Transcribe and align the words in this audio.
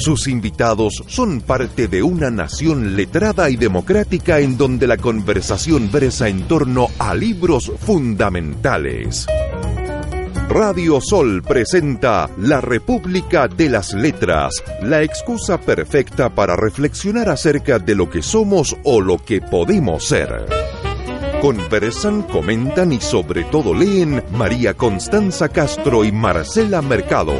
Sus 0.00 0.28
invitados 0.28 1.04
son 1.08 1.42
parte 1.42 1.86
de 1.86 2.02
una 2.02 2.30
nación 2.30 2.96
letrada 2.96 3.50
y 3.50 3.56
democrática 3.56 4.40
en 4.40 4.56
donde 4.56 4.86
la 4.86 4.96
conversación 4.96 5.92
versa 5.92 6.26
en 6.26 6.48
torno 6.48 6.88
a 6.98 7.14
libros 7.14 7.70
fundamentales. 7.80 9.26
Radio 10.48 11.02
Sol 11.02 11.42
presenta 11.42 12.30
La 12.38 12.62
República 12.62 13.46
de 13.46 13.68
las 13.68 13.92
Letras, 13.92 14.64
la 14.82 15.02
excusa 15.02 15.60
perfecta 15.60 16.30
para 16.34 16.56
reflexionar 16.56 17.28
acerca 17.28 17.78
de 17.78 17.94
lo 17.94 18.08
que 18.08 18.22
somos 18.22 18.74
o 18.84 19.02
lo 19.02 19.18
que 19.18 19.42
podemos 19.42 20.04
ser. 20.04 20.46
Conversan, 21.42 22.22
comentan 22.22 22.92
y 22.92 23.02
sobre 23.02 23.44
todo 23.44 23.74
leen 23.74 24.24
María 24.32 24.72
Constanza 24.72 25.50
Castro 25.50 26.06
y 26.06 26.10
Marcela 26.10 26.80
Mercado. 26.80 27.34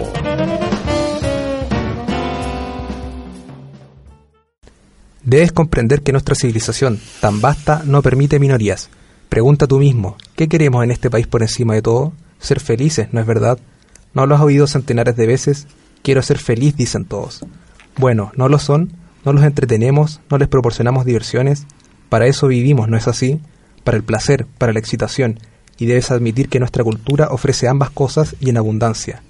Debes 5.25 5.53
comprender 5.53 6.01
que 6.01 6.13
nuestra 6.13 6.35
civilización, 6.35 6.99
tan 7.21 7.43
vasta, 7.43 7.83
no 7.85 8.01
permite 8.01 8.39
minorías. 8.39 8.89
Pregunta 9.29 9.67
tú 9.67 9.79
mismo, 9.79 10.17
¿qué 10.35 10.49
queremos 10.49 10.83
en 10.83 10.91
este 10.91 11.11
país 11.11 11.27
por 11.27 11.43
encima 11.43 11.75
de 11.75 11.83
todo? 11.83 12.15
Ser 12.39 12.59
felices, 12.59 13.09
¿no 13.13 13.21
es 13.21 13.27
verdad? 13.27 13.59
¿No 14.15 14.25
lo 14.25 14.35
has 14.35 14.41
oído 14.41 14.67
centenares 14.67 15.17
de 15.17 15.27
veces? 15.27 15.67
Quiero 16.03 16.23
ser 16.23 16.39
feliz, 16.39 16.75
dicen 16.75 17.05
todos. 17.05 17.45
Bueno, 17.99 18.33
no 18.35 18.49
lo 18.49 18.59
son, 18.59 18.93
no 19.23 19.35
los 19.35 19.45
entretenemos, 19.45 20.23
no 20.31 20.39
les 20.39 20.49
proporcionamos 20.49 21.05
diversiones. 21.05 21.67
Para 22.09 22.27
eso 22.27 22.49
vivimos, 22.49 22.89
¿no 22.89 22.97
es 22.97 23.07
así? 23.07 23.41
Para 23.85 23.99
el 23.99 24.05
placer, 24.05 24.47
para 24.57 24.73
la 24.73 24.79
excitación, 24.79 25.39
y 25.77 25.85
debes 25.85 26.11
admitir 26.11 26.49
que 26.49 26.61
nuestra 26.61 26.83
cultura 26.83 27.29
ofrece 27.31 27.69
ambas 27.69 27.91
cosas 27.91 28.37
y 28.41 28.49
en 28.49 28.57
abundancia. 28.57 29.23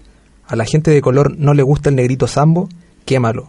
A 0.46 0.54
la 0.54 0.66
gente 0.66 0.92
de 0.92 1.02
color 1.02 1.36
no 1.36 1.52
le 1.52 1.64
gusta 1.64 1.88
el 1.88 1.96
negrito 1.96 2.28
sambo, 2.28 2.68
quémalo 3.04 3.48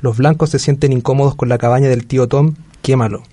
los 0.00 0.16
blancos 0.16 0.50
se 0.50 0.60
sienten 0.60 0.92
incómodos 0.92 1.34
con 1.34 1.48
la 1.48 1.58
cabaña 1.58 1.88
del 1.88 2.06
tío 2.06 2.28
Tom, 2.28 2.54
quémalo. 2.82 3.24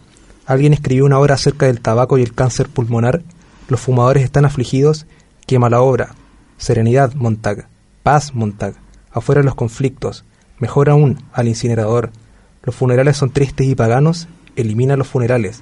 Alguien 0.47 0.73
escribió 0.73 1.05
una 1.05 1.19
obra 1.19 1.35
acerca 1.35 1.67
del 1.67 1.80
tabaco 1.80 2.17
y 2.17 2.23
el 2.23 2.33
cáncer 2.33 2.69
pulmonar. 2.69 3.22
Los 3.67 3.81
fumadores 3.81 4.23
están 4.23 4.45
afligidos, 4.45 5.05
quema 5.45 5.69
la 5.69 5.81
obra. 5.81 6.16
Serenidad, 6.57 7.13
Montag. 7.13 7.67
Paz, 8.02 8.33
Montag. 8.33 8.75
Afuera 9.11 9.44
los 9.44 9.55
conflictos. 9.55 10.25
Mejor 10.59 10.89
aún, 10.89 11.23
al 11.33 11.47
incinerador. 11.47 12.11
Los 12.63 12.75
funerales 12.75 13.17
son 13.17 13.29
tristes 13.29 13.67
y 13.67 13.75
paganos, 13.75 14.27
elimina 14.55 14.97
los 14.97 15.07
funerales. 15.07 15.61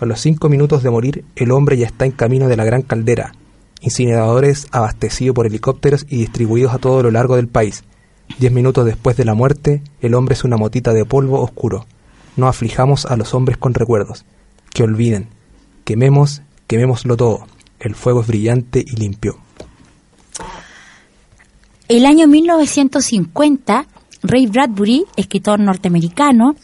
A 0.00 0.04
los 0.06 0.20
cinco 0.20 0.48
minutos 0.48 0.82
de 0.82 0.90
morir, 0.90 1.24
el 1.36 1.50
hombre 1.50 1.78
ya 1.78 1.86
está 1.86 2.04
en 2.04 2.12
camino 2.12 2.48
de 2.48 2.56
la 2.56 2.64
gran 2.64 2.82
caldera. 2.82 3.32
Incineradores 3.80 4.66
abastecidos 4.70 5.34
por 5.34 5.46
helicópteros 5.46 6.04
y 6.08 6.18
distribuidos 6.18 6.74
a 6.74 6.78
todo 6.78 7.02
lo 7.02 7.10
largo 7.10 7.36
del 7.36 7.48
país. 7.48 7.84
Diez 8.38 8.52
minutos 8.52 8.84
después 8.84 9.16
de 9.16 9.24
la 9.24 9.34
muerte, 9.34 9.82
el 10.00 10.14
hombre 10.14 10.34
es 10.34 10.44
una 10.44 10.56
motita 10.56 10.92
de 10.92 11.04
polvo 11.04 11.40
oscuro. 11.40 11.86
No 12.36 12.48
aflijamos 12.48 13.06
a 13.06 13.16
los 13.16 13.34
hombres 13.34 13.58
con 13.58 13.74
recuerdos. 13.74 14.24
Que 14.72 14.82
olviden. 14.82 15.28
Quememos, 15.84 16.42
quemémoslo 16.66 17.16
todo. 17.16 17.46
El 17.78 17.94
fuego 17.94 18.22
es 18.22 18.26
brillante 18.26 18.84
y 18.86 18.96
limpio. 18.96 19.38
El 21.88 22.06
año 22.06 22.26
1950, 22.26 23.86
Ray 24.22 24.46
Bradbury, 24.46 25.04
escritor 25.16 25.60
norteamericano, 25.60 26.56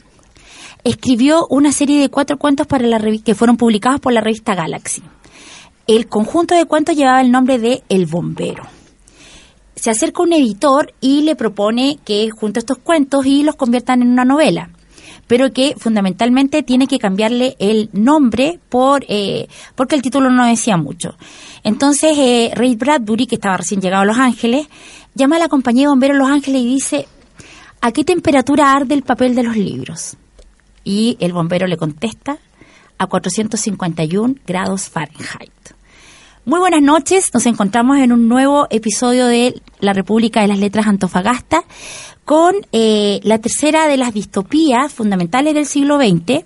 escribió 0.85 1.47
una 1.49 1.71
serie 1.73 2.01
de 2.01 2.09
cuatro 2.09 2.39
cuentos 2.39 2.67
para 2.67 2.87
la 2.87 2.99
que 3.23 3.35
fueron 3.35 3.57
publicados 3.57 4.01
por 4.01 4.13
la 4.13 4.21
revista 4.21 4.55
Galaxy. 4.55 5.03
El 5.87 6.09
conjunto 6.09 6.55
de 6.55 6.65
cuentos 6.65 6.97
llevaba 6.97 7.21
el 7.21 7.31
nombre 7.31 7.59
de 7.59 7.83
El 7.89 8.07
Bombero 8.07 8.78
se 9.79 9.91
acerca 9.91 10.23
un 10.23 10.33
editor 10.33 10.93
y 11.01 11.23
le 11.23 11.37
propone 11.37 11.99
que 12.05 12.31
junte 12.31 12.59
estos 12.59 12.79
cuentos 12.79 13.27
y 13.27 13.43
los 13.43 13.57
conviertan 13.57 14.03
en 14.03 14.09
una 14.09 14.25
novela 14.25 14.71
pero 15.29 15.53
que 15.53 15.75
fundamentalmente 15.79 16.63
tiene 16.65 16.89
que 16.89 16.99
cambiarle 16.99 17.55
el 17.61 17.91
nombre 17.93 18.59
por 18.69 19.05
eh, 19.09 19.47
porque 19.77 19.95
el 19.95 20.03
título 20.03 20.31
no 20.31 20.47
decía 20.47 20.79
mucho. 20.79 21.17
Entonces, 21.63 22.17
eh, 22.17 22.51
Ray 22.55 22.77
Bradbury, 22.77 23.27
que 23.27 23.35
estaba 23.37 23.59
recién 23.59 23.81
llegado 23.81 24.03
a 24.03 24.07
Los 24.07 24.17
Ángeles, 24.17 24.67
llama 25.15 25.37
a 25.37 25.41
la 25.41 25.49
compañía 25.49 25.83
de 25.83 25.89
bomberos 25.89 26.17
Los 26.17 26.31
Ángeles 26.31 26.63
y 26.63 26.67
dice, 26.67 27.09
¿a 27.83 27.93
qué 27.93 28.05
temperatura 28.05 28.73
arde 28.73 28.95
el 28.95 29.03
papel 29.03 29.35
de 29.35 29.43
los 29.43 29.57
libros? 29.57 30.17
Y 30.83 31.19
el 31.21 31.35
bombero 31.35 31.67
le 31.67 31.77
contesta, 31.77 32.39
a 32.97 33.07
451 33.07 34.35
grados 34.47 34.89
Fahrenheit. 34.89 35.53
Muy 36.49 36.61
buenas 36.61 36.81
noches, 36.81 37.35
nos 37.35 37.45
encontramos 37.45 37.99
en 37.99 38.11
un 38.11 38.27
nuevo 38.27 38.69
episodio 38.71 39.27
de 39.27 39.61
La 39.81 39.93
República 39.93 40.41
de 40.41 40.49
las 40.49 40.59
Letras 40.59 40.87
Antofagasta 40.87 41.63
con 42.25 42.55
eh, 42.73 43.21
la 43.23 43.37
tercera 43.37 43.87
de 43.87 43.99
las 43.99 44.15
distopías 44.15 44.91
fundamentales 44.91 45.53
del 45.53 45.67
siglo 45.67 45.99
XX, 45.99 46.43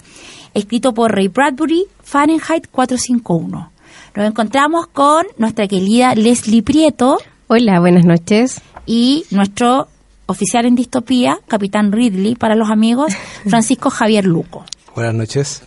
escrito 0.55 0.93
por 0.93 1.15
Ray 1.15 1.29
Bradbury, 1.29 1.85
Fahrenheit 2.03 2.67
451. 2.69 3.71
Nos 4.17 4.27
encontramos 4.27 4.89
con 4.89 5.25
nuestra 5.37 5.69
querida 5.69 6.17
Leslie 6.17 6.65
Prieto. 6.65 7.19
Hola, 7.47 7.79
buenas 7.79 8.05
noches. 8.05 8.61
Y 8.87 9.25
nuestro 9.31 9.87
oficial 10.27 10.67
en 10.67 10.75
distopía, 10.75 11.39
Capitán 11.47 11.93
Ridley, 11.93 12.35
para 12.35 12.57
los 12.57 12.71
amigos, 12.71 13.13
Francisco 13.47 13.89
Javier 13.89 14.25
Luco. 14.25 14.65
Buenas 14.97 15.15
noches. 15.15 15.63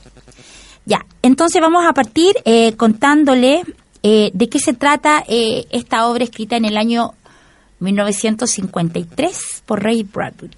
Ya, 0.83 1.05
entonces 1.21 1.61
vamos 1.61 1.85
a 1.85 1.93
partir 1.93 2.35
eh, 2.43 2.73
contándole 2.73 3.63
eh, 4.07 4.29
¿De 4.35 4.49
qué 4.49 4.59
se 4.59 4.73
trata 4.73 5.23
eh, 5.27 5.65
esta 5.71 6.07
obra 6.07 6.23
escrita 6.23 6.55
en 6.55 6.65
el 6.65 6.77
año 6.77 7.15
1953 7.79 9.63
por 9.65 9.81
Ray 9.81 10.03
Bradbury? 10.03 10.55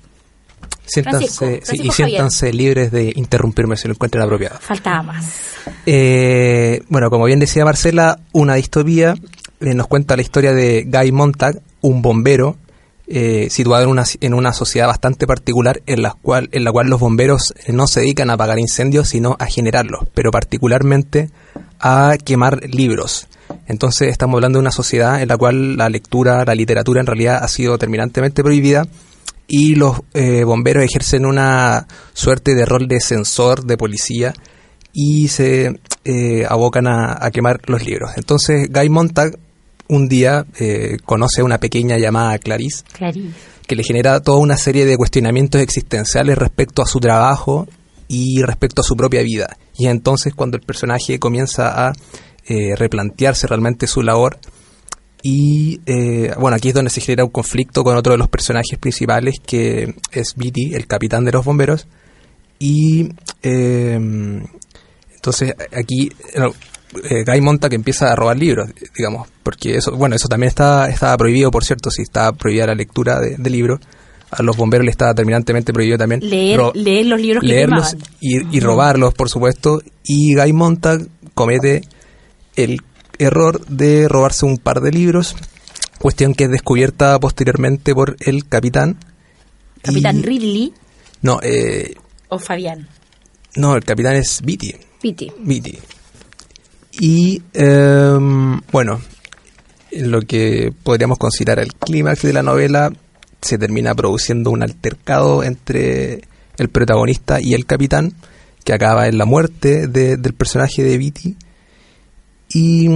Siéntanse, 0.85 1.61
y 1.71 1.89
siéntanse 1.91 2.51
libres 2.51 2.91
de 2.91 3.13
interrumpirme 3.15 3.77
si 3.77 3.87
lo 3.87 3.93
encuentran 3.93 4.25
apropiado. 4.25 4.59
Faltaba 4.59 5.01
más. 5.01 5.25
Eh, 5.85 6.81
bueno, 6.89 7.09
como 7.09 7.23
bien 7.23 7.39
decía 7.39 7.63
Marcela, 7.63 8.19
una 8.33 8.55
distopía 8.55 9.15
nos 9.61 9.87
cuenta 9.87 10.17
la 10.17 10.23
historia 10.23 10.51
de 10.51 10.83
Guy 10.85 11.13
Montag, 11.13 11.61
un 11.79 12.01
bombero 12.01 12.57
situado 13.49 13.85
en 13.85 13.89
una, 13.89 14.03
en 14.19 14.33
una 14.33 14.51
sociedad 14.51 14.87
bastante 14.87 15.25
particular 15.25 15.81
en 15.85 16.01
la, 16.01 16.11
cual, 16.21 16.49
en 16.51 16.65
la 16.65 16.73
cual 16.73 16.89
los 16.89 16.99
bomberos 16.99 17.53
no 17.69 17.87
se 17.87 18.01
dedican 18.01 18.29
a 18.29 18.33
apagar 18.33 18.59
incendios, 18.59 19.07
sino 19.07 19.37
a 19.39 19.45
generarlos, 19.45 20.01
pero 20.13 20.31
particularmente 20.31 21.29
a 21.79 22.17
quemar 22.23 22.61
libros. 22.69 23.27
Entonces 23.67 24.09
estamos 24.09 24.35
hablando 24.35 24.57
de 24.57 24.61
una 24.61 24.71
sociedad 24.71 25.21
en 25.21 25.27
la 25.27 25.37
cual 25.37 25.77
la 25.77 25.89
lectura, 25.89 26.43
la 26.45 26.55
literatura 26.55 27.01
en 27.01 27.07
realidad 27.07 27.39
ha 27.41 27.47
sido 27.47 27.77
terminantemente 27.77 28.43
prohibida 28.43 28.85
y 29.47 29.75
los 29.75 30.01
eh, 30.13 30.43
bomberos 30.43 30.83
ejercen 30.83 31.25
una 31.25 31.87
suerte 32.13 32.55
de 32.55 32.65
rol 32.65 32.87
de 32.87 32.99
censor, 32.99 33.63
de 33.65 33.77
policía 33.77 34.33
y 34.93 35.27
se 35.29 35.79
eh, 36.05 36.45
abocan 36.47 36.87
a, 36.87 37.29
quemar 37.31 37.61
los 37.67 37.85
libros. 37.85 38.11
Entonces 38.15 38.69
Guy 38.71 38.89
Montag 38.89 39.37
un 39.89 40.09
día 40.09 40.45
eh, 40.59 40.97
conoce 41.05 41.41
a 41.41 41.45
una 41.45 41.59
pequeña 41.59 41.97
llamada 41.97 42.37
Clarice, 42.39 42.83
Clarice, 42.91 43.29
que 43.65 43.75
le 43.75 43.83
genera 43.83 44.21
toda 44.21 44.37
una 44.39 44.57
serie 44.57 44.85
de 44.85 44.97
cuestionamientos 44.97 45.61
existenciales 45.61 46.37
respecto 46.37 46.81
a 46.81 46.87
su 46.87 46.99
trabajo 46.99 47.67
y 48.09 48.41
respecto 48.41 48.81
a 48.81 48.83
su 48.83 48.95
propia 48.95 49.21
vida. 49.21 49.55
Y 49.77 49.87
entonces 49.87 50.33
cuando 50.33 50.57
el 50.57 50.63
personaje 50.63 51.19
comienza 51.19 51.87
a 51.87 51.93
eh, 52.49 52.75
replantearse 52.75 53.45
realmente 53.47 53.87
su 53.87 54.01
labor. 54.01 54.37
Y 55.21 55.81
eh, 55.85 56.33
bueno, 56.39 56.55
aquí 56.55 56.69
es 56.69 56.73
donde 56.73 56.89
se 56.89 57.01
genera 57.01 57.25
un 57.25 57.31
conflicto 57.31 57.83
con 57.83 57.97
otro 57.97 58.13
de 58.13 58.17
los 58.17 58.29
personajes 58.29 58.79
principales, 58.79 59.35
que 59.45 59.95
es 60.11 60.33
Beatty, 60.35 60.73
el 60.73 60.87
capitán 60.87 61.25
de 61.25 61.33
los 61.33 61.43
bomberos. 61.43 61.87
Y 62.57 63.09
eh, 63.43 63.99
entonces 65.15 65.53
aquí 65.75 66.09
Guy 67.25 67.41
monta 67.41 67.67
que 67.69 67.75
empieza 67.75 68.11
a 68.11 68.15
robar 68.15 68.37
libros, 68.37 68.69
digamos, 68.97 69.27
porque 69.43 69.75
eso, 69.75 69.95
bueno, 69.95 70.15
eso 70.15 70.29
también 70.29 70.47
está, 70.47 70.89
estaba 70.89 71.17
prohibido, 71.17 71.51
por 71.51 71.65
cierto, 71.65 71.91
si 71.91 72.03
está 72.03 72.31
prohibida 72.31 72.67
la 72.67 72.75
lectura 72.75 73.19
de, 73.19 73.49
libros 73.49 73.79
a 74.29 74.43
los 74.43 74.57
bomberos 74.57 74.85
les 74.85 74.93
estaba 74.93 75.13
terminantemente 75.13 75.71
prohibido 75.73 75.97
también 75.97 76.19
leer, 76.21 76.59
leer 76.73 77.05
los 77.05 77.19
libros 77.21 77.41
que 77.41 77.47
leerlos 77.47 77.95
y, 78.19 78.55
y, 78.55 78.59
robarlos, 78.59 79.13
por 79.13 79.29
supuesto. 79.29 79.81
Y 80.03 80.35
Guy 80.35 80.53
Montag 80.53 81.07
comete 81.33 81.81
el 82.55 82.81
error 83.19 83.65
de 83.67 84.07
robarse 84.07 84.45
un 84.45 84.57
par 84.57 84.81
de 84.81 84.91
libros, 84.91 85.35
cuestión 85.99 86.33
que 86.33 86.45
es 86.45 86.51
descubierta 86.51 87.19
posteriormente 87.19 87.93
por 87.95 88.15
el 88.19 88.47
capitán 88.47 88.97
Capitán 89.81 90.17
Y- 90.17 90.21
Ridley 90.23 90.73
No, 91.21 91.39
eh, 91.41 91.93
o 92.29 92.37
Fabián. 92.39 92.87
no, 93.55 93.75
el 93.75 93.83
capitán 93.83 94.15
es 94.15 94.41
Beatty. 94.43 94.75
Piti. 95.01 95.31
Beatty. 95.39 95.77
Y 96.99 97.41
em, 97.53 98.59
bueno, 98.71 98.99
en 99.91 100.11
lo 100.11 100.21
que 100.21 100.73
podríamos 100.83 101.17
considerar 101.17 101.59
el 101.59 101.73
clímax 101.75 102.23
de 102.23 102.33
la 102.33 102.41
novela, 102.43 102.91
se 103.47 103.57
termina 103.57 103.95
produciendo 103.95 104.51
un 104.51 104.61
altercado 104.63 105.43
entre 105.43 106.21
el 106.57 106.69
protagonista 106.69 107.39
y 107.41 107.53
el 107.53 107.65
capitán, 107.65 108.13
que 108.63 108.73
acaba 108.73 109.07
en 109.07 109.17
la 109.17 109.25
muerte 109.25 109.87
de- 109.87 110.17
del 110.17 110.33
personaje 110.33 110.83
de 110.83 110.97
Beatty. 110.97 111.35
Y 112.49 112.89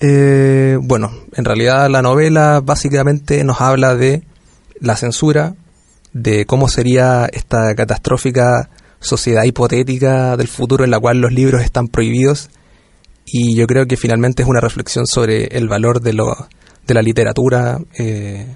eh, 0.00 0.78
bueno, 0.80 1.12
en 1.34 1.44
realidad 1.44 1.88
la 1.90 2.02
novela 2.02 2.60
básicamente 2.64 3.42
nos 3.44 3.60
habla 3.60 3.94
de 3.94 4.22
la 4.80 4.96
censura, 4.96 5.54
de 6.12 6.44
cómo 6.46 6.68
sería 6.68 7.26
esta 7.32 7.74
catastrófica 7.74 8.68
sociedad 9.00 9.44
hipotética 9.44 10.36
del 10.36 10.48
futuro 10.48 10.84
en 10.84 10.90
la 10.90 10.98
cual 10.98 11.20
los 11.20 11.32
libros 11.32 11.62
están 11.62 11.88
prohibidos. 11.88 12.50
Y 13.24 13.54
yo 13.56 13.66
creo 13.66 13.86
que 13.86 13.96
finalmente 13.96 14.42
es 14.42 14.48
una 14.48 14.60
reflexión 14.60 15.06
sobre 15.06 15.46
el 15.46 15.68
valor 15.68 16.00
de, 16.00 16.12
lo, 16.12 16.34
de 16.86 16.94
la 16.94 17.02
literatura 17.02 17.78
eh, 17.98 18.46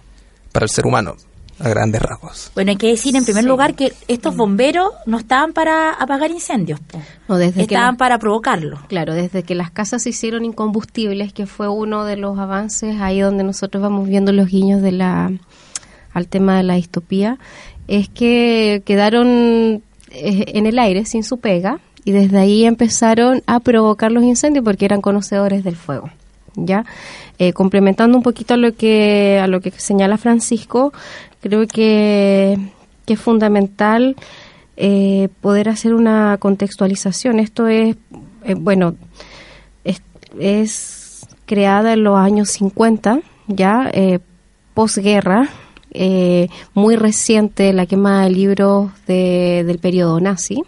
para 0.52 0.64
el 0.64 0.70
ser 0.70 0.86
humano, 0.86 1.16
a 1.60 1.68
grandes 1.68 2.00
rasgos. 2.02 2.50
Bueno, 2.54 2.70
hay 2.70 2.76
que 2.76 2.88
decir 2.88 3.14
en 3.16 3.24
primer 3.24 3.44
Sí. 3.44 3.48
lugar 3.48 3.74
que 3.74 3.92
estos 4.08 4.34
bomberos 4.36 4.90
no 5.06 5.18
estaban 5.18 5.52
para 5.52 5.92
apagar 5.92 6.30
incendios. 6.30 6.80
No, 7.28 7.36
desde 7.36 7.62
estaban 7.62 7.96
para 7.96 8.18
provocarlos. 8.18 8.80
Claro, 8.88 9.14
desde 9.14 9.42
que 9.42 9.54
las 9.54 9.70
casas 9.70 10.02
se 10.02 10.10
hicieron 10.10 10.44
incombustibles, 10.44 11.32
que 11.32 11.46
fue 11.46 11.68
uno 11.68 12.04
de 12.04 12.16
los 12.16 12.38
avances, 12.38 13.00
ahí 13.00 13.20
donde 13.20 13.44
nosotros 13.44 13.82
vamos 13.82 14.08
viendo 14.08 14.32
los 14.32 14.48
guiños 14.48 14.82
de 14.82 14.92
la 14.92 15.30
al 16.12 16.26
tema 16.26 16.56
de 16.56 16.64
la 16.64 16.74
distopía, 16.74 17.38
es 17.86 18.08
que 18.08 18.82
quedaron 18.84 19.82
eh, 20.10 20.44
en 20.54 20.66
el 20.66 20.78
aire 20.78 21.04
sin 21.04 21.22
su 21.22 21.38
pega 21.38 21.78
y 22.04 22.10
desde 22.12 22.38
ahí 22.38 22.64
empezaron 22.64 23.42
a 23.46 23.60
provocar 23.60 24.10
los 24.10 24.24
incendios 24.24 24.64
porque 24.64 24.86
eran 24.86 25.00
conocedores 25.02 25.62
del 25.62 25.76
fuego. 25.76 26.10
Ya 26.56 26.84
Eh, 27.42 27.54
complementando 27.54 28.18
un 28.18 28.22
poquito 28.22 28.52
a 28.52 28.56
lo 28.58 28.74
que 28.74 29.40
a 29.42 29.46
lo 29.46 29.60
que 29.62 29.70
señala 29.70 30.18
Francisco, 30.18 30.92
creo 31.40 31.66
que, 31.66 32.58
que 33.06 33.14
es 33.14 33.20
fundamental 33.20 34.16
eh, 34.76 35.28
poder 35.40 35.68
hacer 35.68 35.94
una 35.94 36.36
contextualización. 36.38 37.38
Esto 37.40 37.66
es, 37.68 37.96
eh, 38.44 38.54
bueno, 38.54 38.94
es, 39.84 40.02
es 40.38 41.26
creada 41.46 41.92
en 41.94 42.04
los 42.04 42.18
años 42.18 42.48
50, 42.50 43.20
ya, 43.48 43.90
eh, 43.92 44.20
posguerra, 44.74 45.48
eh, 45.92 46.48
muy 46.74 46.94
reciente 46.96 47.72
la 47.72 47.84
quema 47.86 48.22
de 48.24 48.30
libros 48.30 48.90
de- 49.06 49.64
del 49.66 49.78
periodo 49.78 50.20
nazi. 50.20 50.62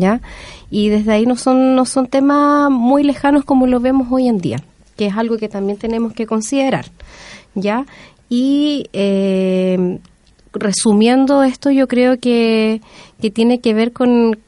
¿ya? 0.00 0.20
Y 0.70 0.90
desde 0.90 1.12
ahí 1.12 1.24
no 1.24 1.34
son, 1.36 1.74
no 1.76 1.86
son 1.86 2.08
temas 2.08 2.70
muy 2.70 3.02
lejanos 3.02 3.42
como 3.44 3.66
lo 3.66 3.80
vemos 3.80 4.08
hoy 4.10 4.28
en 4.28 4.36
día, 4.38 4.62
que 4.96 5.06
es 5.06 5.16
algo 5.16 5.38
que 5.38 5.48
también 5.48 5.78
tenemos 5.78 6.12
que 6.12 6.26
considerar, 6.26 6.84
¿ya? 7.54 7.86
Y 8.28 8.86
eh, 8.92 9.98
resumiendo 10.52 11.42
esto, 11.42 11.70
yo 11.70 11.86
creo 11.88 12.18
que, 12.18 12.80
que 13.20 13.30
tiene 13.30 13.60
que 13.60 13.74
ver 13.74 13.92
con, 13.92 14.38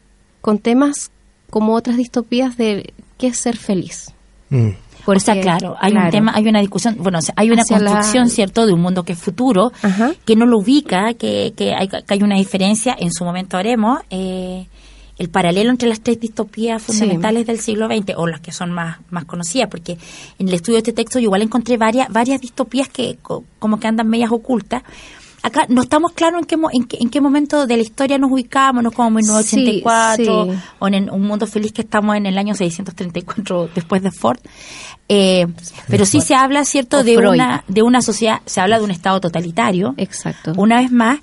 con 0.41 0.59
temas 0.59 1.11
como 1.51 1.75
otras 1.75 1.97
distopías 1.97 2.57
de 2.57 2.93
qué 3.19 3.29
es 3.29 3.39
ser 3.41 3.57
feliz. 3.57 4.13
Mm. 4.51 4.69
o 5.07 5.19
sea, 5.21 5.35
Porque, 5.35 5.41
claro, 5.43 5.77
hay 5.81 5.93
un 5.95 6.11
tema, 6.11 6.33
hay 6.35 6.47
una 6.49 6.61
discusión, 6.61 6.97
bueno, 6.99 7.19
o 7.19 7.23
sea, 7.23 7.35
hay 7.37 7.51
una 7.51 7.63
Hacia 7.63 7.79
la- 7.79 7.91
construcción, 7.93 8.29
¿cierto?, 8.31 8.67
de 8.67 8.73
un 8.73 8.81
mundo 8.81 9.03
que 9.05 9.13
es 9.13 9.19
futuro, 9.19 9.71
Ajá. 9.83 10.13
que 10.25 10.37
no 10.37 10.47
lo 10.47 10.59
ubica, 10.59 11.15
que, 11.15 11.53
que, 11.57 11.75
hay, 11.75 11.89
que 11.89 12.03
hay 12.09 12.23
una 12.23 12.37
diferencia, 12.37 12.97
en 12.99 13.13
su 13.13 13.25
momento 13.25 13.57
haremos, 13.57 14.01
eh, 14.11 14.67
el 15.19 15.29
paralelo 15.31 15.71
entre 15.71 15.89
las 15.89 16.01
tres 16.01 16.21
distopías 16.21 16.83
Sí. 16.83 16.93
fundamentales 16.93 17.47
del 17.47 17.59
siglo 17.61 17.87
XX, 17.89 18.15
o 18.17 18.27
las 18.27 18.41
que 18.41 18.53
son 18.53 18.71
más, 18.73 18.99
más 19.11 19.25
conocidas, 19.25 19.69
porque 19.69 19.99
en 20.39 20.49
el 20.49 20.55
estudio 20.55 20.75
de 20.77 20.79
este 20.79 20.93
texto 20.93 21.19
yo 21.19 21.25
igual 21.25 21.43
encontré 21.43 21.77
varias, 21.77 22.09
varias 22.09 22.41
distopías 22.41 22.89
que 22.89 23.19
co- 23.21 23.45
como 23.59 23.79
que 23.81 23.89
andan 23.89 24.09
medias 24.09 24.31
ocultas. 24.31 24.83
Acá 25.41 25.67
no 25.69 25.83
estamos 25.83 26.13
claros 26.13 26.41
en 26.41 26.47
qué, 26.47 26.57
en 26.73 26.85
qué, 26.85 26.99
en 27.01 27.11
qué 27.11 27.21
momento 27.21 27.65
de 27.67 27.77
la 27.77 27.83
historia 27.83 28.19
nos 28.19 28.31
ubicamos, 28.33 28.83
no 28.83 28.91
como 28.91 29.21
en 29.21 29.25
Sí, 29.25 29.31
1984 29.57 30.47
sí. 30.53 30.59
o 30.81 30.89
en 30.89 31.11
un 31.11 31.23
mundo 31.23 31.47
feliz 31.47 31.73
que 31.73 31.83
estamos 31.83 32.17
en 32.17 32.27
el 32.27 32.37
año 32.37 32.55
634 32.57 33.71
después 33.75 34.03
de 34.03 34.11
Ford. 34.11 34.39
Eh, 35.11 35.47
pero 35.89 36.05
sí 36.05 36.21
se 36.21 36.35
habla, 36.35 36.65
¿cierto?, 36.67 37.03
de 37.03 37.15
Freud. 37.15 37.35
una, 37.35 37.65
de 37.67 37.83
una 37.83 38.03
sociedad, 38.03 38.43
se 38.45 38.61
habla 38.61 38.79
de 38.79 38.85
un 38.85 38.91
estado 38.91 39.21
totalitario, 39.21 39.95
Exacto. 39.97 40.53
una 40.57 40.81
vez 40.83 40.91
más, 40.93 41.21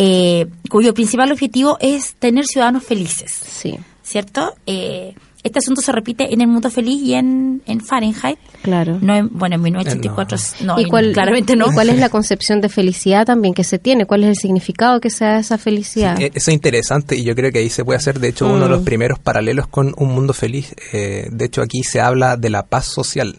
eh, 0.00 0.46
cuyo 0.70 0.94
principal 0.94 1.32
objetivo 1.32 1.76
es 1.80 2.14
tener 2.18 2.46
ciudadanos 2.46 2.84
felices, 2.84 3.32
Sí, 3.32 3.76
¿cierto? 4.02 4.54
Eh, 4.66 5.14
este 5.44 5.60
asunto 5.60 5.80
se 5.80 5.92
repite 5.92 6.32
en 6.34 6.40
el 6.40 6.46
mundo 6.48 6.68
feliz 6.70 7.00
y 7.02 7.14
en, 7.14 7.62
en 7.66 7.80
Fahrenheit. 7.80 8.38
claro. 8.62 8.98
No 9.00 9.14
en, 9.14 9.28
bueno, 9.32 9.54
en 9.56 9.62
1984, 9.62 10.36
no, 10.66 10.78
¿Y 10.80 10.84
cuál, 10.84 11.12
claramente 11.12 11.56
no. 11.56 11.68
¿Y 11.70 11.74
cuál 11.74 11.88
es 11.90 11.98
la 11.98 12.08
concepción 12.16 12.60
de 12.60 12.68
felicidad 12.68 13.24
también 13.24 13.54
que 13.54 13.64
se 13.64 13.78
tiene? 13.78 14.04
¿Cuál 14.04 14.24
es 14.24 14.30
el 14.30 14.36
significado 14.36 15.00
que 15.00 15.10
se 15.10 15.24
da 15.24 15.38
esa 15.38 15.56
felicidad? 15.56 16.16
Sí, 16.16 16.24
e- 16.24 16.32
eso 16.34 16.50
es 16.50 16.54
interesante 16.54 17.16
y 17.16 17.24
yo 17.24 17.34
creo 17.34 17.50
que 17.52 17.58
ahí 17.60 17.70
se 17.70 17.84
puede 17.84 17.96
hacer, 17.98 18.18
de 18.20 18.28
hecho, 18.28 18.46
uno 18.46 18.64
de 18.64 18.68
los 18.68 18.82
Mm. 18.82 18.84
primeros 18.84 19.18
paralelos 19.20 19.68
con 19.68 19.94
Un 19.96 20.12
Mundo 20.14 20.32
Feliz. 20.32 20.74
Eh, 20.92 21.28
de 21.30 21.44
hecho, 21.44 21.62
aquí 21.62 21.82
se 21.82 22.00
habla 22.00 22.36
de 22.36 22.50
la 22.50 22.64
paz 22.66 22.86
social. 22.86 23.38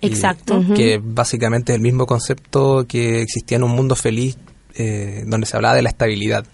Y- 0.00 0.08
Exacto. 0.08 0.62
Que 0.74 1.00
básicamente 1.02 1.72
es 1.72 1.76
el 1.76 1.82
mismo 1.82 2.06
concepto 2.06 2.84
que 2.88 3.22
existía 3.22 3.56
en 3.56 3.64
Un 3.64 3.70
Mundo 3.72 3.94
Feliz, 3.96 4.36
eh, 4.78 5.24
donde 5.26 5.46
se 5.46 5.56
hablaba 5.56 5.74
de 5.74 5.82
la 5.82 5.88
estabilidad. 5.90 6.44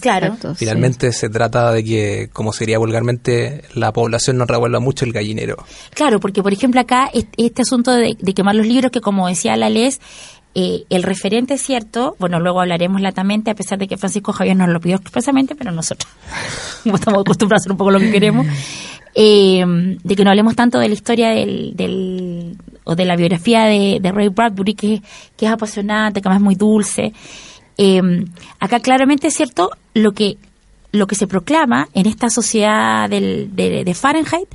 claro. 0.00 0.26
Exacto, 0.26 0.50
sí. 0.54 0.58
Finalmente 0.60 1.12
se 1.12 1.28
trata 1.28 1.72
de 1.72 1.82
que, 1.84 2.28
como 2.32 2.52
sería 2.52 2.78
vulgarmente, 2.78 3.62
la 3.74 3.92
población 3.92 4.36
no 4.38 4.44
revuelva 4.44 4.78
mucho 4.80 5.04
el 5.04 5.12
gallinero. 5.12 5.56
Claro, 5.94 6.20
porque 6.20 6.42
por 6.42 6.52
ejemplo 6.52 6.80
acá 6.80 7.08
est- 7.12 7.32
este 7.36 7.62
asunto 7.62 7.90
de, 7.92 8.16
de 8.18 8.34
quemar 8.34 8.54
los 8.54 8.66
libros, 8.66 8.90
que 8.92 9.00
como 9.00 9.26
decía 9.28 9.56
la 9.56 9.70
Les, 9.70 10.00
eh, 10.54 10.82
el 10.90 11.02
referente 11.04 11.54
es 11.54 11.62
cierto, 11.62 12.16
bueno, 12.18 12.40
luego 12.40 12.60
hablaremos 12.60 13.00
latamente, 13.00 13.50
a 13.50 13.54
pesar 13.54 13.78
de 13.78 13.86
que 13.86 13.96
Francisco 13.96 14.32
Javier 14.32 14.56
nos 14.56 14.68
lo 14.68 14.80
pidió 14.80 14.96
expresamente, 14.96 15.54
pero 15.54 15.70
nosotros, 15.70 16.12
como 16.82 16.96
estamos 16.96 17.20
acostumbrados 17.20 17.60
a 17.60 17.64
hacer 17.64 17.72
un 17.72 17.78
poco 17.78 17.90
lo 17.92 18.00
que 18.00 18.10
queremos, 18.10 18.46
eh, 19.14 19.64
de 20.02 20.16
que 20.16 20.24
no 20.24 20.30
hablemos 20.30 20.54
tanto 20.56 20.78
de 20.78 20.88
la 20.88 20.94
historia 20.94 21.30
del, 21.30 21.74
del 21.76 22.56
o 22.84 22.94
de 22.94 23.04
la 23.04 23.16
biografía 23.16 23.64
de, 23.64 23.98
de 24.00 24.12
Ray 24.12 24.28
Bradbury, 24.28 24.74
que, 24.74 25.02
que 25.36 25.46
es 25.46 25.52
apasionante, 25.52 26.20
que 26.20 26.28
además 26.28 26.40
es 26.40 26.44
muy 26.44 26.54
dulce. 26.54 27.12
Eh, 27.82 28.26
acá 28.58 28.80
claramente 28.80 29.28
es 29.28 29.34
cierto 29.34 29.70
lo 29.94 30.12
que 30.12 30.36
lo 30.92 31.06
que 31.06 31.14
se 31.14 31.26
proclama 31.26 31.88
en 31.94 32.04
esta 32.04 32.28
sociedad 32.28 33.08
del, 33.08 33.54
de, 33.56 33.84
de 33.84 33.94
Fahrenheit 33.94 34.48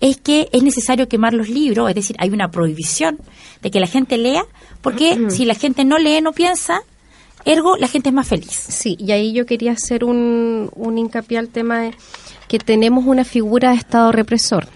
es 0.00 0.16
que 0.16 0.48
es 0.50 0.62
necesario 0.62 1.08
quemar 1.08 1.34
los 1.34 1.50
libros, 1.50 1.90
es 1.90 1.94
decir, 1.94 2.16
hay 2.18 2.30
una 2.30 2.50
prohibición 2.50 3.18
de 3.60 3.70
que 3.70 3.80
la 3.80 3.86
gente 3.86 4.16
lea, 4.16 4.44
porque 4.80 5.26
si 5.28 5.44
la 5.44 5.54
gente 5.54 5.84
no 5.84 5.98
lee, 5.98 6.22
no 6.22 6.32
piensa, 6.32 6.80
ergo 7.44 7.76
la 7.76 7.88
gente 7.88 8.08
es 8.08 8.14
más 8.14 8.28
feliz. 8.28 8.52
Sí, 8.52 8.96
y 8.98 9.12
ahí 9.12 9.34
yo 9.34 9.44
quería 9.44 9.72
hacer 9.72 10.04
un, 10.04 10.70
un 10.74 10.96
hincapié 10.96 11.36
al 11.36 11.48
tema 11.48 11.80
de 11.80 11.94
que 12.50 12.58
tenemos 12.58 13.06
una 13.06 13.24
figura 13.24 13.70
de 13.70 13.76
Estado 13.76 14.10
represor. 14.10 14.66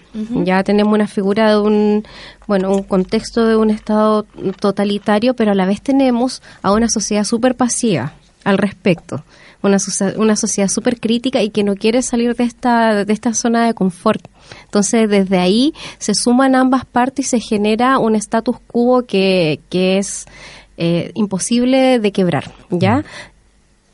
Ya 0.45 0.63
tenemos 0.63 0.93
una 0.93 1.07
figura 1.07 1.49
de 1.49 1.59
un, 1.59 2.05
bueno, 2.47 2.73
un 2.73 2.83
contexto 2.83 3.45
de 3.45 3.57
un 3.57 3.69
Estado 3.69 4.25
totalitario, 4.61 5.33
pero 5.33 5.51
a 5.51 5.55
la 5.55 5.65
vez 5.65 5.81
tenemos 5.81 6.41
a 6.61 6.71
una 6.71 6.87
sociedad 6.87 7.25
súper 7.25 7.55
pasiva 7.55 8.13
al 8.45 8.59
respecto. 8.59 9.25
Una, 9.61 9.75
una 10.15 10.37
sociedad 10.37 10.69
súper 10.69 11.01
crítica 11.01 11.41
y 11.41 11.49
que 11.49 11.65
no 11.65 11.75
quiere 11.75 12.01
salir 12.01 12.33
de 12.37 12.45
esta, 12.45 13.03
de 13.03 13.11
esta 13.11 13.33
zona 13.33 13.65
de 13.65 13.73
confort. 13.73 14.25
Entonces, 14.63 15.09
desde 15.09 15.37
ahí 15.37 15.73
se 15.97 16.15
suman 16.15 16.55
ambas 16.55 16.85
partes 16.85 17.25
y 17.25 17.29
se 17.29 17.39
genera 17.41 17.99
un 17.99 18.15
status 18.15 18.55
quo 18.67 19.03
que, 19.05 19.59
que 19.69 19.97
es 19.97 20.27
eh, 20.77 21.11
imposible 21.13 21.99
de 21.99 22.11
quebrar, 22.13 22.53
¿ya? 22.69 23.03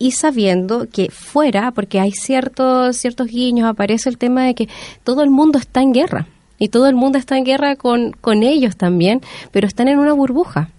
Y 0.01 0.11
sabiendo 0.11 0.87
que 0.89 1.09
fuera, 1.11 1.71
porque 1.71 1.99
hay 1.99 2.11
ciertos, 2.11 2.97
ciertos 2.97 3.27
guiños, 3.27 3.67
aparece 3.69 4.09
el 4.09 4.17
tema 4.17 4.43
de 4.45 4.55
que 4.55 4.67
todo 5.03 5.21
el 5.23 5.29
mundo 5.29 5.59
está 5.59 5.81
en 5.81 5.93
guerra. 5.93 6.27
Y 6.57 6.69
todo 6.69 6.87
el 6.87 6.95
mundo 6.95 7.17
está 7.17 7.37
en 7.37 7.43
guerra 7.43 7.75
con, 7.75 8.11
con 8.21 8.43
ellos 8.43 8.77
también, 8.77 9.21
pero 9.51 9.67
están 9.67 9.87
en 9.87 9.99
una 9.99 10.13
burbuja. 10.13 10.69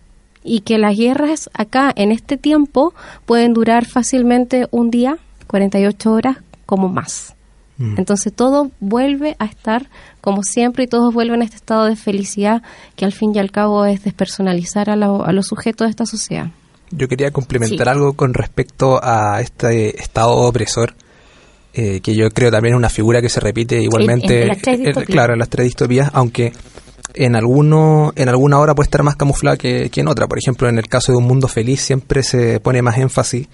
Y 0.45 0.61
que 0.61 0.79
las 0.79 0.97
guerras 0.97 1.51
acá, 1.55 1.93
en 1.95 2.11
este 2.13 2.37
tiempo, 2.37 2.95
pueden 3.27 3.53
durar 3.53 3.85
fácilmente 3.85 4.67
un 4.71 4.91
día, 4.91 5.19
48 5.47 6.13
horas, 6.13 6.37
como 6.67 6.89
más. 6.89 7.35
Mm. 7.79 7.95
Entonces 7.99 8.33
todo 8.33 8.71
vuelve 8.81 9.35
a 9.39 9.45
estar 9.47 9.89
como 10.21 10.43
siempre 10.45 10.85
y 10.85 10.87
todos 10.87 11.13
vuelven 11.13 11.43
a 11.43 11.45
este 11.45 11.57
estado 11.57 11.85
de 11.87 11.97
felicidad 11.97 12.63
que 12.97 13.05
al 13.05 13.13
fin 13.13 13.33
y 13.35 13.39
al 13.41 13.51
cabo 13.51 13.85
es 13.85 14.05
despersonalizar 14.05 14.89
a, 14.91 14.95
lo- 14.97 15.25
a 15.25 15.33
los 15.33 15.47
sujetos 15.47 15.87
de 15.87 15.91
esta 15.91 16.07
sociedad. 16.07 16.49
Yo 16.93 17.09
quería 17.09 17.31
complementar 17.31 17.87
Sí. 17.87 17.91
algo 17.91 18.13
con 18.15 18.35
respecto 18.35 19.01
a 19.03 19.41
este 19.41 20.01
estado 20.01 20.33
opresor, 20.33 20.95
eh, 21.75 22.01
que 22.01 22.15
yo 22.15 22.29
creo 22.31 22.51
también 22.51 22.75
es 22.75 22.79
una 22.79 22.91
figura 22.91 23.21
que 23.21 23.29
se 23.29 23.41
repite 23.41 23.81
igualmente, 23.81 24.43
en 24.43 24.49
las 24.49 24.59
tres 24.63 24.81
eh, 24.81 24.93
claro, 25.07 25.33
en 25.33 25.39
las 25.39 25.49
tres 25.49 25.65
distopías, 25.65 26.11
aunque 26.13 26.53
en 27.15 27.35
alguno 27.37 28.13
en 28.17 28.29
alguna 28.29 28.59
hora 28.59 28.75
puede 28.75 28.87
estar 28.87 29.03
más 29.03 29.17
camuflada 29.17 29.57
que, 29.57 29.91
que 29.91 30.01
en 30.03 30.09
otra. 30.09 30.27
Por 30.29 30.39
ejemplo, 30.39 30.69
en 30.69 30.79
el 30.79 30.87
caso 30.89 31.13
de 31.13 31.19
Un 31.19 31.25
Mundo 31.25 31.49
Feliz 31.49 31.81
siempre 31.81 32.23
se 32.23 32.61
pone 32.61 32.81
más 32.83 32.99
énfasis 32.99 33.49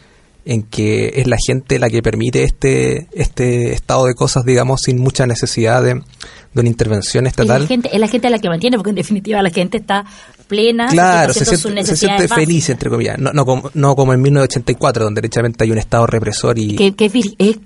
en 0.44 0.62
que 0.62 1.12
es 1.16 1.26
la 1.26 1.36
gente 1.44 1.78
la 1.78 1.90
que 1.90 2.02
permite 2.02 2.42
este 2.42 3.06
este 3.12 3.72
estado 3.72 4.06
de 4.06 4.14
cosas, 4.14 4.44
digamos, 4.44 4.82
sin 4.82 4.98
mucha 4.98 5.26
necesidad 5.26 5.82
de, 5.82 5.94
de 5.94 6.60
una 6.60 6.68
intervención 6.68 7.26
estatal. 7.26 7.56
Es 7.56 7.62
la, 7.62 7.68
gente, 7.68 7.90
es 7.92 8.00
la 8.00 8.08
gente 8.08 8.30
la 8.30 8.38
que 8.38 8.48
mantiene, 8.48 8.76
porque 8.76 8.90
en 8.90 8.96
definitiva 8.96 9.42
la 9.42 9.50
gente 9.50 9.78
está 9.78 10.04
plena. 10.46 10.88
Claro, 10.88 11.32
se 11.32 11.44
siente, 11.44 11.84
se 11.84 11.96
siente 11.96 12.26
feliz, 12.26 12.70
entre 12.70 12.90
comillas. 12.90 13.18
No, 13.18 13.32
no, 13.32 13.44
como, 13.44 13.70
no 13.74 13.94
como 13.94 14.12
en 14.14 14.22
1984, 14.22 15.04
donde 15.04 15.20
derechamente 15.20 15.64
hay 15.64 15.70
un 15.70 15.78
Estado 15.78 16.06
represor 16.06 16.58
y... 16.58 16.74
Que, 16.74 16.94
que, 16.94 17.06
es, 17.06 17.12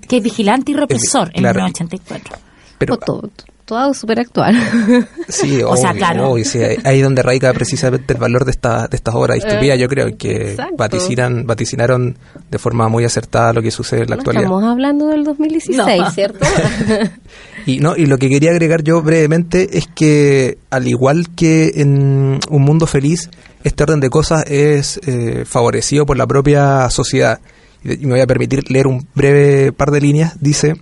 que 0.07 0.17
es 0.17 0.23
vigilante 0.23 0.73
y 0.73 0.75
represor 0.75 1.31
en 1.33 1.43
1984. 1.43 2.37
Pero, 2.77 2.97
todo, 2.97 3.29
todo 3.65 3.93
súper 3.93 4.19
actual. 4.19 4.55
Sí, 5.29 5.63
o 5.63 5.75
sea, 5.77 5.93
claro. 5.93 6.35
ahí 6.83 7.01
donde 7.01 7.23
radica 7.23 7.51
precisamente 7.53 8.13
el 8.13 8.19
valor 8.19 8.43
de, 8.45 8.51
esta, 8.51 8.87
de 8.87 8.97
estas 8.97 9.15
obras 9.15 9.39
de 9.39 9.77
yo 9.79 9.87
creo, 9.87 10.15
que 10.17 10.55
vaticinan, 10.77 11.47
vaticinaron 11.47 12.17
de 12.51 12.59
forma 12.59 12.89
muy 12.89 13.05
acertada 13.05 13.53
lo 13.53 13.61
que 13.61 13.71
sucede 13.71 14.03
en 14.03 14.09
la 14.09 14.15
actualidad. 14.17 14.43
Estamos 14.43 14.63
hablando 14.65 15.07
del 15.07 15.23
2016, 15.23 16.03
¿cierto? 16.13 16.45
y, 17.65 17.79
no, 17.79 17.95
y 17.95 18.05
lo 18.05 18.17
que 18.17 18.29
quería 18.29 18.51
agregar 18.51 18.83
yo 18.83 19.01
brevemente 19.01 19.77
es 19.77 19.87
que, 19.87 20.57
al 20.69 20.87
igual 20.87 21.29
que 21.35 21.71
en 21.75 22.39
Un 22.49 22.61
Mundo 22.61 22.85
Feliz, 22.85 23.29
este 23.63 23.83
orden 23.83 24.01
de 24.01 24.09
cosas 24.09 24.43
es 24.47 24.99
eh, 25.07 25.45
favorecido 25.45 26.05
por 26.05 26.17
la 26.17 26.27
propia 26.27 26.89
sociedad. 26.89 27.39
Y 27.83 28.05
me 28.05 28.11
voy 28.11 28.21
a 28.21 28.27
permitir 28.27 28.69
leer 28.69 28.87
un 28.87 29.07
breve 29.15 29.71
par 29.71 29.91
de 29.91 30.01
líneas. 30.01 30.39
Dice 30.39 30.75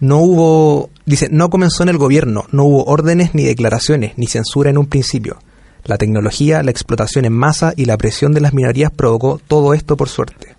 no 0.00 0.18
hubo, 0.18 0.90
dice, 1.04 1.28
no 1.30 1.50
comenzó 1.50 1.82
en 1.82 1.90
el 1.90 1.98
gobierno, 1.98 2.46
no 2.50 2.64
hubo 2.64 2.84
órdenes 2.84 3.34
ni 3.34 3.44
declaraciones, 3.44 4.14
ni 4.16 4.26
censura 4.26 4.70
en 4.70 4.78
un 4.78 4.86
principio. 4.86 5.38
La 5.84 5.98
tecnología, 5.98 6.62
la 6.62 6.70
explotación 6.70 7.24
en 7.26 7.32
masa 7.32 7.72
y 7.76 7.84
la 7.84 7.96
presión 7.96 8.32
de 8.32 8.40
las 8.40 8.52
minorías 8.54 8.90
provocó 8.90 9.40
todo 9.46 9.74
esto 9.74 9.96
por 9.96 10.08
suerte. 10.08 10.56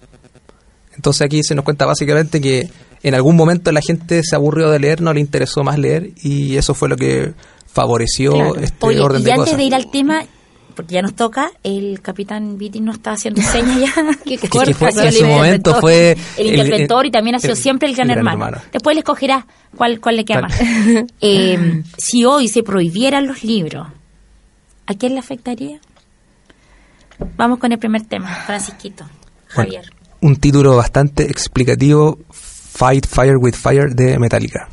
Entonces 0.96 1.24
aquí 1.24 1.44
se 1.44 1.56
nos 1.56 1.66
cuenta 1.66 1.86
básicamente 1.86 2.40
que 2.40 2.70
en 3.04 3.16
algún 3.16 3.36
momento 3.36 3.72
la 3.72 3.82
gente 3.82 4.22
se 4.24 4.36
aburrió 4.36 4.70
de 4.70 4.80
leer, 4.80 5.02
no 5.02 5.14
le 5.14 5.20
interesó 5.20 5.64
más 5.64 5.80
leer 5.80 6.12
y 6.22 6.58
eso 6.58 6.74
fue 6.76 6.90
lo 6.90 6.96
que 6.96 7.34
favoreció 7.66 8.56
este 8.56 9.00
orden 9.00 9.24
de 9.24 9.30
y 9.30 9.34
antes 9.34 9.58
de 9.58 9.64
ir 9.64 9.74
al 9.74 9.90
tema, 9.90 10.24
porque 10.72 10.96
ya 10.96 11.02
nos 11.02 11.14
toca, 11.14 11.52
el 11.64 12.02
capitán 12.02 12.58
Vitti 12.58 12.80
nos 12.82 12.96
está 12.96 13.14
haciendo 13.14 13.42
señas 13.42 13.80
ya. 13.80 13.94
que, 14.26 14.38
que, 14.38 14.48
fue, 14.48 14.90
en 14.90 15.12
su 15.12 15.26
momento 15.26 15.76
fue 15.80 16.18
el, 16.38 16.48
interventor 16.48 17.06
y 17.06 17.12
también 17.12 17.36
ha 17.36 17.40
sido 17.40 17.56
siempre 17.56 17.88
el 17.90 17.96
gran, 17.96 18.10
hermano. 18.10 18.58
Después 18.72 18.96
le 18.96 19.00
escogerá 19.00 19.46
cuál, 19.76 20.00
cuál 20.00 20.18
le 20.18 20.26
queda 20.26 20.42
más. 20.42 20.60
Eh, 21.22 21.84
si 21.98 22.26
hoy 22.26 22.48
se 22.48 22.64
prohibieran 22.64 23.28
los 23.28 23.44
libros, 23.44 23.88
¿a 24.88 24.94
quién 24.94 25.14
le 25.14 25.20
afectaría? 25.20 25.80
Vamos 27.38 27.60
con 27.60 27.72
el 27.72 27.78
primer 27.78 28.04
tema, 28.04 28.34
Francisquito, 28.46 29.06
Javier. 29.48 29.92
un 30.22 30.36
título 30.38 30.76
bastante 30.76 31.24
explicativo, 31.24 32.20
Fight 32.32 33.06
Fire 33.06 33.38
with 33.38 33.54
Fire 33.54 33.94
de 33.94 34.18
Metallica. 34.18 34.68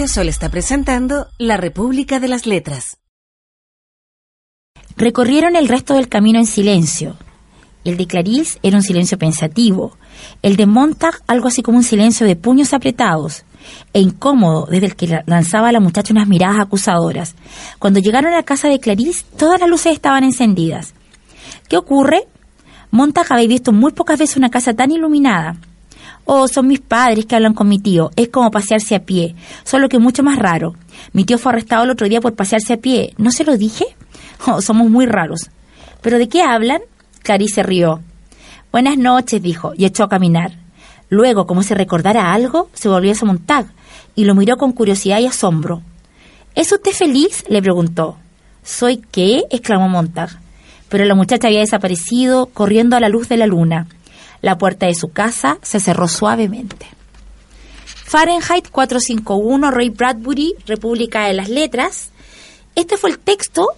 Radio 0.00 0.14
Sol 0.14 0.28
está 0.30 0.48
presentando 0.48 1.26
La 1.36 1.58
República 1.58 2.20
de 2.20 2.28
las 2.28 2.46
Letras. 2.46 2.96
Recorrieron 4.96 5.56
el 5.56 5.68
resto 5.68 5.92
del 5.92 6.08
camino 6.08 6.38
en 6.38 6.46
silencio. 6.46 7.18
El 7.84 7.98
de 7.98 8.06
Clarice 8.06 8.58
era 8.62 8.78
un 8.78 8.82
silencio 8.82 9.18
pensativo, 9.18 9.98
el 10.40 10.56
de 10.56 10.64
Montag 10.64 11.20
algo 11.26 11.48
así 11.48 11.60
como 11.60 11.76
un 11.76 11.84
silencio 11.84 12.26
de 12.26 12.34
puños 12.34 12.72
apretados 12.72 13.44
e 13.92 14.00
incómodo 14.00 14.66
desde 14.70 14.86
el 14.86 14.96
que 14.96 15.22
lanzaba 15.26 15.68
a 15.68 15.72
la 15.72 15.80
muchacha 15.80 16.14
unas 16.14 16.28
miradas 16.28 16.60
acusadoras. 16.60 17.34
Cuando 17.78 18.00
llegaron 18.00 18.32
a 18.32 18.36
la 18.36 18.42
casa 18.42 18.68
de 18.68 18.80
Clarice, 18.80 19.26
todas 19.36 19.60
las 19.60 19.68
luces 19.68 19.92
estaban 19.92 20.24
encendidas. 20.24 20.94
¿Qué 21.68 21.76
ocurre? 21.76 22.22
Montag 22.90 23.26
había 23.28 23.48
visto 23.48 23.70
muy 23.70 23.92
pocas 23.92 24.18
veces 24.18 24.38
una 24.38 24.48
casa 24.48 24.72
tan 24.72 24.92
iluminada. 24.92 25.56
Oh, 26.32 26.46
son 26.46 26.68
mis 26.68 26.78
padres 26.78 27.26
que 27.26 27.34
hablan 27.34 27.54
con 27.54 27.68
mi 27.68 27.80
tío. 27.80 28.12
Es 28.14 28.28
como 28.28 28.52
pasearse 28.52 28.94
a 28.94 29.04
pie, 29.04 29.34
solo 29.64 29.88
que 29.88 29.98
mucho 29.98 30.22
más 30.22 30.38
raro. 30.38 30.76
Mi 31.12 31.24
tío 31.24 31.38
fue 31.38 31.50
arrestado 31.50 31.82
el 31.82 31.90
otro 31.90 32.08
día 32.08 32.20
por 32.20 32.36
pasearse 32.36 32.74
a 32.74 32.76
pie. 32.76 33.14
¿No 33.18 33.32
se 33.32 33.42
lo 33.42 33.56
dije? 33.56 33.84
Oh, 34.46 34.62
somos 34.62 34.88
muy 34.88 35.06
raros. 35.06 35.50
¿Pero 36.00 36.18
de 36.18 36.28
qué 36.28 36.42
hablan? 36.42 36.82
Clarice 37.24 37.64
rió. 37.64 38.00
Buenas 38.70 38.96
noches, 38.96 39.42
dijo, 39.42 39.72
y 39.76 39.84
echó 39.86 40.04
a 40.04 40.08
caminar. 40.08 40.52
Luego, 41.08 41.48
como 41.48 41.64
si 41.64 41.74
recordara 41.74 42.32
algo, 42.32 42.70
se 42.74 42.88
volvió 42.88 43.12
a 43.12 43.24
Montag 43.24 43.66
y 44.14 44.24
lo 44.24 44.36
miró 44.36 44.56
con 44.56 44.70
curiosidad 44.70 45.18
y 45.18 45.26
asombro. 45.26 45.82
¿Es 46.54 46.70
usted 46.70 46.92
feliz? 46.92 47.44
le 47.48 47.60
preguntó. 47.60 48.18
¿Soy 48.62 49.02
qué? 49.10 49.46
exclamó 49.50 49.88
Montag. 49.88 50.30
Pero 50.88 51.04
la 51.06 51.16
muchacha 51.16 51.48
había 51.48 51.60
desaparecido 51.60 52.46
corriendo 52.46 52.96
a 52.96 53.00
la 53.00 53.08
luz 53.08 53.28
de 53.28 53.36
la 53.36 53.48
luna. 53.48 53.88
La 54.42 54.58
puerta 54.58 54.86
de 54.86 54.94
su 54.94 55.10
casa 55.10 55.58
se 55.62 55.80
cerró 55.80 56.08
suavemente. 56.08 56.86
Fahrenheit 58.04 58.68
451, 58.70 59.70
Ray 59.70 59.90
Bradbury, 59.90 60.54
República 60.66 61.26
de 61.26 61.34
las 61.34 61.48
Letras. 61.48 62.10
Este 62.74 62.96
fue 62.96 63.10
el 63.10 63.18
texto, 63.18 63.68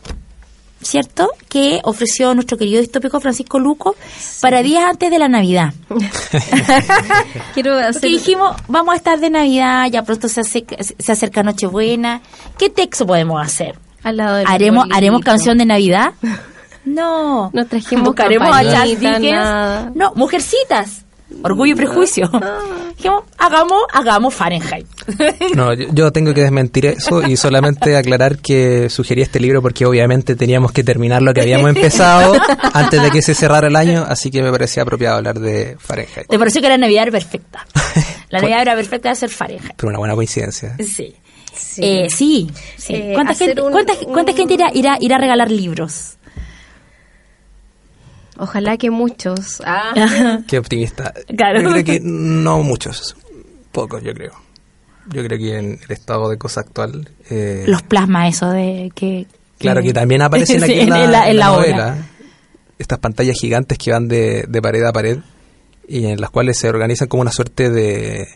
¿cierto?, 0.80 1.30
que 1.48 1.80
ofreció 1.84 2.34
nuestro 2.34 2.56
querido 2.56 2.80
distópico 2.80 3.20
Francisco 3.20 3.58
Luco 3.58 3.94
para 4.40 4.62
días 4.62 4.84
antes 4.84 5.10
de 5.10 5.18
la 5.18 5.28
Navidad. 5.28 5.74
Quiero 7.54 7.72
Porque 7.72 7.86
hacer 7.86 8.10
dijimos, 8.10 8.56
vamos 8.68 8.94
a 8.94 8.96
estar 8.96 9.20
de 9.20 9.30
Navidad, 9.30 9.88
ya 9.90 10.02
pronto 10.02 10.28
se 10.28 10.40
acerca, 10.40 10.76
se 10.80 11.12
acerca 11.12 11.42
Nochebuena. 11.42 12.22
¿Qué 12.58 12.70
texto 12.70 13.06
podemos 13.06 13.44
hacer? 13.44 13.78
al 14.02 14.16
lado 14.16 14.36
del 14.36 14.46
¿Haremos. 14.48 14.86
¿haremos 14.92 15.22
canción 15.22 15.58
de 15.58 15.66
Navidad? 15.66 16.12
No. 16.84 17.50
No 17.52 17.66
trajimos 17.66 18.06
Buscaremos 18.06 18.48
a 18.54 18.62
Charles 18.62 19.00
Dickens. 19.00 19.30
nada. 19.32 19.92
No, 19.94 20.12
Mujercitas. 20.14 21.04
Orgullo 21.42 21.72
y 21.72 21.74
prejuicio. 21.76 22.30
Dijimos, 22.96 23.24
hagamos, 23.38 23.78
hagamos 23.92 24.34
Fahrenheit. 24.34 24.86
No, 25.56 25.72
yo, 25.72 25.86
yo 25.92 26.12
tengo 26.12 26.34
que 26.34 26.42
desmentir 26.42 26.84
eso 26.86 27.22
y 27.26 27.38
solamente 27.38 27.96
aclarar 27.96 28.36
que 28.38 28.90
sugerí 28.90 29.22
este 29.22 29.40
libro 29.40 29.62
porque 29.62 29.86
obviamente 29.86 30.36
teníamos 30.36 30.72
que 30.72 30.84
terminar 30.84 31.22
lo 31.22 31.32
que 31.32 31.40
habíamos 31.40 31.70
empezado 31.74 32.34
antes 32.74 33.02
de 33.02 33.10
que 33.10 33.22
se 33.22 33.34
cerrara 33.34 33.68
el 33.68 33.76
año, 33.76 34.04
así 34.06 34.30
que 34.30 34.42
me 34.42 34.50
parecía 34.50 34.82
apropiado 34.82 35.16
hablar 35.16 35.40
de 35.40 35.76
Fahrenheit. 35.78 36.26
¿Te 36.28 36.38
pareció 36.38 36.60
que 36.60 36.68
la 36.68 36.76
Navidad 36.78 37.04
era 37.04 37.12
perfecta? 37.12 37.66
La 38.30 38.40
Navidad 38.40 38.62
era 38.62 38.74
perfecta 38.76 39.08
de 39.10 39.14
ser 39.16 39.28
Fahrenheit. 39.30 39.72
Pero 39.76 39.88
una 39.88 39.98
buena 39.98 40.14
coincidencia. 40.14 40.76
Sí. 40.78 41.14
Sí. 41.54 41.80
Eh, 41.82 42.08
sí, 42.10 42.50
sí. 42.78 42.94
Eh, 42.94 43.10
¿Cuánta, 43.14 43.32
hacer 43.32 43.48
gente, 43.48 43.62
un- 43.62 43.72
cuánta, 43.72 43.92
cuánta 44.06 44.32
un- 44.32 44.36
gente 44.38 44.54
irá, 44.54 44.70
irá, 44.72 44.96
irá 45.00 45.16
a 45.16 45.18
regalar 45.18 45.50
libros? 45.50 46.16
Ojalá 48.38 48.76
que 48.78 48.90
muchos. 48.90 49.62
Ah. 49.64 50.38
Qué 50.48 50.58
optimista. 50.58 51.12
Claro. 51.36 51.60
Yo 51.60 51.70
creo 51.70 51.84
que 51.84 52.00
no 52.02 52.62
muchos, 52.62 53.16
pocos 53.72 54.02
yo 54.02 54.12
creo. 54.14 54.32
Yo 55.10 55.24
creo 55.24 55.38
que 55.38 55.58
en 55.58 55.78
el 55.84 55.90
estado 55.92 56.28
de 56.30 56.38
cosa 56.38 56.60
actual... 56.60 57.08
eh, 57.30 57.64
Los 57.66 57.82
plasma 57.82 58.28
eso 58.28 58.48
de 58.50 58.90
que... 58.94 59.26
Claro, 59.58 59.82
que 59.82 59.92
también 59.92 60.22
aparecen 60.22 60.60
Sí, 60.64 60.64
aquí 60.72 60.80
en 60.80 60.90
la, 60.90 61.04
en 61.04 61.12
la- 61.12 61.30
en 61.30 61.36
la 61.38 61.52
obra. 61.52 61.66
novela. 61.66 61.96
Estas 62.78 62.98
pantallas 63.00 63.36
gigantes 63.38 63.78
que 63.78 63.90
van 63.92 64.08
de, 64.08 64.44
de 64.48 64.62
pared 64.62 64.82
a 64.84 64.92
pared 64.92 65.18
y 65.88 66.06
en 66.06 66.20
las 66.20 66.30
cuales 66.30 66.58
se 66.58 66.68
organizan 66.68 67.08
como 67.08 67.20
una 67.20 67.30
suerte 67.32 67.70
de 67.70 68.26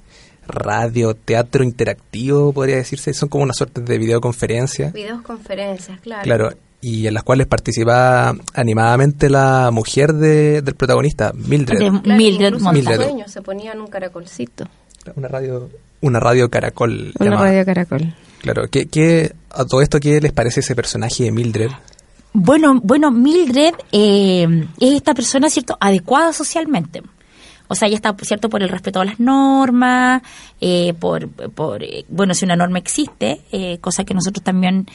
radio, 0.47 1.15
teatro 1.15 1.65
interactivo, 1.65 2.53
podría 2.53 2.76
decirse. 2.76 3.12
Son 3.15 3.29
como 3.29 3.45
una 3.45 3.55
suerte 3.55 3.81
de 3.81 3.99
videoconferencia. 3.99 4.91
Videos 4.91 5.23
conferencias, 5.23 6.00
claro. 6.00 6.23
Claro, 6.23 6.50
y 6.88 7.07
en 7.09 7.14
las 7.14 7.25
cuales 7.25 7.49
participa 7.49 8.33
animadamente 8.55 9.28
la 9.28 9.71
mujer 9.73 10.12
de- 10.12 10.62
del 10.62 10.75
protagonista, 10.76 11.33
Mildred. 11.35 11.78
De 11.81 11.90
Claro, 12.00 12.16
Mildred 12.16 12.55
en 12.55 12.73
Mildred. 12.73 13.26
se 13.26 13.43
ponían 13.43 13.81
un 13.81 13.88
caracolcito. 13.88 14.69
Una 15.16 15.26
radio, 15.26 15.69
una 16.00 16.21
radio 16.21 16.49
caracol. 16.49 17.12
Una 17.19 17.31
llamada. 17.31 17.49
radio 17.50 17.64
caracol. 17.64 18.14
Claro, 18.40 18.69
¿qué, 18.71 18.87
qué, 18.87 19.33
a 19.50 19.64
todo 19.64 19.83
esto, 19.83 19.99
¿qué 19.99 20.21
les 20.21 20.33
parece 20.33 20.61
ese 20.61 20.76
personaje 20.76 21.25
de 21.25 21.33
Mildred? 21.33 21.71
Bueno, 22.33 22.81
bueno, 22.85 23.11
Mildred 23.11 23.75
eh, 23.90 24.47
es 24.78 24.93
esta 24.93 25.12
persona, 25.14 25.50
¿cierto?, 25.50 25.76
adecuada 25.81 26.33
socialmente. 26.33 27.02
O 27.66 27.75
sea, 27.75 27.88
ella 27.88 27.96
está, 27.96 28.14
¿cierto?, 28.22 28.49
por 28.49 28.62
el 28.62 28.68
respeto 28.68 29.01
a 29.01 29.05
las 29.05 29.18
normas, 29.18 30.22
eh, 30.61 30.94
por, 31.01 31.29
por 31.31 31.83
eh, 31.83 32.05
bueno, 32.09 32.33
si 32.35 32.44
una 32.44 32.55
norma 32.55 32.79
existe, 32.79 33.40
eh, 33.51 33.79
cosa 33.81 34.05
que 34.05 34.14
nosotros 34.14 34.44
también... 34.44 34.87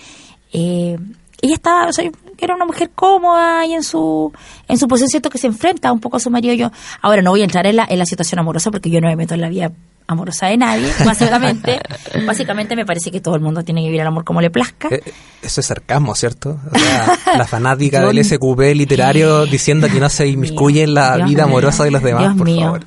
Eh, 0.54 0.98
ella 1.42 1.56
está, 1.56 1.88
o 1.88 1.94
sea, 1.94 2.10
era 2.38 2.56
una 2.56 2.66
mujer 2.66 2.92
cómoda 2.96 3.66
y 3.66 3.74
en 3.74 3.84
su 3.84 4.32
en 4.68 4.78
su 4.78 4.88
posición, 4.88 5.10
¿cierto?, 5.10 5.30
que 5.30 5.38
se 5.38 5.48
enfrenta 5.48 5.92
un 5.92 6.00
poco 6.00 6.18
a 6.18 6.20
su 6.20 6.30
marido. 6.30 6.54
Yo, 6.54 6.72
ahora 7.02 7.22
no 7.22 7.32
voy 7.32 7.42
a 7.42 7.46
entrar 7.46 7.66
en 7.68 7.76
la, 7.78 7.86
en 7.90 8.00
la 8.00 8.06
situación 8.06 8.40
amorosa 8.40 8.72
porque 8.72 8.90
yo 8.90 9.00
no 9.02 9.08
me 9.08 9.16
meto 9.16 9.34
en 9.34 9.42
la 9.42 9.50
vida 9.50 9.72
amorosa 10.08 10.48
de 10.48 10.58
nadie, 10.58 10.92
básicamente. 11.06 11.80
básicamente 12.26 12.76
me 12.76 12.86
parece 12.86 13.12
que 13.12 13.22
todo 13.22 13.36
el 13.36 13.42
mundo 13.42 13.64
tiene 13.64 13.82
que 13.82 13.88
vivir 13.88 14.02
el 14.02 14.08
amor 14.08 14.24
como 14.24 14.42
le 14.42 14.50
plazca. 14.50 14.90
Eh, 14.90 15.02
eso 15.42 15.62
es 15.62 15.68
sarcasmo, 15.68 16.16
¿cierto? 16.16 16.60
O 16.72 16.78
sea, 16.78 17.38
la 17.38 17.48
fanática 17.48 18.02
del 18.06 18.24
SQP 18.24 18.76
literario 18.76 19.46
diciendo 19.48 19.88
que 19.88 20.00
no 20.00 20.10
se 20.10 20.28
inmiscuye 20.28 20.84
en 20.84 20.94
la 20.96 21.16
Dios 21.18 21.30
vida 21.30 21.46
mío, 21.46 21.54
amorosa 21.56 21.84
de 21.84 21.92
los 21.92 22.04
demás, 22.04 22.24
Dios 22.24 22.38
por 22.38 22.46
mío. 22.46 22.62
favor. 22.62 22.86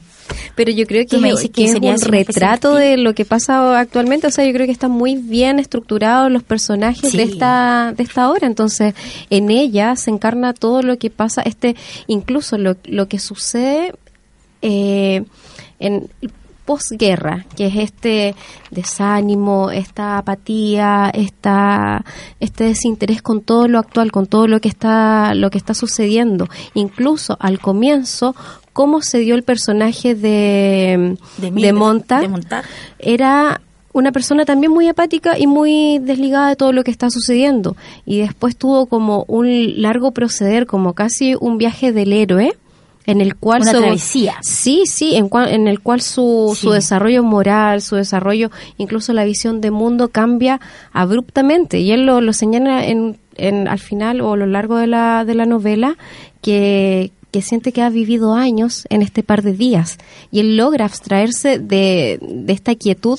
Pero 0.54 0.70
yo 0.70 0.86
creo 0.86 1.04
que, 1.06 1.18
me 1.18 1.30
es 1.30 1.74
un 1.74 2.00
retrato 2.00 2.74
de 2.74 2.96
lo 2.96 3.14
que 3.14 3.24
pasa 3.24 3.78
actualmente. 3.78 4.26
O 4.26 4.30
sea, 4.30 4.44
yo 4.44 4.52
creo 4.52 4.66
que 4.66 4.72
están 4.72 4.90
muy 4.90 5.16
bien 5.16 5.58
estructurados 5.58 6.30
los 6.30 6.42
personajes 6.42 7.10
Sí. 7.10 7.16
de 7.16 7.22
esta 7.24 7.92
de 7.96 8.02
esta 8.02 8.30
obra. 8.30 8.46
Entonces, 8.46 8.94
en 9.30 9.50
ella 9.50 9.96
se 9.96 10.10
encarna 10.10 10.54
todo 10.54 10.82
lo 10.82 10.98
que 10.98 11.10
pasa, 11.10 11.42
este 11.42 11.76
incluso 12.06 12.58
lo, 12.58 12.76
lo 12.84 13.08
que 13.08 13.18
sucede 13.18 13.94
eh, 14.62 15.24
en 15.80 16.08
posguerra, 16.64 17.46
que 17.56 17.66
es 17.66 17.76
este 17.76 18.34
desánimo, 18.70 19.70
esta 19.70 20.18
apatía, 20.18 21.10
esta, 21.12 22.04
este 22.40 22.64
desinterés 22.64 23.22
con 23.22 23.42
todo 23.42 23.68
lo 23.68 23.78
actual, 23.78 24.12
con 24.12 24.26
todo 24.26 24.46
lo 24.46 24.60
que 24.60 24.68
está, 24.68 25.34
lo 25.34 25.50
que 25.50 25.58
está 25.58 25.74
sucediendo. 25.74 26.48
Incluso 26.74 27.36
al 27.40 27.58
comienzo, 27.60 28.34
cómo 28.72 29.02
se 29.02 29.18
dio 29.18 29.34
el 29.34 29.42
personaje 29.42 30.14
de, 30.14 31.16
De 31.38 31.50
de, 31.50 31.72
Montag. 31.72 32.64
era 32.98 33.60
una 33.92 34.10
persona 34.10 34.44
también 34.44 34.72
muy 34.72 34.88
apática 34.88 35.38
y 35.38 35.46
muy 35.46 36.00
desligada 36.00 36.48
de 36.48 36.56
todo 36.56 36.72
lo 36.72 36.82
que 36.82 36.90
está 36.90 37.10
sucediendo. 37.10 37.76
Y 38.04 38.18
después 38.18 38.56
tuvo 38.56 38.86
como 38.86 39.24
un 39.28 39.80
largo 39.80 40.10
proceder, 40.10 40.66
como 40.66 40.94
casi 40.94 41.36
un 41.38 41.58
viaje 41.58 41.92
del 41.92 42.12
héroe, 42.12 42.56
en 43.06 43.20
el 43.20 43.36
cual 43.36 43.62
Una 43.62 43.72
su- 43.72 43.78
travesía. 43.78 44.34
Sí, 44.42 44.84
sí, 44.86 45.14
en, 45.16 45.68
el 45.68 45.80
cual 45.80 46.00
su, 46.00 46.52
Sí. 46.54 46.62
su 46.62 46.70
desarrollo 46.70 47.22
moral, 47.22 47.82
su 47.82 47.96
desarrollo, 47.96 48.50
incluso 48.78 49.12
la 49.12 49.24
visión 49.24 49.60
de 49.60 49.70
mundo 49.70 50.08
cambia 50.08 50.60
abruptamente. 50.92 51.80
Y 51.80 51.92
él 51.92 52.06
lo, 52.06 52.20
lo 52.20 52.32
señala 52.32 52.86
en, 52.86 53.18
en, 53.36 53.68
al 53.68 53.78
final 53.78 54.20
o 54.20 54.32
a 54.32 54.36
lo 54.36 54.46
largo 54.46 54.76
de 54.78 54.86
la, 54.86 55.24
de 55.24 55.34
la 55.34 55.44
novela 55.46 55.96
que, 56.40 57.12
que 57.30 57.42
siente 57.42 57.72
que 57.72 57.82
ha 57.82 57.90
vivido 57.90 58.34
años 58.34 58.86
en 58.88 59.02
este 59.02 59.22
par 59.22 59.42
de 59.42 59.52
días. 59.52 59.98
Y 60.30 60.40
él 60.40 60.56
logra 60.56 60.86
abstraerse 60.86 61.58
de, 61.58 62.18
de 62.22 62.52
esta 62.52 62.74
quietud 62.74 63.18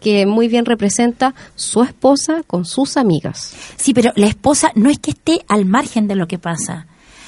que 0.00 0.26
muy 0.26 0.48
bien 0.48 0.64
representa 0.66 1.32
su 1.54 1.82
esposa 1.84 2.42
con 2.46 2.64
sus 2.64 2.96
amigas. 2.96 3.54
Sí, 3.76 3.94
pero 3.94 4.12
la 4.16 4.26
esposa 4.26 4.72
no 4.74 4.90
es 4.90 4.98
que 4.98 5.12
esté 5.12 5.40
al 5.48 5.64
margen 5.64 6.08
de 6.08 6.16
lo 6.16 6.26
que 6.26 6.38
pasa, 6.40 6.86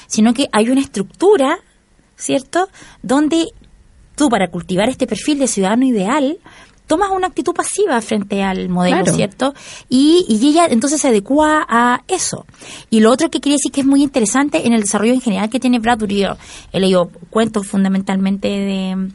sino 0.09 0.35
que 0.35 0.49
hay 0.53 0.69
una 0.71 0.81
estructura, 0.81 1.59
¿cierto? 2.25 2.69
Donde 3.03 3.49
tú 4.17 4.29
para 4.29 4.49
cultivar 4.49 4.89
este 4.89 5.07
perfil 5.07 5.39
de 5.41 5.47
ciudadano 5.49 5.85
ideal 5.85 6.39
tomas 6.87 7.11
una 7.11 7.27
actitud 7.29 7.55
pasiva 7.55 8.01
frente 8.03 8.43
al 8.43 8.69
modelo, 8.69 8.99
Claro. 9.03 9.15
¿cierto? 9.17 9.55
Y, 9.89 10.27
y 10.29 10.49
ella 10.51 10.67
entonces 10.71 11.01
se 11.01 11.09
adecua 11.09 11.65
a 11.69 12.03
eso. 12.09 12.45
Y 12.91 13.01
lo 13.01 13.11
otro 13.11 13.31
que 13.31 13.41
quería 13.41 13.57
decir 13.57 13.73
que 13.73 13.81
es 13.81 13.87
muy 13.87 14.03
interesante 14.03 14.67
en 14.67 14.73
el 14.75 14.83
desarrollo 14.83 15.15
en 15.15 15.21
general 15.23 15.49
que 15.49 15.59
tiene 15.61 15.79
Bradbury, 15.79 16.21
yo 16.21 16.37
he 16.73 16.81
leído 16.81 17.11
cuentos 17.31 17.67
fundamentalmente 17.67 18.49
de, 18.49 19.09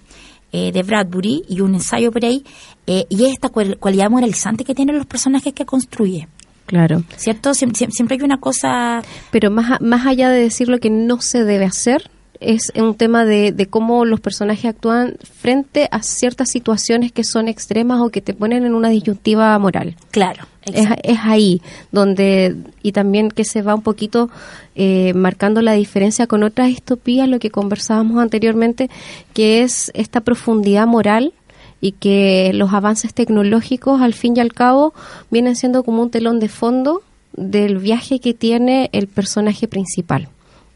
eh, 0.51 0.71
de 0.71 0.83
Bradbury 0.83 1.43
y 1.47 1.61
un 1.61 1.75
ensayo 1.75 2.11
por 2.11 2.25
ahí, 2.25 2.43
eh, 2.87 3.05
y 3.09 3.25
es 3.25 3.33
esta 3.33 3.49
cual- 3.49 3.77
cualidad 3.79 4.09
moralizante 4.09 4.63
que 4.63 4.73
tienen 4.73 4.97
los 4.97 5.05
personajes 5.05 5.53
que 5.53 5.65
construye. 5.65 6.27
Claro. 6.65 7.03
¿Cierto? 7.17 7.51
Siem- 7.51 7.73
siem- 7.73 7.91
Siempre, 7.91 8.17
hay 8.17 8.23
una 8.23 8.39
cosa... 8.39 9.01
Pero 9.31 9.51
más, 9.51 9.71
a- 9.73 9.83
más 9.83 10.05
allá 10.07 10.29
de 10.29 10.41
decir 10.41 10.67
lo 10.69 10.79
que 10.79 10.89
no 10.89 11.21
se 11.21 11.43
debe 11.43 11.65
hacer, 11.65 12.09
es 12.39 12.71
un 12.75 12.95
tema 12.95 13.25
de, 13.25 13.51
de 13.51 13.65
cómo 13.65 14.05
los 14.05 14.21
personajes 14.21 14.65
actúan 14.65 15.15
frente 15.21 15.89
a 15.91 16.01
ciertas 16.01 16.49
situaciones 16.49 17.11
que 17.11 17.23
son 17.23 17.47
extremas 17.47 17.99
o 17.99 18.09
que 18.09 18.21
te 18.21 18.33
ponen 18.33 18.65
en 18.65 18.73
una 18.73 18.89
disyuntiva 18.89 19.57
moral. 19.59 19.95
Claro. 20.11 20.45
Es, 20.63 20.87
es 21.03 21.17
ahí 21.23 21.61
donde, 21.91 22.55
y 22.83 22.91
también 22.91 23.29
que 23.29 23.43
se 23.43 23.61
va 23.61 23.75
un 23.75 23.81
poquito 23.81 24.29
eh, 24.75 25.13
marcando 25.15 25.61
la 25.61 25.73
diferencia 25.73 26.27
con 26.27 26.43
otras 26.43 26.67
distopías, 26.67 27.27
lo 27.27 27.39
que 27.39 27.49
conversábamos 27.49 28.21
anteriormente, 28.21 28.89
que 29.33 29.61
es 29.61 29.91
esta 29.93 30.21
profundidad 30.21 30.87
moral 30.87 31.33
y 31.81 31.93
que 31.93 32.51
los 32.53 32.73
avances 32.73 33.13
tecnológicos 33.13 34.01
al 34.01 34.13
fin 34.13 34.35
y 34.37 34.39
al 34.39 34.53
cabo 34.53 34.93
vienen 35.31 35.55
siendo 35.55 35.83
como 35.83 36.03
un 36.03 36.11
telón 36.11 36.39
de 36.39 36.49
fondo 36.49 37.01
del 37.33 37.77
viaje 37.77 38.19
que 38.19 38.33
tiene 38.33 38.89
el 38.91 39.07
personaje 39.07 39.67
principal. 39.67 40.29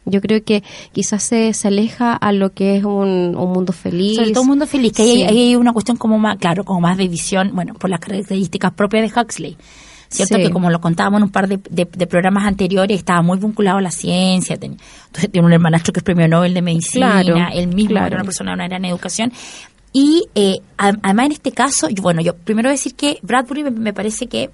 Yo 0.06 0.20
creo 0.20 0.42
que 0.44 0.62
quizás 0.92 1.22
se, 1.22 1.52
se 1.54 1.68
aleja 1.68 2.14
a 2.14 2.32
lo 2.32 2.52
que 2.52 2.76
es 2.76 2.84
un, 2.84 3.34
un 3.36 3.52
mundo 3.52 3.72
feliz. 3.72 4.16
Sobre 4.16 4.32
todo 4.32 4.42
un 4.42 4.48
mundo 4.48 4.66
feliz, 4.66 4.92
que 4.92 5.02
ahí, 5.02 5.14
Sí. 5.16 5.22
hay 5.22 5.56
una 5.56 5.72
cuestión 5.72 5.96
como 5.96 6.18
más, 6.18 6.36
claro, 6.38 6.64
como 6.64 6.80
más 6.80 6.96
de 6.98 7.08
visión, 7.08 7.50
bueno, 7.54 7.74
por 7.74 7.88
las 7.90 8.00
características 8.00 8.72
propias 8.72 9.10
de 9.14 9.20
Huxley. 9.20 9.56
¿cierto? 10.10 10.36
Sí. 10.36 10.42
Que 10.42 10.50
como 10.50 10.70
lo 10.70 10.80
contábamos 10.80 11.18
en 11.18 11.24
un 11.24 11.30
par 11.30 11.48
de, 11.48 11.56
de- 11.70 11.88
de 11.90 12.06
programas 12.06 12.44
anteriores, 12.44 12.96
estaba 12.98 13.20
muy 13.22 13.36
vinculado 13.38 13.78
a 13.78 13.80
la 13.80 13.90
ciencia. 13.90 14.56
ten- 14.56 14.76
entonces 15.06 15.32
tiene 15.32 15.44
un 15.46 15.52
hermanastro 15.52 15.92
que 15.92 15.98
es 16.00 16.04
premio 16.04 16.28
Nobel 16.28 16.54
de 16.54 16.62
Medicina, 16.62 17.20
Claro, 17.22 17.48
él 17.52 17.66
mismo 17.68 17.90
claro. 17.90 18.06
era 18.08 18.16
una 18.18 18.24
persona 18.24 18.50
de 18.52 18.54
una 18.54 18.68
gran 18.68 18.84
educación. 18.84 19.32
Y 19.92 20.24
eh, 20.36 20.56
además 20.76 21.26
en 21.26 21.32
este 21.32 21.50
caso, 21.50 21.88
yo- 21.88 22.02
bueno, 22.02 22.20
yo 22.20 22.36
primero 22.36 22.68
decir 22.70 22.94
que 22.94 23.18
Bradbury 23.22 23.64
me, 23.64 23.70
me 23.72 23.92
parece 23.92 24.26
que 24.28 24.50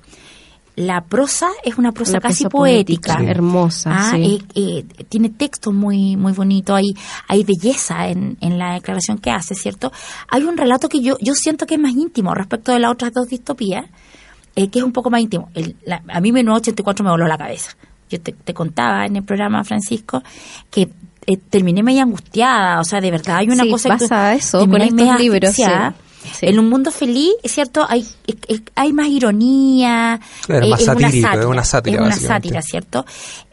la 0.81 1.03
prosa 1.03 1.49
es 1.65 1.77
una 1.79 1.93
prosa 1.93 2.13
Una 2.13 2.21
casi 2.21 2.45
poética. 2.47 3.15
poética, 3.15 3.31
hermosa, 3.31 3.91
Ah, 3.93 4.11
sí. 4.15 4.43
eh, 4.55 4.85
eh, 4.99 5.05
tiene 5.09 5.29
texto 5.31 5.73
muy 5.73 6.17
muy 6.17 6.33
bonito, 6.33 6.75
hay 6.75 6.95
hay 7.29 7.45
belleza 7.45 8.09
en, 8.09 8.37
en 8.41 8.59
la 8.59 8.75
declaración 8.75 9.19
que 9.19 9.31
hace, 9.31 9.55
¿cierto? 9.55 9.93
Hay 10.29 10.43
un 10.45 10.57
relato 10.57 10.89
que 10.89 11.01
yo 11.01 11.17
yo 11.21 11.35
siento 11.35 11.67
que 11.67 11.75
es 11.75 11.81
más 11.81 11.93
íntimo 11.93 12.35
respecto 12.35 12.73
de 12.73 12.79
las 12.81 12.93
otras 12.93 13.13
dos 13.13 13.29
distopías, 13.29 13.85
eh, 14.57 14.69
que 14.69 14.79
es 14.81 14.85
un 14.85 14.93
poco 14.93 15.11
más 15.11 15.21
íntimo. 15.21 15.51
El- 15.55 15.77
la- 15.85 16.03
a 16.09 16.21
mí 16.21 16.33
1984 16.33 17.05
me 17.05 17.11
voló 17.11 17.27
la 17.27 17.39
cabeza. 17.39 17.71
Yo 18.09 18.21
te, 18.21 18.33
te 18.33 18.53
contaba 18.55 19.07
en 19.07 19.17
el 19.17 19.23
programa, 19.23 19.63
Francisco, 19.63 20.23
que 20.71 20.83
eh, 21.27 21.37
terminé 21.51 21.83
media 21.83 22.03
angustiada, 22.03 22.81
o 22.81 22.85
sea, 22.85 23.01
de 23.01 23.11
verdad 23.11 23.37
hay 23.37 23.49
una 23.51 23.63
Sí, 23.65 23.71
cosa 23.71 23.91
que 23.91 23.99
pasa 24.09 24.35
eso 24.35 24.59
terminé 24.61 24.89
con 24.89 24.99
estos 25.01 25.21
libros, 25.21 25.57
sí. 26.33 26.47
En 26.47 26.59
un 26.59 26.69
mundo 26.69 26.91
feliz, 26.91 27.33
es 27.43 27.53
cierto, 27.53 27.85
hay 27.89 28.07
es- 28.49 28.63
hay 28.75 28.93
más 28.93 29.09
ironía, 29.09 30.21
Claro, 30.47 30.69
más 30.69 30.81
es 30.81 30.87
satírico, 30.87 31.41
es 31.41 31.47
una 31.47 31.65
sátira, 31.65 31.95
es 31.97 32.01
una 32.01 32.09
básicamente. 32.11 32.49
sátira, 32.49 32.63
¿cierto? 32.63 33.07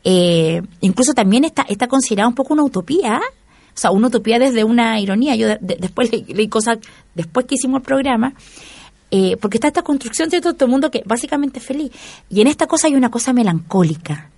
Eh, 0.03 0.61
incluso 0.81 1.13
también 1.13 1.43
está, 1.43 1.63
está 1.69 1.87
considerada 1.87 2.27
un 2.27 2.35
poco 2.35 2.53
una 2.53 2.63
utopía, 2.63 3.19
o 3.19 3.79
sea, 3.79 3.91
una 3.91 4.07
utopía 4.07 4.39
desde 4.39 4.63
una 4.63 4.99
ironía. 4.99 5.35
Yo 5.35 5.47
de- 5.47 5.57
de- 5.61 5.77
después 5.79 6.11
leí, 6.11 6.25
leí 6.27 6.47
cosas, 6.47 6.79
después 7.15 7.45
que 7.45 7.55
hicimos 7.55 7.79
el 7.79 7.85
programa, 7.85 8.33
eh, 9.11 9.37
porque 9.39 9.57
está 9.57 9.67
esta 9.67 9.83
construcción, 9.83 10.29
¿cierto? 10.29 10.53
Todo 10.53 10.65
el 10.65 10.71
mundo 10.71 10.91
que 10.91 11.01
básicamente 11.05 11.59
es 11.59 11.65
feliz. 11.65 11.91
Y 12.29 12.41
en 12.41 12.47
esta 12.47 12.67
cosa 12.67 12.87
hay 12.87 12.95
una 12.95 13.09
cosa 13.11 13.31
melancólica. 13.33 14.29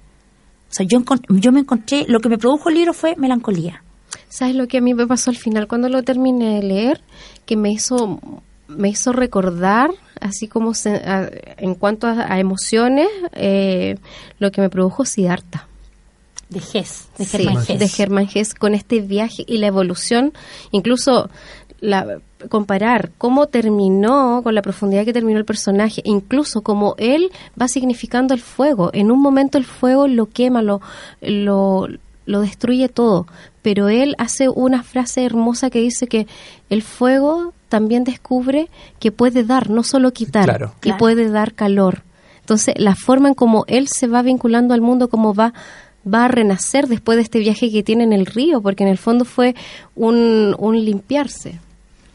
O 0.69 0.73
sea, 0.73 0.85
yo, 0.87 1.01
yo 1.29 1.51
me 1.51 1.61
encontré, 1.61 2.05
lo 2.07 2.19
que 2.19 2.29
me 2.29 2.37
produjo 2.37 2.69
el 2.69 2.75
libro 2.75 2.93
fue 2.93 3.15
melancolía. 3.15 3.81
¿Sabes 4.30 4.56
lo 4.56 4.67
que 4.67 4.78
a 4.78 4.82
mí 4.82 4.93
me 4.93 5.08
pasó 5.08 5.30
al 5.30 5.38
final 5.38 5.67
cuando 5.67 5.89
lo 5.89 6.04
terminé 6.04 6.56
de 6.56 6.63
leer? 6.63 7.02
Que 7.45 7.56
me 7.56 7.72
hizo 7.72 8.19
me 8.67 8.88
hizo 8.89 9.12
recordar, 9.13 9.89
así 10.22 10.48
como 10.48 10.76
se- 10.76 10.98
a- 10.98 11.28
en 11.58 11.74
cuanto 11.74 12.06
a, 12.06 12.32
a 12.32 12.39
emociones, 12.39 13.08
eh, 13.34 13.98
lo 14.38 14.52
que 14.52 14.62
me 14.62 14.69
produjo 14.69 15.06
Siddhartha. 15.06 15.67
De 16.50 16.60
Hess, 16.60 17.08
de 17.17 17.26
Sí, 17.26 17.48
Hesse. 17.48 17.80
de 17.80 17.88
Germán 17.88 18.28
Hesse 18.32 18.54
con 18.54 18.76
este 18.76 19.02
viaje 19.02 19.43
y 19.48 19.58
la 19.58 19.65
evolución, 19.67 20.34
incluso 20.72 21.30
la, 21.80 22.19
comparar 22.50 23.10
cómo 23.17 23.48
terminó, 23.48 24.41
con 24.43 24.54
la 24.54 24.62
profundidad 24.62 25.04
que 25.06 25.13
terminó 25.13 25.39
el 25.39 25.45
personaje, 25.45 26.02
incluso 26.06 26.62
como 26.62 26.93
él 27.00 27.32
va 27.60 27.67
significando 27.67 28.34
el 28.36 28.39
fuego. 28.41 28.91
En 28.93 29.12
un 29.12 29.19
momento 29.22 29.58
el 29.58 29.65
fuego 29.65 30.08
lo 30.08 30.28
quema, 30.28 30.62
lo, 30.62 30.80
lo, 31.22 31.88
lo 32.25 32.41
destruye 32.41 32.89
todo, 32.89 33.25
pero 33.62 33.89
él 33.89 34.15
hace 34.17 34.49
una 34.49 34.84
frase 34.84 35.25
hermosa 35.25 35.69
que 35.69 35.79
dice 35.82 36.08
que 36.08 36.27
el 36.69 36.82
fuego 36.84 37.53
también 37.69 38.03
descubre 38.03 38.67
que 38.99 39.12
puede 39.12 39.43
dar, 39.43 39.69
no 39.69 39.84
solo 39.84 40.12
quitar, 40.12 40.45
Claro. 40.45 40.71
que 40.79 40.89
Claro. 40.89 40.97
puede 40.99 41.29
dar 41.29 41.53
calor. 41.53 42.03
Entonces, 42.41 42.73
la 42.77 42.95
forma 42.95 43.29
en 43.29 43.36
cómo 43.36 43.63
él 43.67 43.88
se 43.88 44.08
va 44.08 44.21
vinculando 44.23 44.73
al 44.73 44.82
mundo, 44.82 45.08
cómo 45.10 45.34
va 45.34 45.53
va 46.08 46.25
a 46.25 46.27
renacer 46.29 46.88
después 46.88 47.17
de 47.17 47.23
este 47.23 47.39
viaje 47.39 47.69
que 47.69 47.84
tiene 47.84 48.05
en 48.05 48.13
el 48.13 48.25
río, 48.25 48.62
porque 48.62 48.84
en 48.84 48.89
el 48.89 48.97
fondo 48.97 49.25
fue 49.25 49.53
un, 49.95 50.55
un 50.58 50.84
limpiarse 50.84 51.60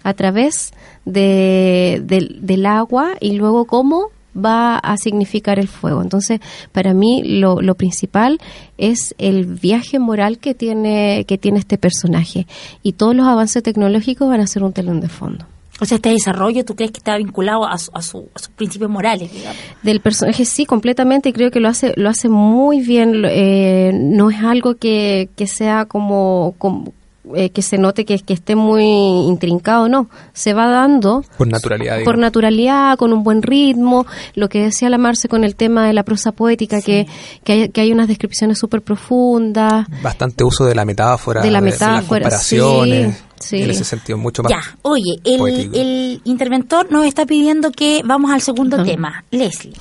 a 0.02 0.14
través 0.14 0.72
de, 1.04 2.00
del- 2.04 2.38
del 2.40 2.66
agua 2.66 3.12
y 3.20 3.32
luego 3.32 3.66
cómo 3.66 4.06
va 4.36 4.78
a 4.78 4.96
significar 4.96 5.58
el 5.58 5.68
fuego. 5.68 6.02
Entonces, 6.02 6.40
para 6.72 6.94
mí 6.94 7.22
lo, 7.24 7.60
lo 7.60 7.74
principal 7.74 8.38
es 8.78 9.14
el 9.18 9.46
viaje 9.46 9.98
moral 9.98 10.38
que 10.38 10.54
tiene, 10.54 11.24
que 11.26 11.38
tiene 11.38 11.58
este 11.58 11.78
personaje. 11.78 12.46
Y 12.82 12.92
todos 12.94 13.14
los 13.14 13.26
avances 13.26 13.62
tecnológicos 13.62 14.28
van 14.28 14.40
a 14.40 14.46
ser 14.46 14.62
un 14.64 14.72
telón 14.72 15.00
de 15.00 15.08
fondo. 15.08 15.46
O 15.80 15.86
sea, 15.86 15.96
este 15.96 16.10
desarrollo, 16.10 16.64
¿tú 16.64 16.76
crees 16.76 16.92
que 16.92 16.98
está 16.98 17.16
vinculado 17.16 17.66
a, 17.66 17.76
su- 17.78 17.90
a, 17.94 18.00
su- 18.00 18.28
a 18.32 18.38
sus 18.38 18.48
principios 18.50 18.88
morales, 18.88 19.32
digamos? 19.32 19.56
Del 19.82 20.00
personaje 20.00 20.44
sí, 20.44 20.66
completamente, 20.66 21.30
y 21.30 21.32
creo 21.32 21.50
que 21.50 21.58
lo 21.58 21.68
hace, 21.68 21.92
lo 21.96 22.08
hace 22.08 22.28
muy 22.28 22.80
bien. 22.80 23.24
eh, 23.24 23.90
no 23.92 24.30
es 24.30 24.40
algo 24.40 24.76
que, 24.76 25.30
que 25.34 25.48
sea 25.48 25.86
como, 25.86 26.54
como, 26.58 26.92
eh, 27.34 27.50
que 27.50 27.62
se 27.62 27.78
note 27.78 28.04
que, 28.04 28.18
que 28.18 28.34
esté 28.34 28.54
muy 28.56 28.84
intrincado, 28.84 29.88
no. 29.88 30.08
Se 30.32 30.52
va 30.52 30.66
dando 30.68 31.24
Por 31.38 31.48
naturalidad. 31.48 32.02
por 32.04 32.18
naturalidad, 32.18 32.96
con 32.98 33.12
un 33.12 33.22
buen 33.22 33.42
ritmo, 33.42 34.06
lo 34.34 34.48
que 34.48 34.62
decía 34.62 34.90
la 34.90 34.98
Marce 34.98 35.28
con 35.28 35.42
el 35.44 35.56
tema 35.56 35.86
de 35.86 35.92
la 35.94 36.02
prosa 36.02 36.32
poética, 36.32 36.82
que, 36.82 37.06
que, 37.44 37.52
hay, 37.52 37.68
que 37.70 37.80
hay 37.80 37.92
unas 37.92 38.08
descripciones 38.08 38.58
súper 38.58 38.82
profundas. 38.82 39.86
Bastante 40.02 40.44
uso 40.44 40.64
de 40.66 40.74
la 40.74 40.84
metáfora, 40.84 41.40
De 41.40 41.50
la 41.50 41.60
las 41.60 41.72
metáfora, 41.72 42.20
comparaciones. 42.24 43.16
sí, 43.40 43.58
sí. 43.58 43.62
En 43.62 43.70
ese 43.70 43.84
sentido, 43.84 44.18
mucho 44.18 44.42
más. 44.42 44.50
Ya, 44.50 44.60
oye, 44.82 45.18
el, 45.24 45.70
el 45.74 46.20
interventor 46.24 46.90
nos 46.90 47.06
está 47.06 47.26
pidiendo 47.26 47.70
que 47.72 48.02
vamos 48.04 48.30
al 48.32 48.40
segundo 48.42 48.82
tema. 48.84 49.24
Leslie. 49.30 49.72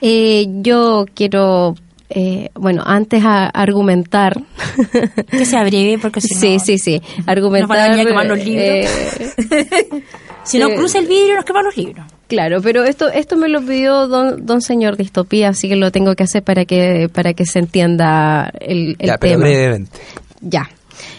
Eh, 0.00 0.46
yo 0.62 1.04
quiero, 1.14 1.74
eh, 2.10 2.50
bueno, 2.54 2.82
antes 2.86 3.24
a 3.24 3.46
argumentar. 3.46 4.34
Que 5.30 5.44
sea 5.44 5.64
breve, 5.64 5.98
porque 6.00 6.20
si 6.20 6.34
sí, 6.34 6.54
no... 6.54 6.60
sí, 6.60 6.78
sí, 6.78 7.00
Nos 7.26 7.68
van 7.68 7.78
a 7.80 7.84
argumentar. 7.94 8.26
los 8.26 8.44
libros. 8.44 8.64
eh, 8.64 10.02
Si 10.44 10.58
no 10.60 10.68
eh, 10.68 10.76
cruza 10.76 10.98
el 11.00 11.06
vidrio, 11.06 11.34
nos 11.34 11.44
queman 11.44 11.64
los 11.64 11.76
libros. 11.76 12.06
Claro, 12.28 12.60
pero 12.62 12.84
esto 12.84 13.08
esto 13.08 13.36
me 13.36 13.48
lo 13.48 13.60
pidió 13.60 14.06
don, 14.06 14.46
don 14.46 14.60
señor 14.60 14.96
Distopía, 14.96 15.48
así 15.48 15.68
que 15.68 15.74
lo 15.76 15.90
tengo 15.90 16.14
que 16.14 16.22
hacer 16.24 16.42
para 16.44 16.64
que 16.64 17.08
para 17.12 17.34
que 17.34 17.44
se 17.46 17.58
entienda 17.58 18.52
el, 18.60 18.96
el 19.00 19.06
Ya, 19.08 19.18
pero 19.18 19.32
tema. 19.34 19.44
brevemente. 19.46 19.90
Ya. 20.40 20.68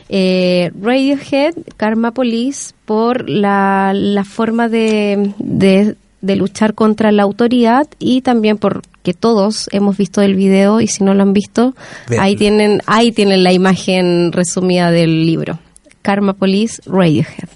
Eh, 0.10 0.71
Radiohead, 0.82 1.54
Karma 1.76 2.12
Police, 2.12 2.73
por 2.86 3.30
la, 3.30 3.91
la 3.93 4.23
forma 4.23 4.69
de, 4.69 5.34
de, 5.39 5.95
de 6.28 6.36
luchar 6.36 6.76
contra 6.76 7.12
la 7.12 7.24
autoridad 7.24 7.88
y 7.98 8.22
también 8.22 8.58
porque 8.58 9.16
todos 9.20 9.68
hemos 9.72 9.98
visto 9.98 10.22
el 10.22 10.36
video 10.36 10.80
y 10.82 10.88
si 10.88 11.04
no 11.04 11.16
lo 11.16 11.24
han 11.24 11.34
visto, 11.34 11.74
Veanlo. 12.08 12.24
ahí 12.24 12.36
tienen, 12.36 12.82
ahí 12.86 13.12
tienen 13.12 13.44
la 13.44 13.54
imagen 13.54 14.32
resumida 14.32 14.92
del 14.92 15.26
libro. 15.26 15.58
Karma 16.04 16.34
Police, 16.34 16.82
Radiohead. 16.86 17.50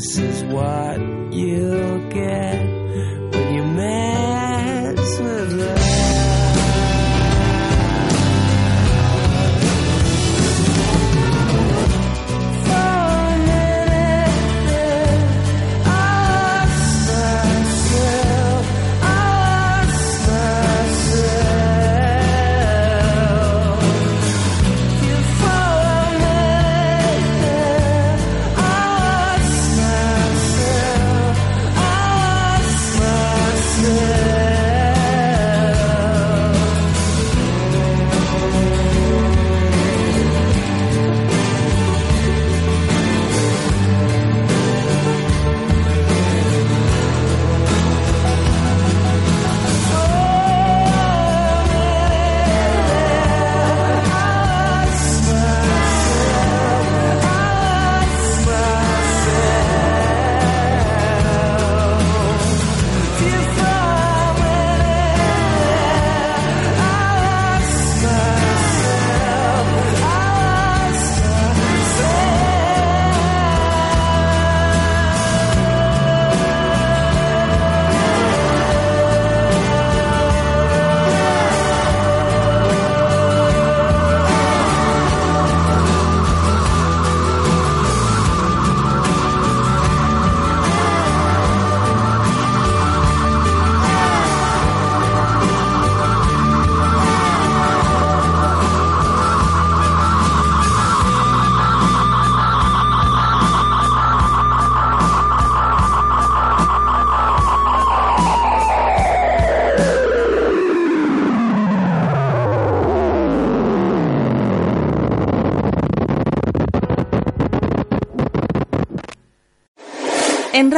This 0.00 0.16
is 0.16 0.44
what 0.44 0.98
you 1.30 2.08
get. 2.08 2.69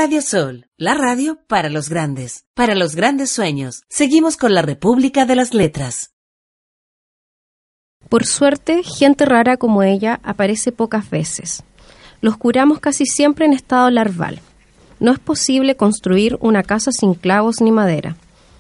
Radio 0.03 0.21
Sol, 0.21 0.67
la 0.77 0.95
radio 0.95 1.39
para 1.47 1.69
los 1.69 1.89
grandes, 1.89 2.45
para 2.55 2.75
los 2.75 2.97
grandes 2.97 3.31
sueños. 3.31 3.85
Seguimos 3.89 4.37
con 4.37 4.53
la 4.53 4.61
República 4.61 5.27
de 5.27 5.37
las 5.37 5.55
Letras. 5.55 6.11
Por 8.09 8.27
suerte, 8.27 8.83
gente 8.83 9.25
rara 9.27 9.57
como 9.59 9.85
ella 9.85 10.19
aparece 10.25 10.73
pocas 10.73 11.09
veces. 11.09 11.63
Los 12.21 12.37
curamos 12.37 12.81
casi 12.81 13.07
siempre 13.07 13.47
en 13.47 13.53
estado 13.53 13.89
larval. 13.91 14.41
No 14.99 15.13
es 15.13 15.21
posible 15.21 15.77
construir 15.77 16.37
una 16.41 16.65
casa 16.65 16.91
sin 16.91 17.15
clavos 17.15 17.61
ni 17.61 17.71
madera. 17.71 18.17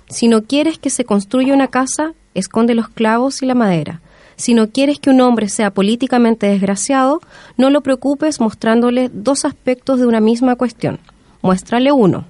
Si 0.09 0.29
no 0.29 0.45
quieres 0.45 0.79
que 0.79 0.91
se 0.91 1.05
construya 1.05 1.55
una 1.55 1.67
casa, 1.67 2.15
esconde 2.35 2.77
los 2.77 2.89
clavos 2.89 3.43
y 3.43 3.47
la 3.47 3.57
madera. 3.57 4.01
Si 4.37 4.55
no 4.55 4.71
quieres 4.71 5.01
que 5.01 5.11
un 5.11 5.21
hombre 5.21 5.49
sea 5.49 5.73
políticamente 5.73 6.47
desgraciado, 6.47 7.21
no 7.57 7.69
lo 7.69 7.81
preocupes 7.81 8.39
mostrándole 8.39 9.11
dos 9.13 9.45
aspectos 9.45 9.99
de 9.99 10.07
una 10.07 10.21
misma 10.21 10.55
cuestión. 10.55 11.01
Muéstrale 11.43 11.93
uno, 11.93 12.25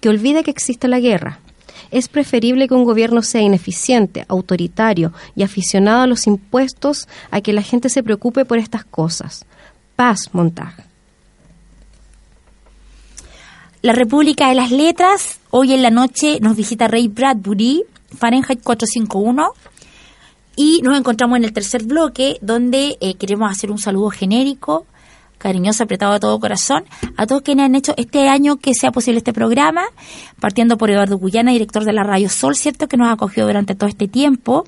que 0.00 0.08
olvide 0.08 0.42
que 0.42 0.50
existe 0.50 0.88
la 0.88 0.98
guerra. 0.98 1.38
Es 1.90 2.08
preferible 2.08 2.68
que 2.68 2.74
un 2.74 2.84
gobierno 2.84 3.22
sea 3.22 3.42
ineficiente, 3.42 4.24
autoritario 4.28 5.12
y 5.36 5.42
aficionado 5.42 6.02
a 6.02 6.06
los 6.06 6.26
impuestos 6.26 7.08
a 7.30 7.40
que 7.40 7.52
la 7.52 7.62
gente 7.62 7.88
se 7.88 8.02
preocupe 8.02 8.44
por 8.44 8.58
estas 8.58 8.84
cosas. 8.84 9.44
Paz, 9.96 10.30
Montag. 10.32 10.90
La 13.82 13.92
República 13.94 14.48
de 14.48 14.54
las 14.54 14.70
Letras, 14.70 15.40
hoy 15.50 15.72
en 15.72 15.82
la 15.82 15.90
noche 15.90 16.38
nos 16.40 16.54
visita 16.54 16.86
Ray 16.86 17.08
Bradbury, 17.08 17.84
Fahrenheit 18.14 18.62
451, 18.62 19.52
y 20.54 20.82
nos 20.82 20.98
encontramos 20.98 21.38
en 21.38 21.44
el 21.44 21.54
tercer 21.54 21.84
bloque 21.84 22.36
donde 22.42 22.98
eh, 23.00 23.14
queremos 23.14 23.50
hacer 23.50 23.70
un 23.70 23.78
saludo 23.78 24.10
genérico, 24.10 24.86
cariñoso, 25.40 25.82
apretado 25.84 26.12
de 26.12 26.20
todo 26.20 26.38
corazón, 26.38 26.84
a 27.16 27.26
todos 27.26 27.42
quienes 27.42 27.64
han 27.64 27.74
hecho 27.74 27.94
este 27.96 28.28
año 28.28 28.56
que 28.58 28.74
sea 28.74 28.92
posible 28.92 29.18
este 29.18 29.32
programa, 29.32 29.82
partiendo 30.38 30.76
por 30.76 30.90
Eduardo 30.90 31.16
Guyana, 31.18 31.50
director 31.52 31.84
de 31.84 31.92
la 31.94 32.02
Radio 32.04 32.28
Sol, 32.28 32.54
¿cierto?, 32.54 32.86
que 32.88 32.96
nos 32.96 33.10
acogió 33.10 33.46
durante 33.46 33.74
todo 33.74 33.88
este 33.88 34.06
tiempo, 34.06 34.64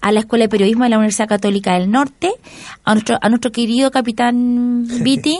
a 0.00 0.12
la 0.12 0.20
Escuela 0.20 0.44
de 0.44 0.48
Periodismo 0.50 0.84
de 0.84 0.90
la 0.90 0.98
Universidad 0.98 1.28
Católica 1.28 1.74
del 1.74 1.90
Norte, 1.90 2.30
a 2.84 2.92
nuestro, 2.94 3.16
a 3.20 3.28
nuestro 3.30 3.50
querido 3.52 3.90
capitán 3.90 4.86
Viti, 5.02 5.38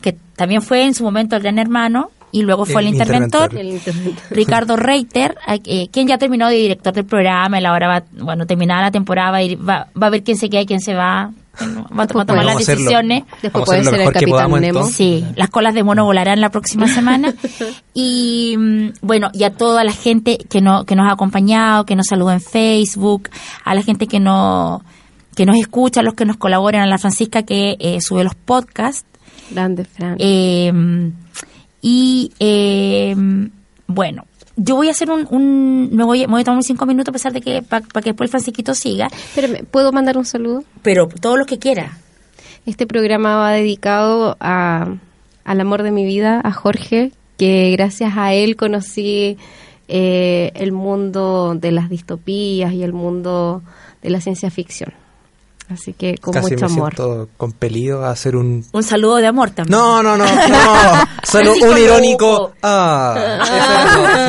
que 0.00 0.16
también 0.36 0.62
fue 0.62 0.84
en 0.84 0.94
su 0.94 1.04
momento 1.04 1.36
el 1.36 1.42
gran 1.42 1.58
hermano, 1.58 2.10
y 2.32 2.42
luego 2.42 2.64
fue 2.64 2.80
el, 2.82 2.86
El 2.88 2.94
interventor, 2.94 3.52
interventor. 3.52 4.14
Ricardo 4.30 4.76
Reiter, 4.76 5.36
eh, 5.64 5.88
quien 5.90 6.06
ya 6.06 6.16
terminó 6.16 6.48
de 6.48 6.54
director 6.54 6.92
del 6.94 7.04
programa, 7.04 7.58
él 7.58 7.66
ahora 7.66 7.88
va, 7.88 8.04
bueno, 8.22 8.46
terminada 8.46 8.82
la 8.82 8.90
temporada, 8.92 9.32
va 9.32 9.36
a, 9.38 9.42
ir- 9.42 9.58
va, 9.68 9.88
va 10.00 10.06
a 10.06 10.10
ver 10.10 10.22
quién 10.22 10.36
se 10.36 10.48
queda 10.48 10.60
y 10.62 10.66
quién 10.66 10.80
se 10.80 10.94
va, 10.94 11.32
va 11.98 12.04
a, 12.04 12.06
tomar 12.06 12.26
las 12.26 12.46
Vamos 12.46 12.48
a 12.48 12.62
hacerlo. 12.62 12.82
decisiones. 12.82 13.24
Después 13.42 13.64
puede 13.64 13.84
ser 13.84 14.00
el 14.00 14.12
Capitán 14.12 14.30
podamos, 14.30 14.60
Nemo. 14.60 14.84
Sí, 14.84 15.24
las 15.36 15.50
colas 15.50 15.74
de 15.74 15.82
mono 15.82 16.04
volarán 16.04 16.40
la 16.40 16.50
próxima 16.50 16.86
semana. 16.94 17.34
Y 17.94 18.54
mm, 18.58 18.88
bueno, 19.02 19.30
y 19.32 19.44
a 19.44 19.50
toda 19.50 19.84
la 19.84 19.92
gente 19.92 20.38
que, 20.38 20.60
no, 20.60 20.84
que 20.84 20.96
nos 20.96 21.08
ha 21.08 21.12
acompañado, 21.12 21.84
que 21.84 21.96
nos 21.96 22.06
saluda 22.06 22.34
en 22.34 22.40
Facebook, 22.40 23.30
a 23.64 23.74
la 23.74 23.82
gente 23.82 24.06
que, 24.06 24.20
no, 24.20 24.82
que 25.34 25.46
nos 25.46 25.56
escucha, 25.56 26.00
a 26.00 26.02
los 26.02 26.14
que 26.14 26.24
nos 26.24 26.36
colaboran, 26.36 26.82
a 26.82 26.86
la 26.86 26.98
Francisca 26.98 27.42
que 27.42 27.76
eh, 27.78 28.00
sube 28.00 28.24
los 28.24 28.34
podcasts. 28.34 29.04
Grande 29.50 29.84
Fran. 29.84 30.16
Eh, 30.18 30.72
y 31.82 32.32
eh, 32.38 33.14
bueno, 33.86 34.24
yo 34.62 34.76
voy 34.76 34.88
a 34.88 34.90
hacer 34.90 35.10
un, 35.10 35.26
un 35.30 35.88
me, 35.92 36.04
voy, 36.04 36.20
me 36.20 36.26
voy 36.26 36.42
a 36.42 36.44
tomar 36.44 36.56
unos 36.56 36.66
cinco 36.66 36.84
minutos 36.84 37.08
a 37.08 37.12
pesar 37.12 37.32
de 37.32 37.40
que 37.40 37.62
para 37.62 37.82
que 37.82 38.10
después 38.10 38.26
el 38.26 38.30
Francisquito 38.30 38.74
siga, 38.74 39.06
Espérame, 39.06 39.64
¿puedo 39.64 39.90
mandar 39.90 40.18
un 40.18 40.26
saludo? 40.26 40.64
pero 40.82 41.08
todo 41.08 41.36
lo 41.36 41.46
que 41.46 41.58
quiera. 41.58 41.98
Este 42.66 42.86
programa 42.86 43.36
va 43.36 43.52
dedicado 43.52 44.36
a, 44.38 44.94
al 45.44 45.60
amor 45.60 45.82
de 45.82 45.92
mi 45.92 46.04
vida, 46.04 46.40
a 46.44 46.52
Jorge, 46.52 47.12
que 47.38 47.70
gracias 47.72 48.12
a 48.16 48.34
él 48.34 48.56
conocí 48.56 49.38
eh, 49.88 50.52
el 50.54 50.72
mundo 50.72 51.54
de 51.54 51.72
las 51.72 51.88
distopías 51.88 52.74
y 52.74 52.82
el 52.82 52.92
mundo 52.92 53.62
de 54.02 54.10
la 54.10 54.20
ciencia 54.20 54.50
ficción. 54.50 54.92
Así 55.70 55.92
que 55.92 56.16
con 56.18 56.34
Casi 56.34 56.54
mucho 56.54 56.66
me 56.66 56.72
amor. 56.72 56.94
siento 56.96 57.28
compelido 57.36 58.04
a 58.04 58.10
hacer 58.10 58.34
un... 58.34 58.64
Un 58.72 58.82
saludo 58.82 59.16
de 59.16 59.26
amor 59.28 59.50
también. 59.50 59.78
No, 59.78 60.02
no, 60.02 60.16
no, 60.16 60.24
no. 60.24 60.30
Solo 61.22 61.52
un 61.52 61.78
irónico... 61.78 62.52
Ah, 62.62 63.38
ese 63.42 63.54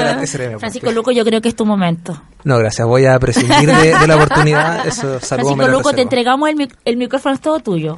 era- 0.02 0.22
ese 0.22 0.50
mi 0.50 0.60
Francisco. 0.60 0.92
Luco, 0.92 1.12
yo 1.12 1.26
creo 1.26 1.42
que 1.42 1.50
es 1.50 1.56
tu 1.56 1.66
momento. 1.66 2.22
No, 2.44 2.58
gracias. 2.60 2.88
Voy 2.88 3.06
a 3.08 3.18
prescindir 3.20 3.68
de, 3.76 3.98
de 3.98 4.08
la 4.08 4.16
oportunidad. 4.18 4.86
Eso, 4.86 5.20
saludo 5.20 5.56
Francisco 5.56 5.68
Luco, 5.68 5.94
te 5.94 6.02
entregamos 6.04 6.48
el, 6.50 6.56
mic- 6.58 6.78
el 6.86 6.98
micrófono, 6.98 7.34
es 7.34 7.42
todo 7.42 7.60
tuyo. 7.60 7.98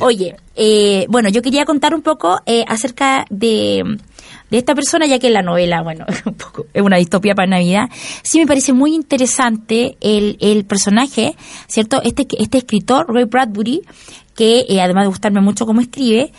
Oye, 0.00 0.36
eh, 0.56 1.06
bueno, 1.08 1.28
yo 1.28 1.40
quería 1.40 1.64
contar 1.64 1.94
un 1.94 2.02
poco 2.02 2.40
eh, 2.46 2.64
acerca 2.68 3.24
de, 3.30 3.96
de 4.50 4.58
esta 4.58 4.74
persona, 4.74 5.06
ya 5.06 5.18
que 5.18 5.30
la 5.30 5.42
novela, 5.42 5.82
bueno, 5.82 6.04
un 6.26 6.34
poco, 6.34 6.66
es 6.72 6.82
una 6.82 6.96
distopía 6.98 7.34
para 7.34 7.48
Navidad. 7.48 7.88
Sí 8.22 8.38
me 8.38 8.46
parece 8.46 8.72
muy 8.72 8.94
interesante 8.94 9.96
el, 10.00 10.36
el 10.40 10.64
personaje, 10.64 11.34
¿cierto? 11.66 12.00
Este, 12.02 12.26
este 12.38 12.58
escritor, 12.58 13.06
Ray 13.12 13.24
Bradbury, 13.24 13.82
que 14.36 14.64
eh, 14.68 14.80
además 14.80 15.04
de 15.04 15.08
gustarme 15.08 15.40
mucho 15.40 15.66
cómo 15.66 15.80
escribe, 15.80 16.32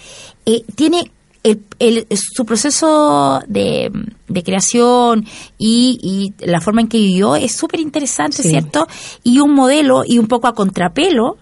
eh, 0.45 0.63
tiene 0.75 1.11
el, 1.43 1.61
el- 1.79 2.07
su 2.17 2.45
proceso 2.45 3.39
de, 3.47 3.91
de 4.27 4.43
creación 4.43 5.25
y, 5.57 5.99
y 6.39 6.45
la 6.45 6.59
forma 6.61 6.81
en 6.81 6.87
que 6.87 6.97
vivió 6.97 7.35
es 7.35 7.51
súper 7.53 7.79
interesante, 7.79 8.41
Sí. 8.43 8.49
¿cierto? 8.49 8.87
Y 9.23 9.39
un 9.39 9.53
modelo 9.53 10.03
y 10.05 10.17
un 10.19 10.27
poco 10.27 10.47
a 10.47 10.53
contrapelo 10.55 11.37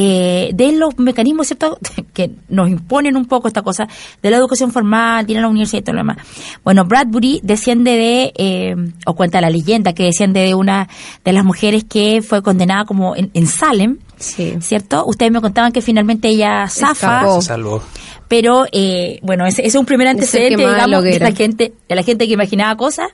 eh, 0.00 0.50
de 0.54 0.70
los 0.70 0.96
mecanismos, 0.96 1.48
¿cierto? 1.48 1.76
que 2.14 2.30
nos 2.48 2.68
imponen 2.70 3.16
un 3.16 3.24
poco 3.26 3.48
esta 3.48 3.62
cosa 3.62 3.88
de 4.22 4.30
la 4.30 4.36
educación 4.36 4.70
formal, 4.70 5.26
de 5.26 5.32
ir 5.32 5.38
a 5.38 5.42
la 5.42 5.48
universidad 5.48 5.80
y 5.80 5.82
todo 5.82 5.94
lo 5.94 6.00
demás. 6.02 6.18
Bueno, 6.62 6.84
Bradbury 6.84 7.40
desciende 7.42 7.90
de, 7.96 8.32
eh, 8.36 8.76
o 9.06 9.14
cuenta 9.14 9.40
la 9.40 9.50
leyenda, 9.50 9.94
que 9.94 10.04
desciende 10.04 10.38
de 10.40 10.54
una 10.54 10.88
de 11.24 11.32
las 11.32 11.44
mujeres 11.44 11.82
que 11.82 12.22
fue 12.22 12.42
condenada 12.42 12.84
como 12.84 13.16
en, 13.16 13.30
en 13.34 13.46
Salem, 13.48 13.98
Sí. 14.18 14.54
¿cierto? 14.60 15.04
Ustedes 15.06 15.30
me 15.32 15.40
contaban 15.40 15.72
que 15.72 15.80
finalmente 15.80 16.28
ella 16.28 16.68
zafa, 16.68 17.18
Escapó. 17.18 17.40
Se 17.40 17.48
salvó. 17.48 17.82
pero 18.28 18.66
eh, 18.72 19.18
bueno, 19.22 19.46
ese, 19.46 19.62
ese 19.62 19.68
es 19.68 19.74
un 19.76 19.86
primer 19.86 20.06
antecedente, 20.08 20.56
digamos, 20.64 21.02
de 21.02 21.18
la 21.18 21.32
gente, 21.32 21.72
de 21.88 21.94
la 21.96 22.02
gente 22.04 22.26
que 22.26 22.32
imaginaba 22.34 22.76
cosas, 22.76 23.08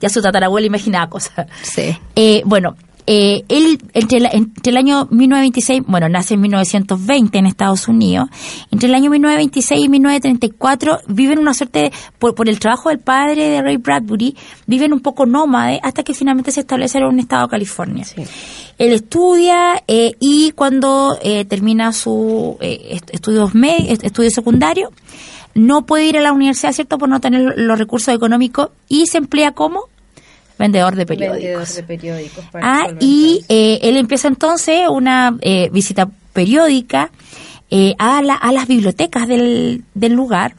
ya 0.00 0.08
su 0.08 0.20
tatarabuela 0.22 0.66
imaginaba 0.68 1.08
cosas. 1.08 1.46
Sí. 1.62 1.96
Eh, 2.16 2.42
bueno, 2.44 2.76
eh, 3.10 3.42
él 3.48 3.78
entre, 3.94 4.20
la- 4.20 4.28
entre 4.30 4.70
el 4.70 4.76
año 4.76 5.08
1926, 5.10 5.82
bueno, 5.86 6.08
nace 6.10 6.34
en 6.34 6.42
1920 6.42 7.38
en 7.38 7.46
Estados 7.46 7.88
Unidos, 7.88 8.28
entre 8.70 8.88
el 8.88 8.94
año 8.94 9.10
1926 9.10 9.84
y 9.84 9.88
1934 9.88 11.00
viven 11.08 11.38
una 11.38 11.54
suerte, 11.54 11.78
de- 11.84 11.92
por, 12.18 12.34
por 12.34 12.48
el 12.48 12.58
trabajo 12.58 12.90
del 12.90 12.98
padre 12.98 13.48
de 13.48 13.62
Ray 13.62 13.78
Bradbury, 13.78 14.36
viven 14.66 14.92
un 14.92 15.00
poco 15.00 15.24
nómade 15.26 15.80
hasta 15.82 16.02
que 16.02 16.12
finalmente 16.12 16.52
se 16.52 16.60
establece 16.60 16.98
en 16.98 17.04
un 17.04 17.18
estado 17.18 17.46
de 17.46 17.50
California. 17.50 18.04
Sí. 18.04 18.22
Él 18.78 18.92
estudia 18.92 19.82
eh, 19.88 20.12
y 20.20 20.52
cuando 20.52 21.16
eh, 21.22 21.44
termina 21.46 21.92
su 21.92 22.56
eh, 22.60 22.88
est- 22.90 23.10
estudios 23.14 23.52
estudios 24.02 24.34
secundarios, 24.34 24.90
no 25.54 25.86
puede 25.86 26.04
ir 26.06 26.18
a 26.18 26.20
la 26.20 26.32
universidad, 26.32 26.72
¿cierto? 26.72 26.98
Por 26.98 27.08
no 27.08 27.20
tener 27.20 27.54
los 27.56 27.78
recursos 27.78 28.14
económicos 28.14 28.68
y 28.88 29.06
se 29.06 29.18
emplea 29.18 29.52
como 29.52 29.84
vendedor 30.58 30.96
de 30.96 31.06
periódicos. 31.06 31.40
Vendedor 31.42 31.66
de 31.68 31.82
periódicos. 31.82 32.44
para 32.52 32.80
Ah, 32.82 32.88
y 33.00 33.44
eh, 33.48 33.78
él 33.82 33.96
empieza 33.96 34.28
entonces 34.28 34.88
una 34.88 35.36
eh, 35.40 35.70
visita 35.72 36.08
periódica 36.32 37.10
eh, 37.70 37.94
a, 37.98 38.22
la- 38.22 38.34
a 38.34 38.52
las 38.52 38.66
bibliotecas 38.66 39.28
del, 39.28 39.84
del 39.94 40.12
lugar 40.12 40.54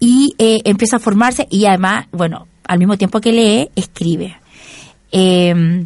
y 0.00 0.34
eh, 0.38 0.60
empieza 0.64 0.96
a 0.96 1.00
formarse 1.00 1.46
y 1.50 1.66
además, 1.66 2.06
bueno, 2.12 2.46
al 2.66 2.78
mismo 2.78 2.96
tiempo 2.98 3.20
que 3.20 3.32
lee, 3.32 3.70
escribe. 3.76 4.36
Eh, 5.12 5.84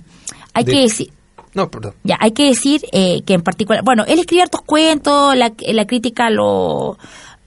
hay 0.55 0.65
De- 0.65 0.73
que 0.73 0.81
decir... 0.81 1.13
No, 1.55 1.71
perdón. 1.71 1.95
Ya, 2.05 2.17
hay 2.21 2.33
que 2.33 2.45
decir 2.45 2.83
eh, 2.93 3.23
que 3.27 3.35
en 3.35 3.43
particular, 3.43 3.83
bueno, 3.83 4.05
él 4.07 4.19
escribe 4.19 4.43
hartos 4.43 4.61
cuentos, 4.63 5.35
la, 5.37 5.53
la 5.73 5.87
crítica 5.87 6.31
lo, 6.31 6.99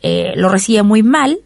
eh, 0.02 0.34
lo 0.36 0.50
recibe 0.50 0.84
muy 0.84 1.02
mal, 1.04 1.38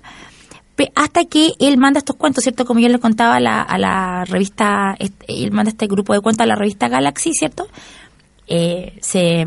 hasta 0.96 1.26
que 1.26 1.54
él 1.60 1.78
manda 1.78 2.00
estos 2.00 2.16
cuentos, 2.16 2.44
¿cierto? 2.44 2.66
Como 2.66 2.80
yo 2.80 2.90
le 2.90 3.00
contaba 3.00 3.36
a 3.36 3.40
la, 3.40 3.62
a 3.62 3.78
la 3.78 4.26
revista, 4.26 4.96
este, 5.00 5.26
él 5.44 5.52
manda 5.52 5.72
este 5.72 5.88
grupo 5.88 6.14
de 6.14 6.22
cuentos 6.22 6.44
a 6.44 6.48
la 6.48 6.56
revista 6.56 6.88
Galaxy, 6.88 7.34
¿cierto? 7.34 7.68
Eh, 8.48 8.98
se, 9.02 9.46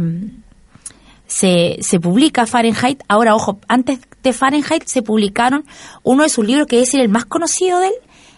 se, 1.26 1.78
se 1.80 2.00
publica 2.00 2.46
Fahrenheit. 2.46 3.02
Ahora, 3.08 3.34
ojo, 3.34 3.60
antes 3.68 4.00
de 4.22 4.32
Fahrenheit 4.32 4.84
se 4.86 5.02
publicaron 5.02 5.64
uno 6.02 6.22
de 6.22 6.28
sus 6.28 6.46
libros, 6.46 6.66
que 6.66 6.80
es 6.80 6.94
el 6.94 7.08
más 7.08 7.26
conocido 7.26 7.78
de 7.80 7.88
él. 7.88 7.94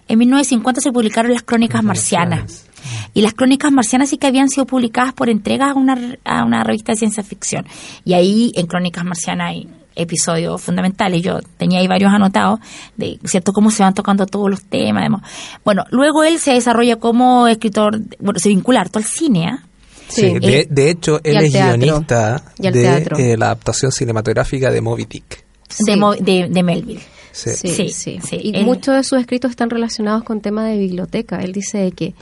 En 0.09 0.18
1950 0.18 0.81
se 0.81 0.90
publicaron 0.90 1.33
las 1.33 1.44
Crónicas 1.44 1.85
Marcianas. 1.85 2.66
Y 3.14 3.22
las 3.22 3.35
Crónicas 3.35 3.70
Marcianas 3.70 4.09
sí 4.09 4.18
que 4.18 4.26
habían 4.26 4.48
sido 4.48 4.66
publicadas 4.66 5.12
por 5.12 5.29
entregas 5.29 5.70
a 5.70 5.74
una, 5.74 6.16
a 6.24 6.44
una 6.44 6.64
revista 6.64 6.92
de 6.92 6.98
ciencia 6.98 7.22
ficción. 7.22 7.66
Y 8.05 8.14
ahí 8.14 8.53
en 8.57 8.66
Crónicas 8.66 9.05
Marcianas 9.05 9.50
hay 9.50 9.68
episodios 9.96 10.61
fundamentales. 10.62 11.22
Yo 11.22 11.40
tenía 11.57 11.81
ahí 11.81 11.87
varios 11.88 12.12
anotados 12.12 12.61
de 12.96 13.18
cierto 13.24 13.53
cómo 13.53 13.70
se 13.70 13.83
van 13.83 13.94
tocando 13.94 14.26
todos 14.26 14.48
los 14.50 14.62
temas. 14.64 15.03
además. 15.03 15.22
Bueno, 15.64 15.85
luego 15.90 16.24
él 16.24 16.38
se 16.38 16.53
desarrolla 16.53 16.96
como 16.96 17.46
escritor, 17.48 18.00
bueno, 18.18 18.38
se 18.38 18.48
vincula 18.48 18.81
harto 18.81 18.98
al 18.98 19.05
cine, 19.05 19.48
¿ah? 19.48 19.64
Sí, 20.09 20.22
Sí. 20.22 20.38
de, 20.40 20.66
de 20.68 20.90
hecho, 20.90 21.20
él 21.22 21.37
es 21.38 21.53
teatro. 21.53 21.79
guionista 21.79 22.42
de 22.59 23.07
eh, 23.33 23.37
la 23.37 23.46
adaptación 23.46 23.92
cinematográfica 23.92 24.70
de 24.70 24.81
Moby 24.81 25.05
Dick. 25.05 25.44
de. 25.87 25.96
Mo- 25.96 26.14
de, 26.16 26.48
de 26.48 26.62
Melville. 26.64 27.00
Sí. 27.33 27.50
Sí, 27.55 27.68
Sí, 27.68 27.88
sí. 27.90 28.18
sí. 28.29 28.37
Y 28.42 28.57
Él- 28.57 28.64
muchos 28.64 28.96
de 28.96 29.05
sus 29.05 29.20
escritos 29.20 29.53
están 29.53 29.70
relacionados 29.70 30.24
con 30.24 30.40
temas 30.40 30.66
de 30.66 30.79
biblioteca. 30.79 31.37
Él 31.38 31.53
dice 31.53 31.92
que 31.92 32.12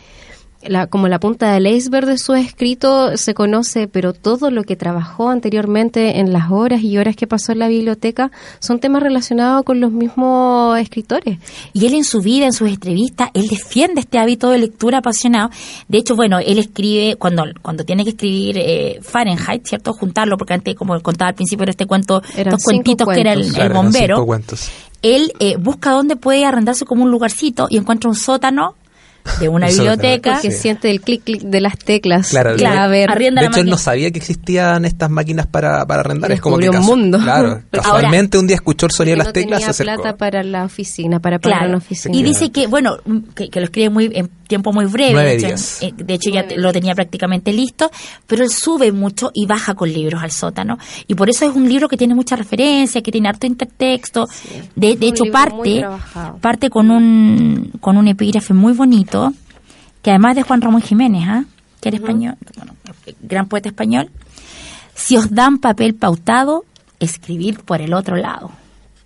la, 0.67 0.87
como 0.89 1.07
la 1.09 1.21
punta 1.21 1.53
del 1.53 1.67
iceberg 1.69 2.07
de 2.07 2.19
su 2.19 2.35
escrito 2.35 3.17
se 3.17 3.33
conoce, 3.33 3.87
pero 3.87 4.13
todo 4.13 4.51
lo 4.51 4.65
que 4.65 4.75
trabajó 4.77 5.31
anteriormente 5.31 6.19
en 6.19 6.33
las 6.33 6.51
horas 6.51 6.83
y 6.83 6.99
horas 6.99 7.15
que 7.15 7.27
pasó 7.29 7.53
en 7.53 7.61
la 7.61 7.69
biblioteca 7.69 8.31
son 8.59 8.81
temas 8.81 9.03
relacionados 9.03 9.63
con 9.65 9.81
los 9.81 9.93
mismos 9.93 10.79
escritores. 10.79 11.39
Y 11.73 11.87
él 11.87 11.95
en 11.95 12.05
su 12.05 12.21
vida, 12.21 12.47
en 12.47 12.53
sus 12.53 12.69
entrevistas, 12.69 13.31
él 13.35 13.47
defiende 13.49 14.01
este 14.01 14.19
hábito 14.19 14.51
de 14.51 14.59
lectura 14.59 14.99
apasionado. 14.99 15.51
De 15.87 15.99
hecho, 15.99 16.17
bueno, 16.17 16.39
él 16.41 16.59
escribe, 16.59 17.15
cuando, 17.17 17.45
cuando 17.63 17.85
tiene 17.85 18.03
que 18.05 18.11
escribir 18.11 18.59
eh, 18.59 18.99
Fahrenheit, 19.01 19.65
¿cierto? 19.67 19.93
Juntarlo, 19.93 20.37
porque 20.37 20.55
antes, 20.55 20.75
como 20.75 20.99
contaba 21.01 21.29
al 21.29 21.35
principio 21.37 21.67
de 21.67 21.71
este 21.71 21.87
cuento, 21.87 22.21
Eran 22.37 22.55
estos 22.55 22.63
cinco 22.69 23.05
cuentitos 23.05 23.09
que 23.15 23.21
era 23.21 23.33
el, 23.33 23.43
el 23.43 23.53
Claro, 23.53 23.75
bombero, 23.77 24.17
cinco 24.17 24.27
cuentos. 24.27 24.71
él 25.03 25.33
eh, 25.39 25.57
busca 25.57 25.93
dónde 25.93 26.17
puede 26.17 26.45
arrendarse 26.45 26.85
como 26.85 27.05
un 27.05 27.11
lugarcito 27.11 27.69
y 27.71 27.77
encuentra 27.77 28.11
un 28.11 28.17
sótano 28.17 28.75
de 29.41 29.49
una 29.49 29.67
biblioteca. 29.69 30.41
Sí. 30.41 30.51
siente 30.51 30.91
el 30.91 31.01
clic 31.01 31.23
clic 31.25 31.43
de 31.43 31.61
las 31.61 31.77
teclas. 31.79 32.29
Claro, 32.31 32.57
que 32.57 32.65
va 32.65 32.85
a 32.85 32.89
ver. 32.89 33.11
De 33.19 33.31
la 33.31 33.45
hecho, 33.45 33.61
él 33.61 33.67
no 33.71 33.79
sabía 33.79 34.11
que 34.11 34.19
existían 34.19 34.85
estas 34.85 35.11
máquinas 35.11 35.47
para, 35.47 35.85
para 35.87 36.01
arrendar. 36.01 36.33
Es 36.33 36.41
como 36.41 36.59
que 36.59 36.69
un 36.71 36.81
mundo. 36.85 37.19
Claro, 37.19 37.49
Ahora- 37.49 37.65
casualmente 37.71 38.39
un 38.39 38.47
día 38.47 38.57
escuchó 38.57 38.87
el 38.87 38.93
sonido 38.93 39.15
de 39.15 39.19
las 39.19 39.27
no 39.29 39.33
teclas, 39.33 39.61
tenía 39.61 39.73
se 39.73 39.83
acercó. 39.83 40.03
plata 40.03 40.17
para 40.17 40.43
la 40.43 40.65
oficina, 40.65 41.21
para 41.21 41.39
pagar 41.39 41.59
Claro. 41.59 41.69
una 41.71 41.79
oficina. 41.79 42.17
Y 42.17 42.23
dice 42.23 42.51
que, 42.51 42.67
bueno, 42.67 42.97
que, 43.35 43.49
que 43.49 43.61
lo 43.61 43.67
escribe 43.67 43.91
muy 43.91 44.11
en 44.15 44.29
tiempo 44.49 44.73
muy 44.73 44.87
breve. 44.87 45.13
Nueve 45.13 45.29
de 45.31 45.37
hecho, 45.37 45.47
días. 45.49 45.79
eh, 45.83 45.93
de 45.95 46.15
hecho 46.15 46.31
ya 46.31 46.43
Nueve 46.43 46.57
lo 46.63 46.73
tenía 46.73 46.95
prácticamente 46.95 47.53
listo, 47.53 47.91
pero 48.27 48.43
él 48.45 48.51
sube 48.51 48.93
mucho 48.93 49.31
y 49.35 49.45
baja 49.47 49.75
con 49.75 49.93
libros 49.93 50.23
al 50.23 50.31
sótano. 50.31 50.79
Y 51.07 51.15
por 51.15 51.29
eso 51.29 51.45
es 51.45 51.55
un 51.55 51.69
libro 51.69 51.87
que 51.89 51.97
tiene 51.99 52.15
mucha 52.15 52.35
referencia, 52.37 53.03
que 53.03 53.13
tiene 53.13 53.29
harto 53.29 53.47
intertexto. 53.47 54.27
De, 54.75 54.97
de 54.97 55.07
hecho, 55.09 55.25
parte, 55.31 55.85
parte 56.41 56.71
con 56.71 56.91
un, 56.91 57.73
con 57.81 57.97
un 57.99 58.09
epígrafe 58.09 58.55
muy 58.55 58.73
bonito, 58.73 59.18
que 60.03 60.11
además 60.11 60.37
de 60.37 60.43
Juan 60.43 60.61
Ramón 60.61 60.83
Jiménez, 60.83 61.25
¿ah? 61.29 61.45
que 61.81 61.89
era 61.89 61.99
español, 61.99 62.37
bueno, 62.57 62.75
gran 63.21 63.47
poeta 63.47 63.69
español. 63.69 64.11
Si 64.95 65.17
os 65.17 65.31
dan 65.31 65.59
papel 65.59 65.95
pautado, 65.95 66.65
escribid 66.99 67.59
por 67.59 67.81
el 67.81 67.95
otro 67.95 68.17
lado. 68.17 68.51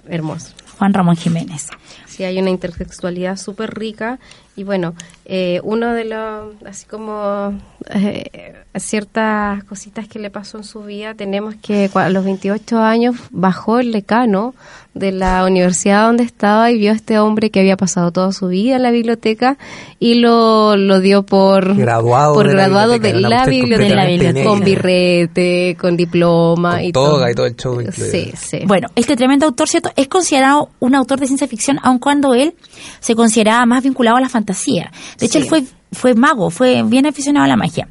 Hermoso. 0.09 0.53
Juan 0.79 0.95
Ramón 0.95 1.17
Jiménez. 1.17 1.69
Sí, 2.07 2.25
hay 2.25 2.39
una 2.39 2.51
intertextualidad 2.51 3.37
súper 3.37 3.75
rica. 3.75 4.19
Y 4.55 4.65
bueno, 4.65 4.95
eh, 5.25 5.61
uno 5.65 5.95
de 5.95 6.05
los, 6.05 6.55
así 6.67 6.85
como 6.85 7.59
eh, 7.91 8.55
ciertas 8.77 9.65
cositas 9.65 10.07
que 10.07 10.19
le 10.19 10.31
pasó 10.31 10.59
en 10.59 10.65
su 10.65 10.83
vida, 10.83 11.15
tenemos 11.15 11.55
que 11.55 11.91
a 11.95 12.09
los 12.11 12.25
28 12.25 12.79
años 12.79 13.17
bajó 13.31 13.79
el 13.79 13.93
decano 13.93 14.55
de 14.95 15.11
la 15.11 15.47
universidad 15.47 16.07
donde 16.07 16.25
estaba 16.25 16.71
y 16.71 16.79
vio 16.79 16.93
a 16.93 16.95
este 16.95 17.19
hombre 17.19 17.51
que 17.51 17.61
había 17.61 17.79
pasado 17.79 18.13
toda 18.13 18.33
su 18.33 18.49
vida 18.49 18.77
en 18.77 18.83
la 18.83 18.91
biblioteca 18.91 19.57
y 19.99 20.17
lo, 20.17 20.77
lo 20.77 21.01
dio 21.01 21.23
por 21.23 21.75
Graduado 21.75 22.35
por 22.35 22.49
de 22.49 22.55
la 22.55 22.69
graduado 22.69 22.99
biblioteca, 23.47 23.89
de 23.89 23.95
la 23.95 24.07
biblioteca, 24.07 24.47
con 24.47 24.61
birrete, 24.61 25.77
con 25.81 25.97
diploma 25.97 26.73
Con 26.73 26.85
y 26.85 26.93
toga 26.93 27.11
todo. 27.11 27.31
y 27.31 27.35
todo 27.35 27.47
el 27.47 27.57
show. 27.57 27.81
Sí, 27.91 28.33
sí. 28.37 28.61
Bueno, 28.67 28.89
este 28.97 29.17
tremendo 29.17 29.47
autor, 29.47 29.69
¿cierto? 29.69 29.91
Es 29.97 30.09
considerado 30.09 30.69
un 30.79 30.95
autor 30.95 31.21
de 31.21 31.27
ciencia 31.27 31.49
ficción, 31.49 31.79
aun 31.83 31.99
cuando 31.99 32.35
él 32.35 32.55
se 33.01 33.15
consideraba 33.15 33.65
más 33.67 33.83
vinculado 33.83 34.17
a 34.17 34.21
la 34.21 34.29
fantasía. 34.29 34.91
De 35.19 35.27
hecho, 35.27 35.39
Sí. 35.39 35.45
él 35.45 35.49
fue, 35.49 35.65
fue 35.93 36.15
mago, 36.15 36.51
fue 36.51 36.83
bien 36.85 37.07
aficionado 37.07 37.45
a 37.45 37.49
la 37.49 37.57
magia. 37.57 37.89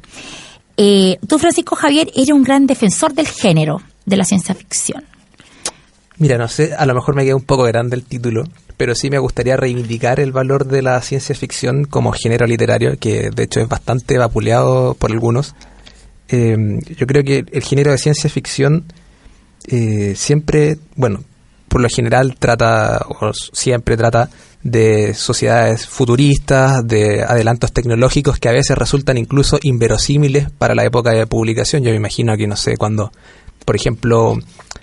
Eh, 0.76 1.18
tú, 1.28 1.38
Francisco 1.38 1.76
Javier, 1.76 2.10
eres 2.14 2.30
un 2.30 2.42
gran 2.42 2.66
defensor 2.66 3.12
del 3.14 3.28
género 3.28 3.82
de 4.06 4.16
la 4.16 4.24
ciencia 4.24 4.54
ficción. 4.54 5.04
Mira, 6.18 6.38
no 6.38 6.48
sé, 6.48 6.74
a 6.74 6.86
lo 6.86 6.94
mejor 6.94 7.14
me 7.16 7.24
queda 7.24 7.36
un 7.36 7.42
poco 7.44 7.64
grande 7.64 7.96
el 7.96 8.04
título, 8.04 8.44
pero 8.76 8.94
sí 8.94 9.10
me 9.10 9.18
gustaría 9.18 9.56
reivindicar 9.56 10.20
el 10.20 10.32
valor 10.32 10.66
de 10.66 10.82
la 10.82 11.00
ciencia 11.02 11.34
ficción 11.34 11.84
como 11.84 12.12
género 12.12 12.46
literario, 12.46 12.96
que 12.98 13.30
de 13.30 13.42
hecho 13.42 13.60
es 13.60 13.68
bastante 13.68 14.18
vapuleado 14.18 14.94
por 14.94 15.10
algunos. 15.10 15.54
Eh, 16.28 16.56
yo 16.96 17.06
creo 17.06 17.22
que 17.24 17.44
el 17.52 17.62
género 17.62 17.90
de 17.90 17.98
ciencia 17.98 18.30
ficción 18.30 18.84
eh, 19.66 20.14
siempre, 20.16 20.78
bueno, 20.96 21.22
por 21.68 21.80
lo 21.80 21.88
general 21.88 22.36
trata, 22.38 23.04
o 23.08 23.32
siempre 23.52 23.96
trata 23.96 24.28
de 24.62 25.14
sociedades 25.14 25.86
futuristas, 25.88 26.86
de 26.86 27.22
adelantos 27.22 27.72
tecnológicos 27.72 28.38
que 28.38 28.48
a 28.48 28.52
veces 28.52 28.76
resultan 28.78 29.18
incluso 29.18 29.58
inverosímiles 29.62 30.50
para 30.50 30.74
la 30.74 30.84
época 30.84 31.10
de 31.10 31.26
publicación. 31.26 31.82
Yo 31.82 31.90
me 31.90 31.96
imagino 31.96 32.36
que, 32.36 32.46
no 32.46 32.56
sé, 32.56 32.76
cuando, 32.76 33.10
por 33.64 33.74
ejemplo, 33.76 34.36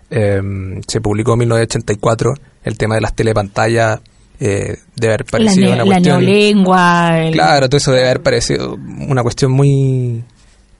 em, 0.09 0.81
se 0.87 0.99
publicó 1.01 1.33
en 1.33 1.39
1984 1.39 2.33
el 2.63 2.77
tema 2.77 2.95
de 2.95 3.01
las 3.01 3.15
telepantallas, 3.15 4.01
eh, 4.41 4.77
debe 4.95 5.13
haber 5.13 5.25
La, 5.25 5.31
parecido 5.31 5.67
ne- 5.67 5.73
una 5.73 5.77
la 5.77 5.83
cuestión... 5.85 6.25
neolengua. 6.25 7.19
el- 7.21 7.33
Claro, 7.33 7.69
todo 7.69 7.77
eso 7.77 7.91
debe 7.91 8.05
haber 8.05 8.21
parecido 8.23 8.73
una 8.75 9.21
cuestión 9.23 9.51
muy 9.51 10.23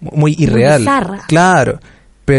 muy 0.02 0.34
irreal. 0.40 0.86
claro, 1.28 1.80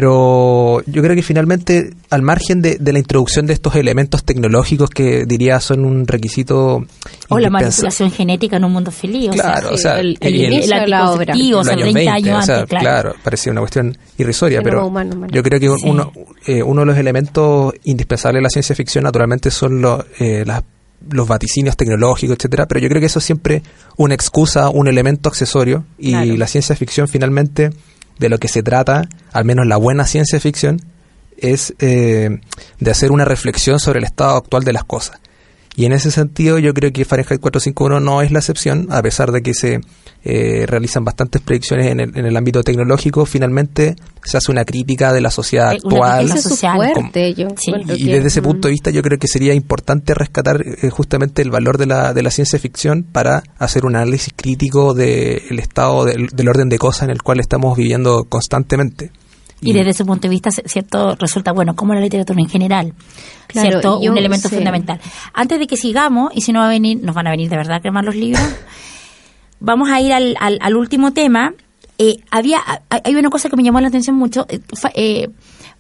pero 0.01 0.83
yo 0.87 1.03
creo 1.03 1.17
que 1.17 1.23
finalmente, 1.23 1.91
al 2.11 2.23
margen 2.23 2.63
de, 2.63 2.77
de 2.79 2.93
la 2.93 3.01
introducción 3.01 3.45
de 3.47 3.55
estos 3.55 3.75
elementos 3.75 4.23
tecnológicos 4.23 4.89
que 4.89 5.25
diría 5.27 5.59
son 5.59 5.85
un 5.85 6.07
requisito 6.07 6.87
O 7.29 7.39
la 7.41 7.51
manipulación 7.51 8.13
genética 8.13 8.57
en 8.59 8.65
un 8.67 8.73
mundo 8.73 8.93
feliz. 8.93 9.31
o 9.31 9.33
Claro, 9.33 9.69
sea, 9.69 9.75
o 9.75 9.77
sea, 9.77 10.01
el- 10.01 10.17
el 10.21 10.33
de 10.61 10.67
la 10.87 11.11
obra. 11.11 11.33
anticonceptivo, 11.33 11.57
o 11.59 11.61
los 11.61 11.67
sea, 11.67 11.75
años 11.75 11.83
30 11.93 11.99
20, 11.99 12.11
años 12.31 12.43
o 12.43 12.47
sea, 12.47 12.61
antes, 12.61 12.79
claro. 12.79 13.15
parecía 13.25 13.51
una 13.53 13.61
cuestión 13.63 13.99
irrisoria, 14.17 14.61
pero 14.63 14.87
humano, 14.87 15.17
humano. 15.17 15.33
yo 15.35 15.43
creo 15.43 15.59
que 15.59 15.67
Sí. 15.77 15.89
uno, 15.91 16.13
eh, 16.47 16.63
uno 16.63 16.83
de 16.83 16.87
los 16.87 16.97
elementos 16.97 17.75
indispensables 17.83 18.39
de 18.39 18.43
la 18.45 18.51
ciencia 18.51 18.77
ficción 18.77 19.03
naturalmente 19.03 19.51
son 19.51 19.83
los, 19.83 20.05
eh, 20.21 20.45
las- 20.47 20.63
los 21.11 21.27
vaticinios 21.27 21.77
tecnológicos, 21.77 22.37
etcétera, 22.37 22.67
pero 22.67 22.81
yo 22.81 22.89
creo 22.89 23.01
que 23.01 23.07
eso 23.07 23.19
es 23.19 23.25
siempre 23.25 23.63
una 23.97 24.15
excusa, 24.15 24.69
un 24.69 24.87
elemento 24.87 25.29
accesorio 25.29 25.85
y 25.99 26.11
Claro. 26.11 26.37
la 26.37 26.47
ciencia 26.47 26.77
ficción 26.77 27.09
finalmente 27.09 27.71
de 28.21 28.29
lo 28.29 28.39
que 28.39 28.49
se 28.49 28.63
trata, 28.63 29.09
al 29.33 29.45
menos 29.45 29.67
la 29.67 29.79
buena 29.79 30.07
ciencia 30.07 30.39
ficción, 30.39 30.81
es 31.39 31.75
eh, 31.79 32.39
de 32.79 32.91
hacer 32.91 33.11
una 33.13 33.25
reflexión 33.25 33.81
sobre 33.81 33.99
el 33.99 34.05
estado 34.05 34.37
actual 34.37 34.63
de 34.63 34.75
las 34.75 34.85
cosas. 34.85 35.19
Y 35.81 35.87
en 35.87 35.93
ese 35.95 36.11
sentido 36.11 36.59
yo 36.59 36.75
creo 36.75 36.93
que 36.93 37.07
Fahrenheit 37.07 37.41
451 37.41 38.01
no 38.01 38.21
es 38.21 38.31
la 38.33 38.41
excepción, 38.41 38.89
a 38.91 39.01
pesar 39.01 39.33
de 39.33 39.41
que 39.41 39.55
se 39.55 39.81
eh, 40.25 40.67
realizan 40.67 41.07
bastantes 41.07 41.41
predicciones 41.41 41.87
en 41.87 42.01
el, 42.01 42.19
en 42.19 42.27
el 42.27 42.37
ámbito 42.37 42.63
tecnológico, 42.63 43.25
finalmente 43.25 43.97
se 44.23 44.37
hace 44.37 44.53
una 44.53 44.67
crítica 44.67 45.11
de 45.15 45.23
la 45.23 45.31
sociedad 45.31 45.73
Eh, 45.73 45.79
una 45.83 45.95
actual. 46.19 46.39
su 46.39 46.51
social. 46.51 46.77
fuerte, 46.77 47.33
yo 47.33 47.49
Sí. 47.57 47.71
encuentro 47.71 47.97
Y 47.97 48.05
desde 48.13 48.29
ese 48.29 48.43
punto 48.43 48.69
de 48.69 48.73
vista 48.73 48.91
yo 48.91 49.01
creo 49.01 49.19
que 49.19 49.27
sería 49.27 49.55
importante 49.55 50.13
rescatar 50.13 50.63
eh, 50.63 50.91
justamente 50.91 51.41
el 51.41 51.51
valor 51.51 51.79
de 51.79 51.87
la, 51.87 52.13
de 52.13 52.23
la 52.23 52.31
ciencia 52.31 52.59
ficción 52.59 53.03
para 53.03 53.43
hacer 53.59 53.87
un 53.87 53.97
análisis 53.97 54.35
crítico 54.37 54.93
del 54.93 55.59
estado 55.59 56.05
del, 56.05 56.27
del 56.27 56.49
orden 56.51 56.69
de 56.69 56.77
cosas 56.77 57.05
en 57.05 57.11
el 57.13 57.23
cual 57.23 57.41
estamos 57.41 57.75
viviendo 57.75 58.25
constantemente. 58.29 59.13
Y 59.63 59.73
desde 59.75 59.91
ese 59.91 60.05
punto 60.05 60.23
de 60.23 60.29
vista, 60.31 60.51
cierto, 60.51 61.15
resulta 61.17 61.53
bueno, 61.53 61.75
como 61.77 61.93
la 61.95 62.01
literatura 62.01 62.41
en 62.41 62.49
general, 62.49 62.95
Claro, 63.47 63.69
cierto, 63.69 63.99
un 63.99 64.17
elemento 64.17 64.49
sé. 64.49 64.57
fundamental. 64.57 65.01
Antes 65.35 65.59
de 65.59 65.67
que 65.67 65.77
sigamos, 65.77 66.31
y 66.35 66.41
si 66.41 66.53
no 66.53 66.61
va 66.61 66.67
a 66.67 66.71
venir, 66.71 66.99
nos 67.03 67.15
van 67.15 67.27
a 67.27 67.31
venir 67.31 67.51
de 67.51 67.57
verdad 67.57 67.77
a 67.77 67.81
quemar 67.81 68.05
los 68.05 68.15
libros, 68.15 68.43
vamos 69.61 69.91
a 69.91 70.01
ir 70.01 70.13
al, 70.13 70.37
al, 70.41 70.59
al 70.63 70.77
último 70.77 71.13
tema. 71.13 71.53
Eh, 71.99 72.17
había, 72.31 72.61
hay 72.89 73.15
una 73.15 73.29
cosa 73.29 73.51
que 73.51 73.57
me 73.57 73.63
llamó 73.63 73.81
la 73.81 73.89
atención 73.89 74.17
mucho. 74.17 74.47
eh, 74.49 74.61
eh, 74.95 75.29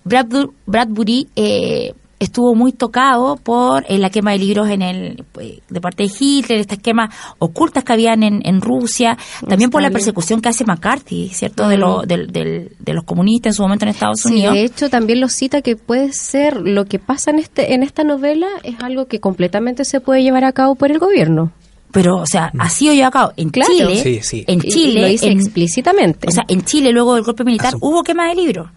Bradbury, 0.04 0.48
Bradbury, 0.66 1.28
eh, 1.36 1.94
estuvo 2.20 2.54
muy 2.54 2.70
tocado 2.72 3.36
por 3.36 3.84
eh, 3.88 3.98
la 3.98 4.10
quema 4.10 4.30
de 4.30 4.38
libros 4.38 4.68
en 4.70 4.82
el 4.82 5.24
de 5.68 5.80
parte 5.80 6.04
de 6.04 6.10
Hitler, 6.16 6.60
estas 6.60 6.78
quemas 6.78 7.12
ocultas 7.40 7.82
que 7.82 7.92
habían 7.92 8.22
en, 8.22 8.40
en 8.44 8.60
Rusia, 8.60 9.18
también 9.48 9.70
por 9.70 9.82
la 9.82 9.90
persecución 9.90 10.40
que 10.40 10.48
hace 10.50 10.64
McCarthy, 10.64 11.30
¿cierto? 11.30 11.66
De, 11.68 11.76
lo- 11.78 12.02
del- 12.02 12.28
del- 12.30 12.76
de 12.78 12.92
los 12.94 13.02
comunistas 13.04 13.50
en 13.50 13.54
su 13.54 13.62
momento 13.62 13.84
en 13.86 13.88
Estados 13.90 14.20
Sí, 14.22 14.28
Unidos. 14.34 14.54
de 14.54 14.64
hecho 14.64 14.88
también 14.90 15.20
lo 15.20 15.28
cita 15.28 15.62
que 15.62 15.74
puede 15.76 16.12
ser 16.12 16.60
lo 16.60 16.84
que 16.84 16.98
pasa 17.00 17.30
en 17.32 17.38
este 17.40 17.74
en 17.74 17.82
esta 17.82 18.04
novela 18.04 18.46
es 18.62 18.76
algo 18.80 19.06
que 19.06 19.18
completamente 19.18 19.84
se 19.84 20.00
puede 20.00 20.22
llevar 20.22 20.44
a 20.44 20.52
cabo 20.52 20.74
por 20.76 20.92
el 20.92 20.98
gobierno. 21.00 21.50
Pero, 21.92 22.18
o 22.18 22.26
sea, 22.26 22.52
ha 22.56 22.68
sido 22.70 22.92
llevado 22.94 23.08
a 23.08 23.10
cabo 23.10 23.32
en 23.36 23.50
Claro. 23.50 23.72
Chile. 23.72 23.96
Sí, 24.00 24.20
sí. 24.22 24.44
En 24.46 24.60
y 24.62 24.68
Chile. 24.70 25.00
lo 25.00 25.06
dice 25.08 25.26
en- 25.26 25.40
explícitamente. 25.40 26.28
O 26.28 26.30
sea, 26.30 26.44
en 26.46 26.62
Chile, 26.62 26.92
luego 26.92 27.16
del 27.16 27.24
golpe 27.24 27.42
militar, 27.42 27.74
hubo 27.80 28.04
quema 28.04 28.28
de 28.28 28.36
libros. 28.36 28.70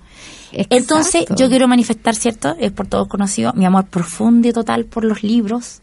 Exacto. 0.54 0.76
Entonces, 0.76 1.26
yo 1.36 1.50
quiero 1.50 1.68
manifestar, 1.68 2.16
¿cierto? 2.16 2.56
Es 2.60 2.72
por 2.72 2.88
todos 2.88 3.08
conocido, 3.08 3.54
mi 3.54 3.66
amor 3.66 3.86
profundo 3.86 4.48
y 4.48 4.54
total 4.54 4.86
por 4.86 5.04
los 5.04 5.24
libros, 5.24 5.82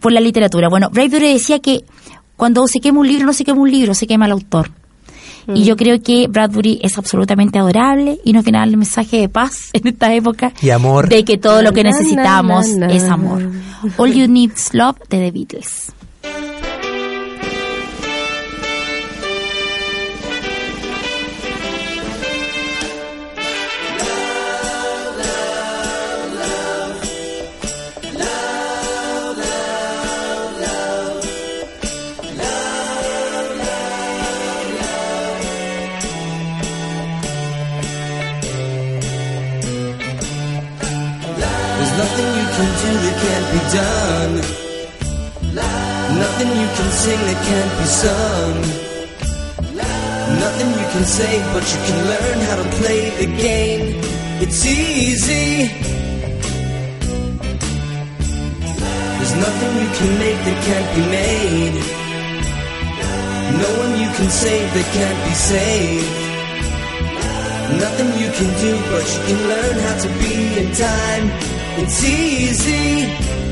por 0.00 0.12
la 0.12 0.20
literatura. 0.20 0.68
Bueno, 0.68 0.90
Bradbury 0.90 1.32
decía 1.32 1.58
que 1.60 1.84
cuando 2.36 2.66
se 2.68 2.80
quema 2.80 3.00
un 3.00 3.08
libro, 3.08 3.26
no 3.26 3.32
se 3.32 3.44
quema 3.44 3.60
un 3.60 3.70
libro, 3.70 3.94
se 3.94 4.06
quema 4.06 4.26
el 4.26 4.32
autor. 4.32 4.70
Y 5.48 5.62
Mm. 5.62 5.64
yo 5.64 5.76
creo 5.76 6.00
que 6.02 6.28
Bradbury 6.28 6.80
es 6.82 6.96
absolutamente 6.98 7.58
adorable 7.58 8.20
y 8.24 8.32
nos 8.34 8.44
viene 8.44 8.58
a 8.58 8.60
dar 8.60 8.68
el 8.68 8.76
mensaje 8.76 9.16
de 9.18 9.28
paz 9.28 9.70
en 9.72 9.86
esta 9.88 10.12
época. 10.14 10.52
Y 10.60 10.70
amor. 10.70 11.08
De 11.08 11.24
que 11.24 11.38
todo 11.38 11.62
lo 11.62 11.72
que 11.72 11.82
Na, 11.82 11.90
na, 11.90 11.98
necesitamos 11.98 12.68
na, 12.76 12.86
na. 12.88 12.92
es 12.94 13.04
amor. 13.04 13.42
All 13.96 14.12
You 14.12 14.28
Need 14.28 14.52
Is 14.54 14.74
Love 14.74 14.96
de 15.08 15.18
The 15.18 15.30
Beatles. 15.30 15.92
You 47.10 47.16
sing 47.16 47.26
that 47.26 47.40
can't 47.50 47.74
be 47.78 47.86
sung. 48.02 48.56
Nothing 50.44 50.70
you 50.80 50.86
can 50.94 51.04
say, 51.04 51.34
but 51.52 51.64
you 51.72 51.80
can 51.86 51.98
learn 52.12 52.38
how 52.48 52.56
to 52.62 52.66
play 52.78 53.02
the 53.20 53.28
game. 53.36 53.84
It's 54.42 54.64
easy. 54.64 55.68
There's 59.16 59.36
nothing 59.46 59.72
you 59.82 59.90
can 59.98 60.10
make 60.24 60.40
that 60.46 60.58
can't 60.68 60.90
be 60.96 61.02
made. 61.18 61.76
No 63.62 63.70
one 63.82 63.92
you 64.02 64.10
can 64.16 64.30
save 64.30 64.68
that 64.74 64.88
can't 64.98 65.20
be 65.28 65.34
saved. 65.50 66.10
Nothing 67.84 68.10
you 68.22 68.30
can 68.38 68.50
do, 68.64 68.72
but 68.92 69.04
you 69.14 69.20
can 69.28 69.40
learn 69.52 69.76
how 69.86 69.96
to 70.04 70.08
be 70.22 70.34
in 70.60 70.68
time. 70.74 71.26
It's 71.80 72.04
easy. 72.04 73.49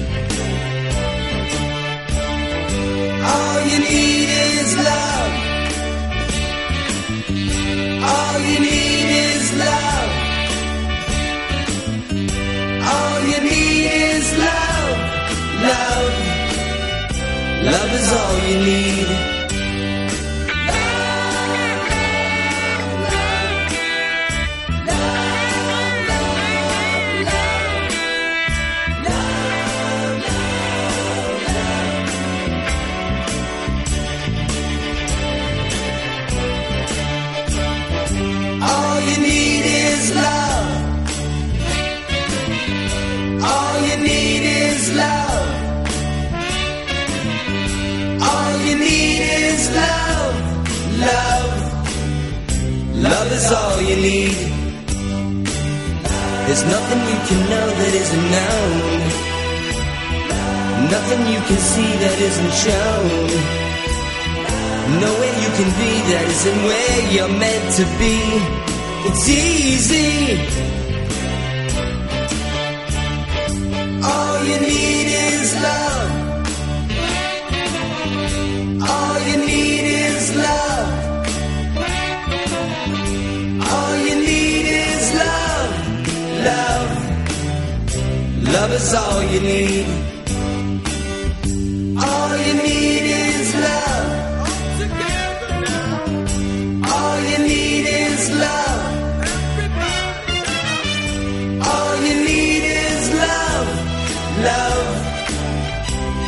lead 18.59 19.28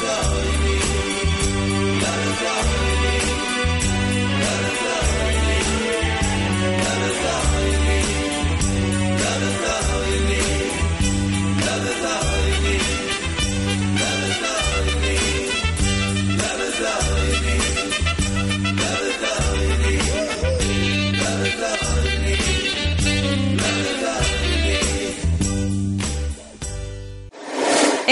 glory. 0.00 0.59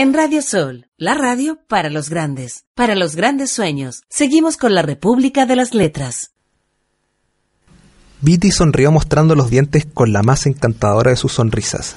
En 0.00 0.14
Radio 0.14 0.42
Sol, 0.42 0.86
la 0.96 1.14
radio 1.14 1.58
para 1.66 1.90
los 1.90 2.08
grandes, 2.08 2.66
para 2.76 2.94
los 2.94 3.16
grandes 3.16 3.50
sueños. 3.50 4.02
Seguimos 4.08 4.56
con 4.56 4.72
la 4.72 4.82
República 4.82 5.44
de 5.44 5.56
las 5.56 5.74
Letras. 5.74 6.30
Viti 8.20 8.52
sonrió 8.52 8.92
mostrando 8.92 9.34
los 9.34 9.50
dientes 9.50 9.88
con 9.92 10.12
la 10.12 10.22
más 10.22 10.46
encantadora 10.46 11.10
de 11.10 11.16
sus 11.16 11.32
sonrisas. 11.32 11.96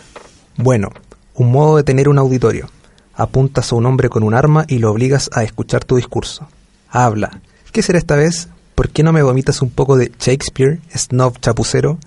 Bueno, 0.57 0.89
un 1.35 1.51
modo 1.51 1.77
de 1.77 1.83
tener 1.83 2.09
un 2.09 2.17
auditorio. 2.17 2.71
Apuntas 3.13 3.71
a 3.71 3.75
un 3.75 3.85
hombre 3.85 4.09
con 4.09 4.23
un 4.23 4.33
arma 4.33 4.65
y 4.67 4.79
lo 4.79 4.89
obligas 4.89 5.29
a 5.31 5.43
escuchar 5.43 5.85
tu 5.85 5.97
discurso. 5.97 6.47
Habla. 6.89 7.39
¿Qué 7.71 7.83
será 7.83 7.99
esta 7.99 8.15
vez? 8.15 8.47
¿Por 8.73 8.89
qué 8.89 9.03
no 9.03 9.13
me 9.13 9.21
vomitas 9.21 9.61
un 9.61 9.69
poco 9.69 9.95
de 9.95 10.11
Shakespeare, 10.19 10.79
snob 10.91 11.39
chapucero? 11.39 11.99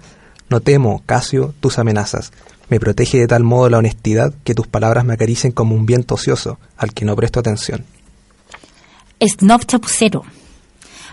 No 0.54 0.60
temo, 0.60 1.02
Casio, 1.04 1.52
tus 1.58 1.80
amenazas. 1.80 2.32
Me 2.68 2.78
protege 2.78 3.18
de 3.18 3.26
tal 3.26 3.42
modo 3.42 3.68
la 3.68 3.78
honestidad 3.78 4.32
que 4.44 4.54
tus 4.54 4.68
palabras 4.68 5.04
me 5.04 5.14
acaricien 5.14 5.50
como 5.50 5.74
un 5.74 5.84
viento 5.84 6.14
ocioso 6.14 6.60
al 6.76 6.94
que 6.94 7.04
no 7.04 7.16
presto 7.16 7.40
atención. 7.40 7.84
Snob 9.20 9.64
Chapucero. 9.66 10.22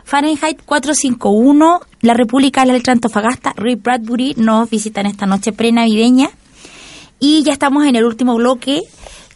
Fahrenheit 0.03 0.61
451, 0.63 1.81
la 2.01 2.13
República 2.13 2.61
de 2.61 2.67
la 2.67 2.73
Letra 2.73 2.93
Antofagasta, 2.93 3.53
Ray 3.57 3.77
Bradbury 3.77 4.35
nos 4.37 4.69
visitan 4.69 5.07
esta 5.07 5.25
noche 5.25 5.51
prenavideña. 5.51 6.29
Y 7.19 7.41
ya 7.41 7.53
estamos 7.53 7.87
en 7.87 7.95
el 7.95 8.05
último 8.05 8.35
bloque. 8.35 8.81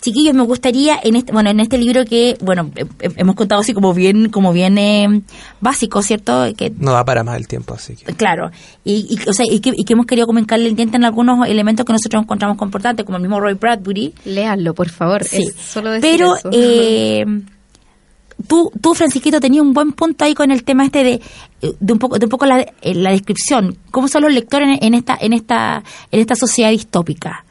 Chiquillos, 0.05 0.35
me 0.35 0.43
gustaría 0.43 0.99
en 1.03 1.15
este, 1.15 1.31
bueno, 1.31 1.49
en 1.49 1.59
este 1.59 1.79
libro 1.79 2.05
que, 2.05 2.37
bueno, 2.39 2.69
eh, 2.75 2.85
eh, 2.99 3.09
hemos 3.15 3.33
contado 3.33 3.61
así 3.61 3.73
como 3.73 3.91
bien, 3.91 4.29
como 4.29 4.53
bien 4.53 4.77
eh, 4.77 5.21
básico, 5.61 6.03
¿cierto? 6.03 6.45
Que 6.55 6.71
No 6.77 6.91
da 6.91 7.03
para 7.03 7.23
más 7.23 7.37
el 7.37 7.47
tiempo, 7.47 7.73
así 7.73 7.95
que... 7.95 8.13
Claro, 8.13 8.51
y, 8.83 9.07
y, 9.09 9.27
o 9.27 9.33
sea, 9.33 9.47
y, 9.49 9.59
que, 9.61 9.71
y 9.75 9.83
que 9.83 9.93
hemos 9.93 10.05
querido 10.05 10.27
comentarle 10.27 10.67
el 10.67 10.75
diente 10.75 10.97
en 10.97 11.05
algunos 11.05 11.47
elementos 11.47 11.87
que 11.87 11.91
nosotros 11.93 12.21
encontramos 12.21 12.55
importantes, 12.61 13.03
como 13.03 13.15
el 13.17 13.23
mismo 13.23 13.39
Roy 13.39 13.55
Bradbury. 13.55 14.13
Léanlo, 14.25 14.75
por 14.75 14.89
favor. 14.89 15.23
Sí, 15.23 15.47
es 15.47 15.55
solo 15.55 15.89
decir 15.89 16.07
pero 16.07 16.35
eso. 16.35 16.49
eh, 16.51 17.25
tú, 18.47 18.71
tú, 18.79 18.93
Francisquito, 18.93 19.39
tenías 19.39 19.63
un 19.63 19.73
buen 19.73 19.91
punto 19.93 20.23
ahí 20.23 20.35
con 20.35 20.51
el 20.51 20.63
tema 20.63 20.85
este 20.85 21.03
de, 21.03 21.21
de 21.79 21.93
un 21.93 21.97
poco, 21.97 22.19
de 22.19 22.25
un 22.27 22.29
poco 22.29 22.45
la, 22.45 22.59
eh, 22.61 22.93
la 22.93 23.09
descripción. 23.09 23.77
¿Cómo 23.89 24.07
son 24.07 24.21
los 24.21 24.33
lectores 24.33 24.67
en, 24.67 24.87
en 24.87 24.93
esta, 24.93 25.17
en 25.19 25.33
esta, 25.33 25.83
en 26.11 26.19
esta 26.19 26.35
sociedad 26.35 26.69
distópica? 26.69 27.44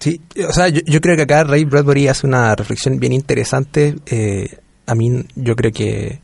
Sí, 0.00 0.20
o 0.48 0.52
sea, 0.52 0.68
yo, 0.68 0.80
yo 0.86 1.00
creo 1.00 1.16
que 1.16 1.22
acá 1.22 1.44
Ray 1.44 1.64
Bradbury 1.64 2.08
hace 2.08 2.26
una 2.26 2.54
reflexión 2.54 2.98
bien 2.98 3.12
interesante. 3.12 3.96
Eh, 4.06 4.58
a 4.86 4.94
mí, 4.94 5.24
yo 5.34 5.56
creo 5.56 5.72
que 5.72 6.20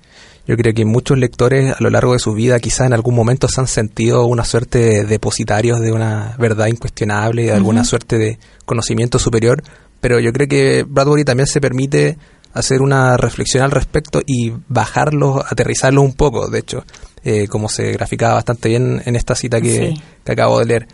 yo 0.46 0.56
creo 0.58 0.74
que 0.74 0.84
muchos 0.84 1.16
lectores 1.18 1.72
a 1.74 1.82
lo 1.82 1.88
largo 1.88 2.12
de 2.12 2.18
su 2.18 2.34
vida 2.34 2.60
quizás 2.60 2.86
en 2.86 2.92
algún 2.92 3.14
momento 3.14 3.48
se 3.48 3.60
han 3.62 3.66
sentido 3.66 4.26
una 4.26 4.44
suerte 4.44 4.78
de 4.78 5.04
depositarios 5.04 5.80
de 5.80 5.90
una 5.90 6.36
verdad 6.38 6.66
incuestionable, 6.66 7.44
de 7.44 7.52
alguna 7.52 7.82
suerte 7.84 8.18
de 8.18 8.38
conocimiento 8.66 9.18
superior, 9.18 9.62
pero 10.02 10.20
yo 10.20 10.32
creo 10.34 10.46
que 10.46 10.84
Bradbury 10.86 11.24
también 11.24 11.46
se 11.46 11.62
permite 11.62 12.18
hacer 12.52 12.82
una 12.82 13.16
reflexión 13.16 13.64
al 13.64 13.70
respecto 13.70 14.20
y 14.26 14.52
bajarlo, 14.68 15.42
aterrizarlo 15.48 16.02
un 16.02 16.12
poco, 16.12 16.48
de 16.50 16.58
hecho, 16.58 16.84
eh, 17.24 17.48
como 17.48 17.70
se 17.70 17.92
graficaba 17.92 18.34
bastante 18.34 18.68
bien 18.68 19.00
en 19.06 19.16
esta 19.16 19.34
cita 19.34 19.62
que, 19.62 19.94
Sí. 19.94 20.02
que 20.24 20.32
acabo 20.32 20.58
de 20.58 20.66
leer. 20.66 20.88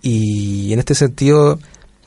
Y 0.00 0.72
en 0.72 0.78
este 0.78 0.94
sentido, 0.94 1.58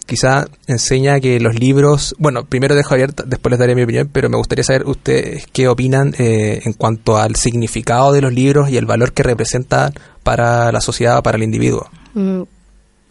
quizá 0.07 0.47
enseña 0.65 1.19
que 1.19 1.39
los 1.39 1.59
libros, 1.59 2.15
bueno, 2.17 2.45
primero 2.45 2.73
dejo 2.73 2.95
abierta, 2.95 3.23
después 3.27 3.51
les 3.51 3.59
daré 3.59 3.75
mi 3.75 3.83
opinión, 3.83 4.09
pero 4.11 4.29
me 4.29 4.37
gustaría 4.37 4.63
saber 4.63 4.87
ustedes 4.87 5.45
qué 5.53 5.67
opinan 5.67 6.15
eh, 6.17 6.61
en 6.65 6.73
cuanto 6.73 7.17
al 7.17 7.35
significado 7.35 8.11
de 8.11 8.21
los 8.21 8.33
libros 8.33 8.69
y 8.69 8.77
el 8.77 8.85
valor 8.85 9.13
que 9.13 9.21
representan 9.21 9.93
para 10.23 10.71
la 10.71 10.81
sociedad, 10.81 11.21
para 11.21 11.37
el 11.37 11.43
individuo. 11.43 11.87
Mm, 12.15 12.41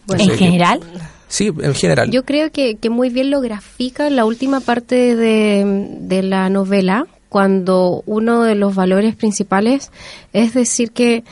bueno, 0.06 0.24
en 0.24 0.38
general, 0.38 0.80
Sí, 1.28 1.52
en 1.60 1.74
general. 1.74 2.10
Yo 2.10 2.24
creo 2.24 2.52
que, 2.52 2.76
que 2.76 2.88
muy 2.88 3.10
bien 3.10 3.30
lo 3.30 3.40
grafica 3.40 4.08
la 4.10 4.24
última 4.24 4.60
parte 4.60 5.16
de, 5.16 5.88
de 6.00 6.22
la 6.22 6.48
novela, 6.50 7.06
cuando 7.28 8.02
uno 8.06 8.44
de 8.44 8.54
los 8.54 8.74
valores 8.74 9.16
principales 9.16 9.90
es 10.32 10.54
decir 10.54 10.92
que 10.92 11.24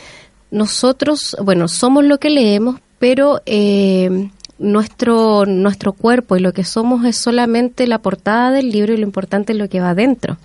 nosotros, 0.50 1.36
bueno, 1.42 1.68
somos 1.68 2.04
lo 2.04 2.18
que 2.18 2.30
leemos, 2.30 2.80
pero 2.98 3.40
eh, 3.46 4.30
nuestro, 4.58 5.46
nuestro 5.46 5.92
cuerpo 5.92 6.36
y 6.36 6.40
lo 6.40 6.52
que 6.52 6.64
somos 6.64 7.04
es 7.04 7.16
solamente 7.16 7.86
la 7.86 7.98
portada 7.98 8.50
del 8.50 8.70
libro 8.70 8.92
y 8.92 8.96
lo 8.96 9.02
importante 9.02 9.52
es 9.52 9.58
lo 9.58 9.68
que 9.68 9.80
va 9.80 9.90
adentro. 9.90 10.36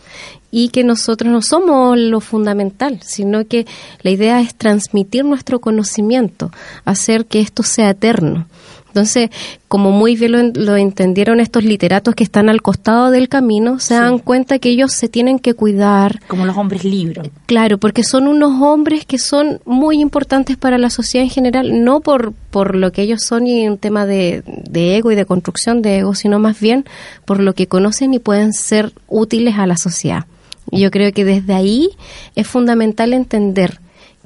Y 0.52 0.70
que 0.70 0.84
nosotros 0.84 1.32
no 1.32 1.42
somos 1.42 1.98
lo 1.98 2.20
fundamental, 2.22 3.00
sino 3.04 3.46
que 3.46 3.68
la 4.02 4.10
idea 4.10 4.42
es 4.42 4.56
transmitir 4.56 5.24
nuestro 5.26 5.60
conocimiento, 5.60 6.52
hacer 6.86 7.28
que 7.28 7.40
esto 7.40 7.62
sea 7.62 7.92
eterno. 7.92 8.48
Entonces, 8.90 9.30
como 9.68 9.92
muy 9.92 10.16
bien 10.16 10.32
lo, 10.32 10.44
lo 10.44 10.76
entendieron 10.76 11.40
estos 11.40 11.64
literatos 11.64 12.16
que 12.16 12.24
están 12.24 12.50
al 12.50 12.62
costado 12.62 13.12
del 13.12 13.30
camino, 13.30 13.80
se 13.80 13.94
dan 13.94 14.18
cuenta 14.20 14.60
que 14.60 14.70
ellos 14.70 14.94
se 14.94 15.08
tienen 15.08 15.40
que 15.40 15.54
cuidar, 15.54 16.20
como 16.28 16.46
los 16.46 16.58
hombres 16.58 16.84
libros. 16.84 17.30
Claro, 17.46 17.78
porque 17.78 18.04
son 18.04 18.28
unos 18.28 18.62
hombres 18.62 19.06
que 19.06 19.20
son 19.20 19.62
muy 19.66 20.02
importantes 20.02 20.58
para 20.58 20.78
la 20.78 20.90
sociedad 20.90 21.24
en 21.24 21.30
general, 21.30 21.84
no 21.84 22.00
por, 22.02 22.34
por 22.50 22.76
lo 22.76 22.92
que 22.92 23.04
ellos 23.04 23.22
son 23.24 23.46
y 23.46 23.68
un 23.68 23.78
tema 23.78 24.08
de, 24.08 24.44
de 24.46 24.98
ego 24.98 25.12
y 25.12 25.16
de 25.16 25.26
construcción 25.26 25.82
de 25.82 26.00
ego, 26.00 26.16
sino 26.16 26.40
más 26.40 26.60
bien 26.60 26.86
por 27.26 27.40
lo 27.40 27.54
que 27.54 27.68
conocen 27.68 28.14
y 28.16 28.20
pueden 28.20 28.54
ser 28.54 28.92
útiles 29.08 29.56
a 29.58 29.68
la 29.68 29.78
sociedad. 29.78 30.26
Y 30.72 30.82
yo 30.82 30.92
creo 30.92 31.12
que 31.14 31.26
desde 31.26 31.54
ahí 31.54 31.90
es 32.36 32.48
fundamental 32.48 33.14
entender 33.14 33.80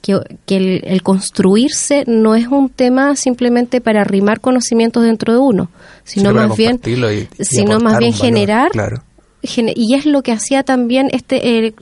que, 0.03 0.19
que 0.45 0.57
el, 0.57 0.81
el 0.83 1.01
construirse 1.01 2.03
no 2.05 2.35
es 2.35 2.45
un 2.47 2.69
tema 2.69 3.15
simplemente 3.15 3.81
para 3.81 4.01
arrimar 4.01 4.39
conocimientos 4.41 5.01
dentro 5.03 5.33
de 5.33 5.39
uno, 5.39 5.69
sino 6.03 6.29
Sí, 6.29 6.35
más 6.35 6.55
bien, 6.57 6.71
compartirlo 6.73 7.11
y- 7.11 7.27
y 7.39 7.43
sino 7.45 7.79
más 7.79 7.97
bien 7.97 8.11
valor, 8.11 8.25
generar 8.25 8.71
claro. 8.71 9.03
y 9.41 9.95
es 9.95 10.05
lo 10.05 10.21
que 10.21 10.31
hacía 10.33 10.63
también 10.63 11.07
este 11.11 11.65
eh, 11.67 11.73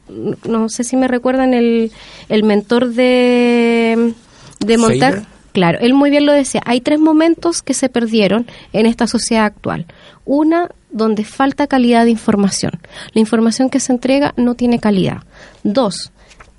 no 0.47 0.69
sé 0.69 0.83
si 0.83 0.95
me 0.95 1.07
recuerdan 1.07 1.53
el, 1.53 1.91
el 2.29 2.43
mentor 2.43 2.93
de 2.93 4.13
de 4.59 4.77
Montag 4.77 5.25
claro 5.51 5.79
él 5.81 5.93
muy 5.95 6.09
bien 6.11 6.25
lo 6.27 6.33
decía 6.33 6.61
hay 6.65 6.79
tres 6.81 6.99
momentos 6.99 7.61
que 7.61 7.73
se 7.73 7.89
perdieron 7.89 8.45
en 8.73 8.85
esta 8.85 9.07
sociedad 9.07 9.45
actual. 9.45 9.85
Una 10.25 10.69
donde 10.91 11.23
falta 11.23 11.65
calidad 11.67 12.03
de 12.05 12.11
información. 12.11 12.73
La 13.13 13.21
información 13.21 13.69
que 13.71 13.79
se 13.79 13.91
entrega 13.93 14.33
no 14.37 14.53
tiene 14.55 14.77
calidad. 14.79 15.23
Dos 15.63 16.11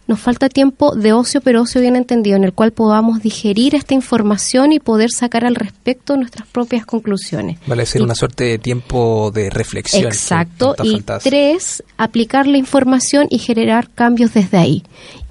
nos 0.09 0.19
falta 0.21 0.49
tiempo 0.49 0.95
de 0.97 1.13
ocio, 1.13 1.41
pero 1.41 1.63
ocio 1.63 1.81
bien 1.81 1.95
entendido, 1.97 2.37
en 2.37 2.45
el 2.45 2.53
cual 2.53 2.73
podamos 2.73 3.23
digerir 3.23 3.75
esta 3.75 3.95
información 3.95 4.73
y 4.73 4.81
poder 4.81 5.11
sacar 5.11 5.45
al 5.45 5.55
respecto 5.55 6.17
nuestras 6.17 6.47
propias 6.49 6.85
conclusiones. 6.85 7.59
Vale 7.67 7.87
ser 7.87 8.01
Y- 8.01 8.05
una 8.05 8.15
suerte 8.15 8.45
de 8.45 8.59
tiempo 8.59 9.31
de 9.33 9.49
reflexión. 9.49 10.03
que 10.03 10.09
Exacto. 10.09 10.75
Y 10.83 11.03
tres, 11.23 11.83
aplicar 11.97 12.47
la 12.47 12.59
información 12.59 13.27
y 13.31 13.39
generar 13.39 13.89
cambios 13.91 14.35
desde 14.35 14.59
ahí. 14.59 14.83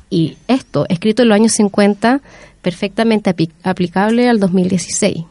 Y 0.09 0.37
esto, 0.47 0.85
escrito 0.89 1.21
en 1.23 1.29
los 1.29 1.35
años 1.35 1.51
50, 1.53 2.21
perfectamente 2.61 3.29
api- 3.35 3.51
aplicable 3.63 4.29
al 4.29 4.39
2016. 4.39 5.25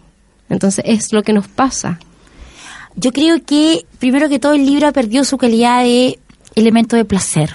Entonces, 0.49 0.85
es 0.87 1.13
lo 1.13 1.23
que 1.23 1.33
nos 1.33 1.49
pasa. 1.49 1.99
Yo 2.97 3.13
creo 3.13 3.43
que, 3.45 3.87
primero 3.99 4.29
que 4.29 4.39
todo, 4.39 4.53
el 4.55 4.67
libro 4.67 4.89
ha 4.89 4.93
perdido 4.93 5.25
su 5.25 5.39
calidad 5.39 5.83
de 5.83 6.19
elemento 6.57 6.97
de 6.97 7.05
placer 7.05 7.51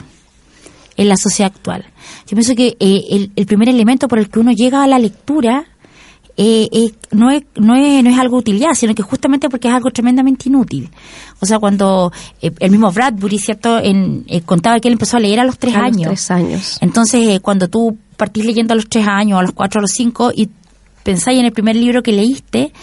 en 0.98 1.10
la 1.10 1.18
sociedad 1.18 1.52
actual. 1.56 1.86
Yo 2.28 2.36
pienso 2.36 2.56
que 2.56 2.76
eh, 2.80 3.02
el, 3.10 3.32
el 3.36 3.46
primer 3.46 3.70
elemento 3.70 4.08
por 4.08 4.20
el 4.20 4.30
que 4.30 4.39
uno 4.39 4.52
llega 4.52 4.84
a 4.84 4.88
la 4.88 5.00
lectura 5.00 5.66
eh, 6.38 6.68
no, 7.12 7.32
es, 7.32 7.43
no, 7.56 7.76
es, 7.76 8.04
no 8.04 8.10
es 8.10 8.20
algo 8.20 8.38
utilidad, 8.38 8.74
sino 8.74 8.93
que 8.93 9.04
justamente 9.04 9.50
porque 9.50 9.70
es 9.70 9.74
algo 9.74 9.89
tremendamente 9.91 10.50
inútil. 10.50 10.89
O 11.39 11.46
sea, 11.46 11.60
cuando 11.60 12.12
eh, 12.41 12.52
el 12.60 12.72
mismo 12.72 12.91
Bradbury, 12.91 13.38
¿cierto?, 13.39 13.80
en, 13.80 14.26
eh, 14.28 14.41
contaba 14.41 14.80
que 14.80 14.89
él 14.89 14.93
empezó 14.93 15.18
a 15.18 15.22
leer 15.22 15.39
a 15.39 15.46
los 15.46 15.58
tres 15.58 15.76
A 15.76 15.80
los 15.80 15.88
años. 15.88 16.08
tres 16.08 16.32
años. 16.32 16.78
Entonces, 16.82 17.28
eh, 17.28 17.39
cuando 17.39 17.70
tú 17.70 17.98
partís 18.18 18.46
leyendo 18.46 18.74
a 18.74 18.76
los 18.76 18.88
tres 18.89 19.08
años, 19.08 19.39
a 19.39 19.43
los 19.43 19.52
cuatro, 19.54 19.80
a 19.80 19.82
los 19.84 19.91
cinco, 19.91 20.32
y 20.36 20.50
pensáis 21.04 21.39
en 21.39 21.46
el 21.46 21.54
primer 21.54 21.76
libro 21.76 22.04
que 22.04 22.12
leíste, 22.12 22.74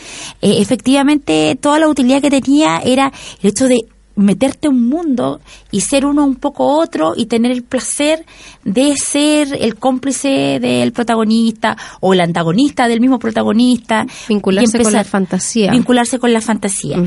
eh, 0.40 0.56
efectivamente 0.60 1.58
toda 1.60 1.78
la 1.78 1.88
utilidad 1.88 2.22
que 2.22 2.30
tenía 2.30 2.78
era 2.78 3.12
el 3.42 3.50
hecho 3.50 3.66
de 3.68 3.80
meterte 4.14 4.68
un 4.68 4.88
mundo 4.88 5.40
y 5.70 5.80
ser 5.80 6.04
uno 6.06 6.24
un 6.24 6.36
poco 6.36 6.78
otro 6.78 7.14
y 7.16 7.26
tener 7.26 7.50
el 7.52 7.62
placer 7.62 8.24
de 8.64 8.96
ser 8.96 9.56
el 9.60 9.76
cómplice 9.76 10.58
del 10.60 10.92
protagonista 10.92 11.76
o 12.00 12.12
el 12.14 12.20
antagonista 12.20 12.88
del 12.88 13.00
mismo 13.00 13.18
protagonista. 13.18 14.06
Vincularse 14.28 14.78
con 14.84 14.92
la 14.92 15.04
fantasía. 15.04 15.70
Vincularse 15.72 16.18
con 16.18 16.32
la 16.32 16.40
fantasía. 16.40 16.98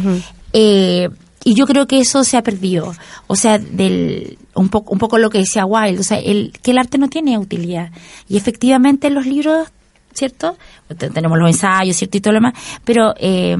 Eh, 0.54 1.10
y 1.44 1.54
yo 1.54 1.68
creo 1.68 1.86
que 1.86 2.00
eso 2.00 2.24
se 2.24 2.38
ha 2.38 2.42
perdido. 2.44 2.94
O 3.28 3.36
sea, 3.36 3.60
del 3.60 4.38
un 4.56 4.70
poco 4.70 4.94
un 4.94 5.00
poco 5.00 5.18
lo 5.20 5.30
que 5.30 5.38
decía 5.40 5.66
Wilde, 5.66 6.00
o 6.00 6.04
sea, 6.04 6.18
el 6.18 6.54
que 6.64 6.72
el 6.72 6.78
arte 6.80 6.98
no 6.98 7.08
tiene 7.08 7.38
utilidad. 7.38 7.92
Y 8.28 8.38
efectivamente 8.38 9.08
en 9.08 9.14
los 9.16 9.26
libros, 9.28 9.68
¿cierto? 10.14 10.58
Te- 10.98 11.10
Tenemos 11.12 11.38
los 11.38 11.50
ensayos, 11.50 11.98
¿cierto? 11.98 12.18
Y 12.18 12.22
todo 12.22 12.34
lo 12.34 12.38
demás, 12.38 12.54
pero 12.84 13.14
eh, 13.20 13.56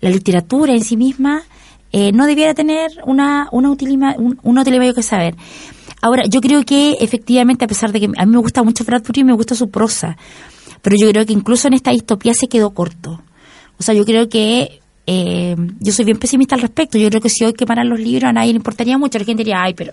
la 0.00 0.10
literatura 0.10 0.72
en 0.72 0.82
sí 0.82 0.96
misma 0.96 1.42
eh, 1.92 2.12
no 2.12 2.26
debiera 2.26 2.54
tener 2.54 2.90
una 3.06 3.48
una 3.52 3.70
utilidad 3.70 4.16
un- 4.18 4.38
mayor 4.42 4.94
que 4.94 5.02
saber. 5.02 5.34
Ahora, 6.00 6.24
yo 6.28 6.40
creo 6.40 6.62
que 6.64 6.96
efectivamente, 7.00 7.64
a 7.64 7.68
pesar 7.68 7.90
de 7.92 8.00
que 8.00 8.06
a 8.16 8.26
mí 8.26 8.32
me 8.32 8.38
gusta 8.38 8.62
mucho 8.62 8.84
Bradbury 8.84 9.20
y 9.22 9.24
me 9.24 9.32
gusta 9.32 9.54
su 9.54 9.68
prosa, 9.70 10.16
pero 10.82 10.96
yo 11.00 11.08
creo 11.10 11.26
que 11.26 11.32
incluso 11.32 11.66
en 11.68 11.74
esta 11.74 11.90
distopía 11.90 12.34
se 12.34 12.46
quedó 12.48 12.70
corto. 12.70 13.20
O 13.78 13.82
sea, 13.82 13.94
yo 13.94 14.04
creo 14.04 14.28
que 14.28 14.80
eh, 15.06 15.56
yo 15.80 15.92
soy 15.92 16.04
bien 16.04 16.18
pesimista 16.18 16.54
al 16.54 16.60
respecto. 16.60 16.98
Yo 16.98 17.08
creo 17.08 17.20
que 17.20 17.28
si 17.30 17.44
hoy 17.44 17.52
quemaran 17.52 17.88
los 17.88 17.98
libros 17.98 18.24
a 18.28 18.32
nadie 18.32 18.52
le 18.52 18.58
importaría 18.58 18.96
mucho. 18.98 19.18
La 19.18 19.24
gente 19.24 19.42
diría, 19.42 19.62
ay, 19.62 19.74
pero 19.74 19.92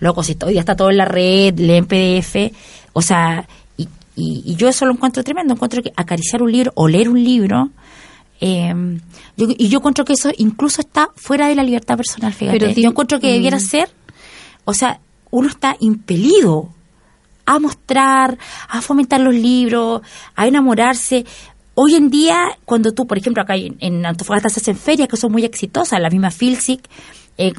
loco, 0.00 0.22
si 0.22 0.36
hoy 0.44 0.54
ya 0.54 0.60
está 0.60 0.74
todo 0.76 0.90
en 0.90 0.96
la 0.98 1.04
red, 1.06 1.58
leen 1.58 1.86
PDF. 1.86 2.52
O 2.92 3.00
sea, 3.00 3.46
y, 3.76 3.88
y 4.16 4.54
yo 4.56 4.68
eso 4.68 4.84
lo 4.84 4.92
encuentro 4.92 5.22
tremendo. 5.22 5.54
Encuentro 5.54 5.82
que 5.82 5.92
acariciar 5.96 6.42
un 6.42 6.50
libro 6.52 6.72
o 6.74 6.88
leer 6.88 7.08
un 7.08 7.22
libro. 7.22 7.70
Eh, 8.40 8.72
yo, 9.36 9.46
y 9.56 9.68
yo 9.68 9.78
encuentro 9.78 10.04
que 10.04 10.12
eso 10.12 10.30
incluso 10.38 10.80
está 10.80 11.10
fuera 11.16 11.48
de 11.48 11.54
la 11.54 11.62
libertad 11.62 11.96
personal, 11.96 12.32
fíjate. 12.32 12.58
Pero 12.58 12.72
yo 12.72 12.88
encuentro 12.88 13.20
que 13.20 13.32
debiera 13.32 13.58
Mm. 13.58 13.60
ser, 13.60 13.90
o 14.64 14.74
sea, 14.74 15.00
uno 15.30 15.48
está 15.48 15.76
impelido 15.80 16.70
a 17.46 17.58
mostrar, 17.58 18.38
a 18.68 18.80
fomentar 18.82 19.20
los 19.20 19.34
libros, 19.34 20.02
a 20.36 20.46
enamorarse. 20.46 21.24
Hoy 21.74 21.94
en 21.94 22.10
día, 22.10 22.36
cuando 22.64 22.92
tú, 22.92 23.06
por 23.06 23.18
ejemplo, 23.18 23.42
acá 23.42 23.56
en, 23.56 23.76
en 23.80 24.04
Antofagasta 24.04 24.48
se 24.50 24.60
hacen 24.60 24.76
ferias 24.76 25.08
que 25.08 25.16
son 25.16 25.32
muy 25.32 25.44
exitosas, 25.44 26.00
la 26.00 26.10
misma 26.10 26.30
Filsic, 26.30 26.88
eh, 27.38 27.52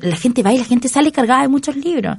la 0.00 0.16
gente 0.16 0.42
va 0.42 0.52
y 0.52 0.58
la 0.58 0.64
gente 0.64 0.88
sale 0.88 1.10
cargada 1.12 1.42
de 1.42 1.48
muchos 1.48 1.76
libros. 1.76 2.16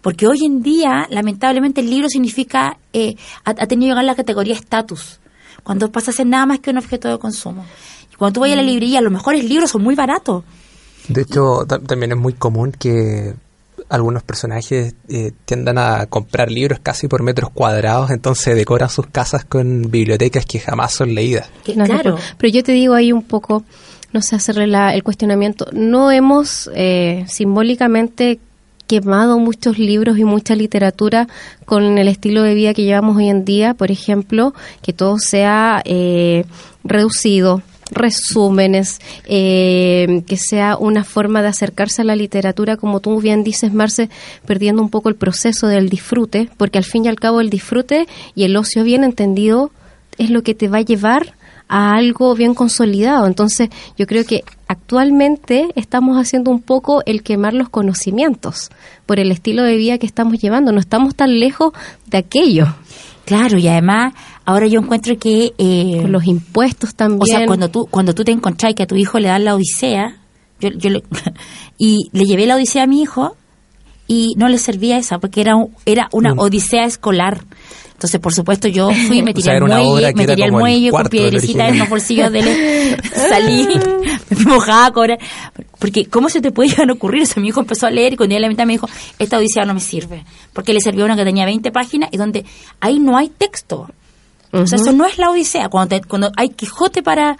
Porque 0.00 0.26
hoy 0.26 0.44
en 0.46 0.62
día, 0.62 1.06
lamentablemente, 1.10 1.80
el 1.80 1.90
libro 1.90 2.08
significa, 2.08 2.78
eh, 2.92 3.16
ha, 3.44 3.50
ha 3.50 3.66
tenido 3.66 3.90
que 3.90 3.94
llegar 3.94 4.04
la 4.04 4.14
categoría 4.14 4.54
estatus, 4.54 5.20
cuando 5.62 5.90
pasa 5.92 6.10
a 6.10 6.14
ser 6.14 6.26
nada 6.26 6.46
más 6.46 6.60
que 6.60 6.70
un 6.70 6.78
objeto 6.78 7.08
de 7.08 7.18
consumo. 7.18 7.64
Y 8.12 8.16
cuando 8.16 8.34
tú 8.34 8.40
vayas 8.40 8.58
a 8.58 8.62
la 8.62 8.66
librería, 8.66 9.00
los 9.00 9.12
mejores 9.12 9.44
libros 9.44 9.70
son 9.70 9.82
muy 9.82 9.94
baratos. 9.94 10.44
De 11.08 11.22
hecho, 11.22 11.64
ta- 11.66 11.78
también 11.80 12.12
es 12.12 12.18
muy 12.18 12.32
común 12.34 12.72
que 12.72 13.34
algunos 13.88 14.22
personajes 14.22 14.94
eh, 15.08 15.32
tiendan 15.44 15.76
a 15.76 16.06
comprar 16.06 16.50
libros 16.50 16.78
casi 16.82 17.08
por 17.08 17.22
metros 17.22 17.50
cuadrados, 17.50 18.10
entonces 18.10 18.54
decoran 18.56 18.88
sus 18.88 19.06
casas 19.08 19.44
con 19.44 19.90
bibliotecas 19.90 20.46
que 20.46 20.60
jamás 20.60 20.92
son 20.94 21.14
leídas. 21.14 21.50
Que, 21.64 21.74
No, 21.74 21.84
no, 21.84 21.94
claro. 21.94 22.02
pero, 22.16 22.18
pero 22.38 22.52
yo 22.52 22.62
te 22.62 22.72
digo 22.72 22.94
ahí 22.94 23.12
un 23.12 23.22
poco, 23.24 23.64
no 24.12 24.22
sé, 24.22 24.36
hacerle 24.36 24.66
la- 24.66 24.94
el 24.94 25.02
cuestionamiento. 25.02 25.66
No 25.72 26.10
hemos 26.10 26.70
eh, 26.74 27.24
simbólicamente 27.28 28.38
quemado 28.86 29.38
muchos 29.38 29.78
libros 29.78 30.18
y 30.18 30.24
mucha 30.24 30.54
literatura 30.54 31.28
con 31.64 31.98
el 31.98 32.08
estilo 32.08 32.42
de 32.42 32.54
vida 32.54 32.74
que 32.74 32.84
llevamos 32.84 33.16
hoy 33.16 33.28
en 33.28 33.44
día, 33.44 33.74
por 33.74 33.90
ejemplo, 33.90 34.54
que 34.82 34.92
todo 34.92 35.18
sea 35.18 35.82
eh, 35.84 36.44
reducido, 36.84 37.62
resúmenes, 37.90 39.00
eh, 39.26 40.22
que 40.26 40.36
sea 40.36 40.76
una 40.76 41.04
forma 41.04 41.42
de 41.42 41.48
acercarse 41.48 42.02
a 42.02 42.04
la 42.04 42.16
literatura, 42.16 42.76
como 42.76 43.00
tú 43.00 43.20
bien 43.20 43.44
dices, 43.44 43.72
Marce, 43.72 44.10
perdiendo 44.46 44.82
un 44.82 44.90
poco 44.90 45.08
el 45.08 45.16
proceso 45.16 45.66
del 45.68 45.88
disfrute, 45.88 46.48
porque 46.56 46.78
al 46.78 46.84
fin 46.84 47.04
y 47.04 47.08
al 47.08 47.20
cabo 47.20 47.40
el 47.40 47.50
disfrute 47.50 48.06
y 48.34 48.44
el 48.44 48.56
ocio 48.56 48.84
bien 48.84 49.04
entendido 49.04 49.70
es 50.18 50.30
lo 50.30 50.42
que 50.42 50.54
te 50.54 50.68
va 50.68 50.78
a 50.78 50.82
llevar 50.82 51.34
a 51.74 51.94
algo 51.94 52.34
bien 52.34 52.54
consolidado. 52.54 53.26
Entonces, 53.26 53.70
yo 53.96 54.06
creo 54.06 54.24
que 54.24 54.42
actualmente 54.68 55.68
estamos 55.74 56.18
haciendo 56.18 56.50
un 56.50 56.60
poco 56.60 57.02
el 57.06 57.22
quemar 57.22 57.54
los 57.54 57.70
conocimientos 57.70 58.70
por 59.06 59.18
el 59.18 59.32
estilo 59.32 59.62
de 59.62 59.76
vida 59.76 59.96
que 59.96 60.04
estamos 60.06 60.38
llevando. 60.38 60.70
No 60.70 60.80
estamos 60.80 61.14
tan 61.14 61.40
lejos 61.40 61.72
de 62.06 62.18
aquello. 62.18 62.66
Claro, 63.24 63.56
y 63.58 63.68
además, 63.68 64.12
ahora 64.44 64.66
yo 64.66 64.80
encuentro 64.80 65.16
que... 65.18 65.52
Eh, 65.56 65.98
Con 66.02 66.12
los 66.12 66.26
impuestos 66.26 66.94
también. 66.94 67.22
O 67.22 67.26
sea, 67.26 67.46
cuando 67.46 67.70
tú, 67.70 67.86
cuando 67.90 68.14
tú 68.14 68.22
te 68.24 68.32
encontrás 68.32 68.74
que 68.74 68.82
a 68.82 68.86
tu 68.86 68.96
hijo 68.96 69.18
le 69.18 69.28
dan 69.28 69.44
la 69.44 69.54
odisea, 69.54 70.16
yo, 70.60 70.68
yo 70.76 70.90
le- 70.90 71.04
y 71.78 72.08
le 72.12 72.24
llevé 72.24 72.46
la 72.46 72.56
odisea 72.56 72.82
a 72.82 72.86
mi 72.86 73.00
hijo 73.00 73.36
y 74.06 74.34
no 74.36 74.48
le 74.48 74.58
servía 74.58 74.98
esa 74.98 75.18
porque 75.20 75.40
era, 75.40 75.56
un- 75.56 75.70
era 75.86 76.08
una 76.12 76.34
Mm. 76.34 76.38
odisea 76.40 76.84
escolar. 76.84 77.44
Entonces, 78.02 78.20
por 78.20 78.34
supuesto, 78.34 78.66
yo 78.66 78.90
fui, 79.06 79.22
me 79.22 79.30
O 79.30 79.34
tiré 79.34 79.44
sea, 79.44 79.54
al 79.54 79.60
muelle, 79.92 80.06
me 80.16 80.26
tiré 80.34 80.44
al 80.44 80.50
muelle 80.60 80.90
con 80.90 80.98
cuarto 80.98 81.16
del 81.16 81.30
piedrecita 81.30 81.68
en 81.68 81.78
los 81.78 81.88
bolsillos 81.88 82.32
de 82.32 82.38
él, 82.40 82.96
salí, 83.14 83.68
me 84.28 84.36
fui 84.36 84.44
mojada 84.46 84.86
a 84.86 84.90
cobrar. 84.92 85.18
Porque, 85.78 86.06
¿cómo 86.06 86.28
se 86.28 86.40
te 86.40 86.50
puede 86.50 86.70
llegar 86.70 86.90
a 86.90 86.92
ocurrir 86.94 87.22
eso? 87.22 87.40
Mi 87.40 87.48
hijo 87.48 87.60
empezó 87.60 87.86
a 87.86 87.90
leer 87.90 88.14
y 88.14 88.16
cuando 88.16 88.34
ya 88.34 88.40
la 88.40 88.48
mitad 88.48 88.66
me 88.66 88.72
dijo, 88.72 88.88
esta 89.20 89.38
odisea 89.38 89.64
no 89.64 89.74
me 89.74 89.80
sirve. 89.80 90.24
Porque 90.52 90.72
le 90.72 90.80
sirvió 90.80 91.04
una 91.04 91.14
que 91.14 91.24
tenía 91.24 91.44
20 91.44 91.70
páginas 91.70 92.08
y 92.12 92.16
donde 92.16 92.44
ahí 92.80 92.98
no 92.98 93.16
hay 93.16 93.28
texto. 93.28 93.88
O 94.52 94.66
sea, 94.66 94.76
eso 94.78 94.92
no 94.92 95.06
es 95.06 95.16
la 95.18 95.30
odisea. 95.30 95.68
Cuando, 95.68 95.96
te- 95.96 96.06
cuando 96.06 96.30
hay 96.36 96.48
Quijote 96.50 97.02
para... 97.04 97.36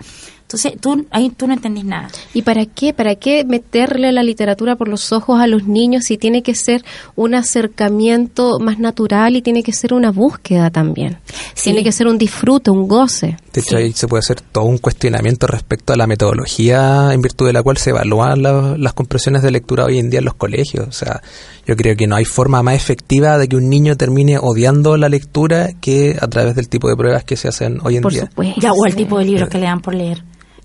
Entonces, 0.54 0.78
tú, 0.80 1.06
ahí 1.10 1.30
tú 1.30 1.46
no 1.46 1.54
entendís 1.54 1.84
nada. 1.84 2.08
¿Y 2.34 2.42
para 2.42 2.66
qué? 2.66 2.92
¿Para 2.92 3.14
qué 3.14 3.44
meterle 3.44 4.12
la 4.12 4.22
literatura 4.22 4.76
por 4.76 4.88
los 4.88 5.10
ojos 5.12 5.40
a 5.40 5.46
los 5.46 5.66
niños 5.66 6.04
si 6.04 6.18
tiene 6.18 6.42
que 6.42 6.54
ser 6.54 6.84
un 7.16 7.34
acercamiento 7.34 8.58
más 8.60 8.78
natural 8.78 9.34
y 9.36 9.42
tiene 9.42 9.62
que 9.62 9.72
ser 9.72 9.94
una 9.94 10.10
búsqueda 10.10 10.70
también? 10.70 11.18
Sí. 11.54 11.64
Tiene 11.70 11.82
que 11.82 11.92
ser 11.92 12.06
un 12.06 12.18
disfrute, 12.18 12.70
un 12.70 12.86
goce. 12.86 13.36
De 13.52 13.60
hecho, 13.60 13.76
ahí 13.78 13.92
se 13.92 14.06
puede 14.08 14.20
hacer 14.20 14.40
todo 14.40 14.64
un 14.64 14.78
cuestionamiento 14.78 15.46
respecto 15.46 15.92
a 15.92 15.96
la 15.96 16.06
metodología 16.06 17.12
en 17.12 17.22
virtud 17.22 17.46
de 17.46 17.52
la 17.52 17.62
cual 17.62 17.76
se 17.78 17.90
evalúan 17.90 18.42
la- 18.42 18.76
las 18.78 18.92
compresiones 18.92 19.42
de 19.42 19.50
lectura 19.50 19.84
hoy 19.86 19.98
en 19.98 20.10
día 20.10 20.18
en 20.18 20.24
los 20.24 20.34
colegios. 20.34 20.86
O 20.86 20.92
sea, 20.92 21.22
yo 21.66 21.76
creo 21.76 21.96
que 21.96 22.06
no 22.06 22.16
hay 22.16 22.24
forma 22.24 22.62
más 22.62 22.74
efectiva 22.74 23.38
de 23.38 23.48
que 23.48 23.56
un 23.56 23.68
niño 23.68 23.96
termine 23.96 24.38
odiando 24.38 24.96
la 24.96 25.08
lectura 25.08 25.70
que 25.80 26.16
a 26.20 26.26
través 26.28 26.54
del 26.56 26.68
tipo 26.68 26.88
de 26.88 26.96
pruebas 26.96 27.24
que 27.24 27.36
se 27.36 27.48
hacen 27.48 27.78
hoy 27.82 27.96
en 27.96 28.02
Por 28.02 28.12
día. 28.12 28.26
supuesto. 28.26 28.60
Ya, 28.60 28.72
o 28.72 28.86
el 28.86 28.94
tipo 28.96 29.18
de 29.18 29.24
libros 29.24 29.48
que 29.48 29.58
le 29.58 29.66
dan 29.66 29.80
por 29.80 29.94
leer. 29.94 30.22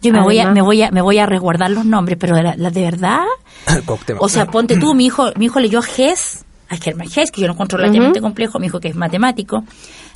Yo 0.07 0.13
me 0.13 0.21
voy 0.21 0.39
a, 0.39 0.51
me 0.51 0.61
voy 0.61 0.81
a, 0.81 0.91
me 0.91 1.01
voy 1.01 1.17
a 1.19 1.25
resguardar 1.25 1.71
los 1.71 1.85
nombres, 1.85 2.17
pero 2.19 2.35
la, 2.35 2.55
la 2.55 2.69
de 2.69 2.81
verdad, 2.81 3.21
o 4.19 4.29
sea, 4.29 4.45
ponte 4.47 4.77
tú, 4.77 4.93
mi 4.95 5.05
hijo, 5.05 5.31
mi 5.37 5.45
hijo 5.45 5.59
leyó 5.59 5.81
Hess, 5.81 6.45
a 6.69 6.75
Hermann 6.75 7.07
Hess, 7.13 7.31
que 7.31 7.41
yo 7.41 7.47
lo 7.47 7.53
encuentro 7.53 7.77
relativamente 7.77 8.21
complejo, 8.21 8.59
mi 8.59 8.67
hijo 8.67 8.79
que 8.79 8.89
es 8.89 8.95
matemático, 8.95 9.63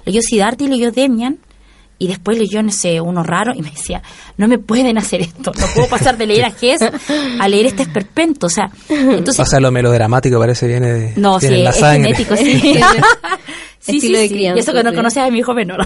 leyó 0.06 0.22
Siddhartha 0.22 0.64
y 0.64 0.68
leyó 0.68 0.92
Demian, 0.92 1.40
y 1.98 2.08
después 2.08 2.36
leyó, 2.38 2.64
no 2.64 2.72
sé, 2.72 3.00
uno 3.00 3.22
raro, 3.22 3.54
y 3.56 3.62
me 3.62 3.70
decía, 3.70 4.02
no 4.36 4.48
me 4.48 4.58
pueden 4.58 4.98
hacer 4.98 5.22
esto, 5.22 5.52
no 5.56 5.68
puedo 5.76 5.88
pasar 5.88 6.18
de 6.18 6.26
leer 6.26 6.46
a 6.46 6.54
Hess 6.62 6.82
a 7.40 7.48
leer 7.48 7.68
este 7.68 7.84
esperpento, 7.84 8.48
o 8.48 8.50
sea, 8.50 8.72
entonces, 8.90 9.40
o 9.40 9.46
sea, 9.46 9.60
lo 9.60 9.72
melodramático 9.72 10.40
parece 10.40 10.68
viene 10.68 10.92
de 10.92 11.14
no, 11.16 11.40
sí, 11.40 11.48
viene 11.48 11.60
en 11.60 11.64
la 11.66 11.70
es 11.70 11.80
genético, 11.80 12.36
sí. 12.38 12.80
sí, 13.82 13.98
Estilo 13.98 14.16
sí, 14.16 14.22
de 14.22 14.28
sí. 14.28 14.34
crianza, 14.34 14.58
Y 14.58 14.62
eso 14.62 14.74
que 14.74 14.84
no 14.84 14.94
conoces 14.94 15.24
a 15.24 15.30
mi 15.30 15.40
hijo 15.40 15.54
menor. 15.54 15.86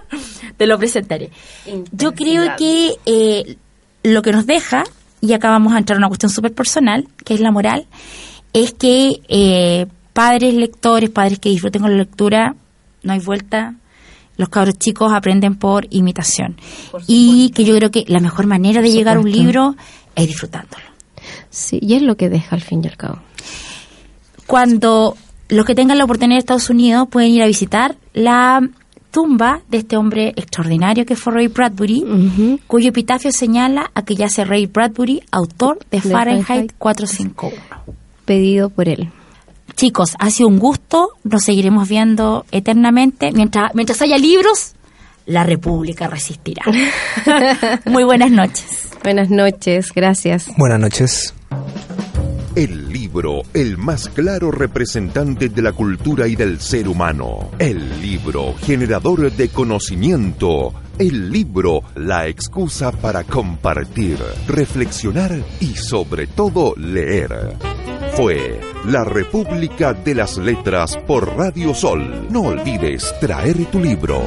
Te 0.56 0.66
lo 0.66 0.78
presentaré. 0.78 1.30
Yo 1.92 2.12
creo 2.12 2.56
que 2.56 2.96
eh, 3.06 3.56
lo 4.02 4.22
que 4.22 4.32
nos 4.32 4.46
deja, 4.46 4.84
y 5.20 5.32
acá 5.32 5.50
vamos 5.50 5.72
a 5.72 5.78
entrar 5.78 5.96
a 5.96 5.98
una 5.98 6.08
cuestión 6.08 6.30
súper 6.30 6.52
personal, 6.52 7.08
que 7.24 7.34
es 7.34 7.40
la 7.40 7.50
moral, 7.50 7.86
es 8.52 8.72
que 8.72 9.20
eh, 9.28 9.86
padres 10.12 10.54
lectores, 10.54 11.10
padres 11.10 11.38
que 11.38 11.48
disfruten 11.50 11.82
con 11.82 11.90
la 11.90 11.98
lectura, 11.98 12.54
no 13.02 13.12
hay 13.12 13.20
vuelta. 13.20 13.74
Los 14.36 14.48
cabros 14.50 14.78
chicos 14.78 15.12
aprenden 15.12 15.56
por 15.56 15.86
imitación. 15.90 16.56
y 17.06 17.50
que 17.50 17.64
yo 17.64 17.74
creo 17.76 17.90
que 17.90 18.04
la 18.08 18.20
mejor 18.20 18.46
manera 18.46 18.82
de 18.82 18.90
llegar 18.90 19.16
a 19.16 19.20
un 19.20 19.30
libro 19.30 19.76
es 20.14 20.26
disfrutándolo. 20.26 20.84
Sí, 21.50 21.78
y 21.80 21.94
es 21.94 22.02
lo 22.02 22.16
que 22.16 22.28
deja 22.28 22.54
al 22.54 22.62
fin 22.62 22.82
y 22.84 22.88
al 22.88 22.96
cabo. 22.96 23.20
cuando 24.46 25.16
los 25.48 25.64
que 25.64 25.74
tengan 25.74 25.98
la 25.98 26.04
oportunidad 26.04 26.36
de 26.36 26.40
Estados 26.40 26.70
Unidos 26.70 27.08
pueden 27.10 27.30
ir 27.30 27.42
a 27.42 27.46
visitar 27.46 27.96
la 28.12 28.60
tumba 29.10 29.60
de 29.70 29.78
este 29.78 29.96
hombre 29.96 30.34
extraordinario 30.36 31.06
que 31.06 31.16
fue 31.16 31.32
Ray 31.32 31.48
Bradbury, 31.48 32.60
cuyo 32.66 32.90
epitafio 32.90 33.32
señala 33.32 33.90
a 33.94 34.02
que 34.02 34.14
yace 34.14 34.44
Ray 34.44 34.66
Bradbury, 34.66 35.22
autor 35.30 35.78
de 35.90 36.00
Fahrenheit 36.00 36.72
451. 36.76 37.56
Pedido 38.24 38.70
por 38.70 38.88
él. 38.88 39.10
Chicos, 39.74 40.16
ha 40.18 40.30
sido 40.30 40.48
un 40.48 40.58
gusto, 40.58 41.10
nos 41.24 41.44
seguiremos 41.44 41.88
viendo 41.88 42.44
eternamente. 42.50 43.30
Mientras, 43.32 43.74
mientras 43.74 44.00
haya 44.02 44.18
libros, 44.18 44.74
la 45.26 45.44
República 45.44 46.08
resistirá. 46.08 46.62
Muy 47.84 48.04
buenas 48.04 48.30
noches. 48.30 48.90
Buenas 49.02 49.30
noches, 49.30 49.92
gracias. 49.94 50.46
Buenas 50.56 50.80
noches. 50.80 51.34
El 52.56 52.90
libro, 52.90 53.42
el 53.52 53.76
más 53.76 54.08
claro 54.08 54.50
representante 54.50 55.50
de 55.50 55.60
la 55.60 55.74
cultura 55.74 56.26
y 56.26 56.36
del 56.36 56.58
ser 56.58 56.88
humano. 56.88 57.50
El 57.58 58.00
libro, 58.00 58.54
generador 58.62 59.30
de 59.30 59.50
conocimiento. 59.50 60.72
El 60.98 61.30
libro, 61.30 61.82
la 61.96 62.26
excusa 62.26 62.92
para 62.92 63.24
compartir, 63.24 64.16
reflexionar 64.48 65.38
y 65.60 65.74
sobre 65.74 66.28
todo 66.28 66.74
leer. 66.78 67.58
Fue 68.14 68.58
La 68.86 69.04
República 69.04 69.92
de 69.92 70.14
las 70.14 70.38
Letras 70.38 70.96
por 71.06 71.36
Radio 71.36 71.74
Sol. 71.74 72.26
No 72.30 72.40
olvides 72.40 73.14
traer 73.20 73.66
tu 73.66 73.80
libro. 73.80 74.26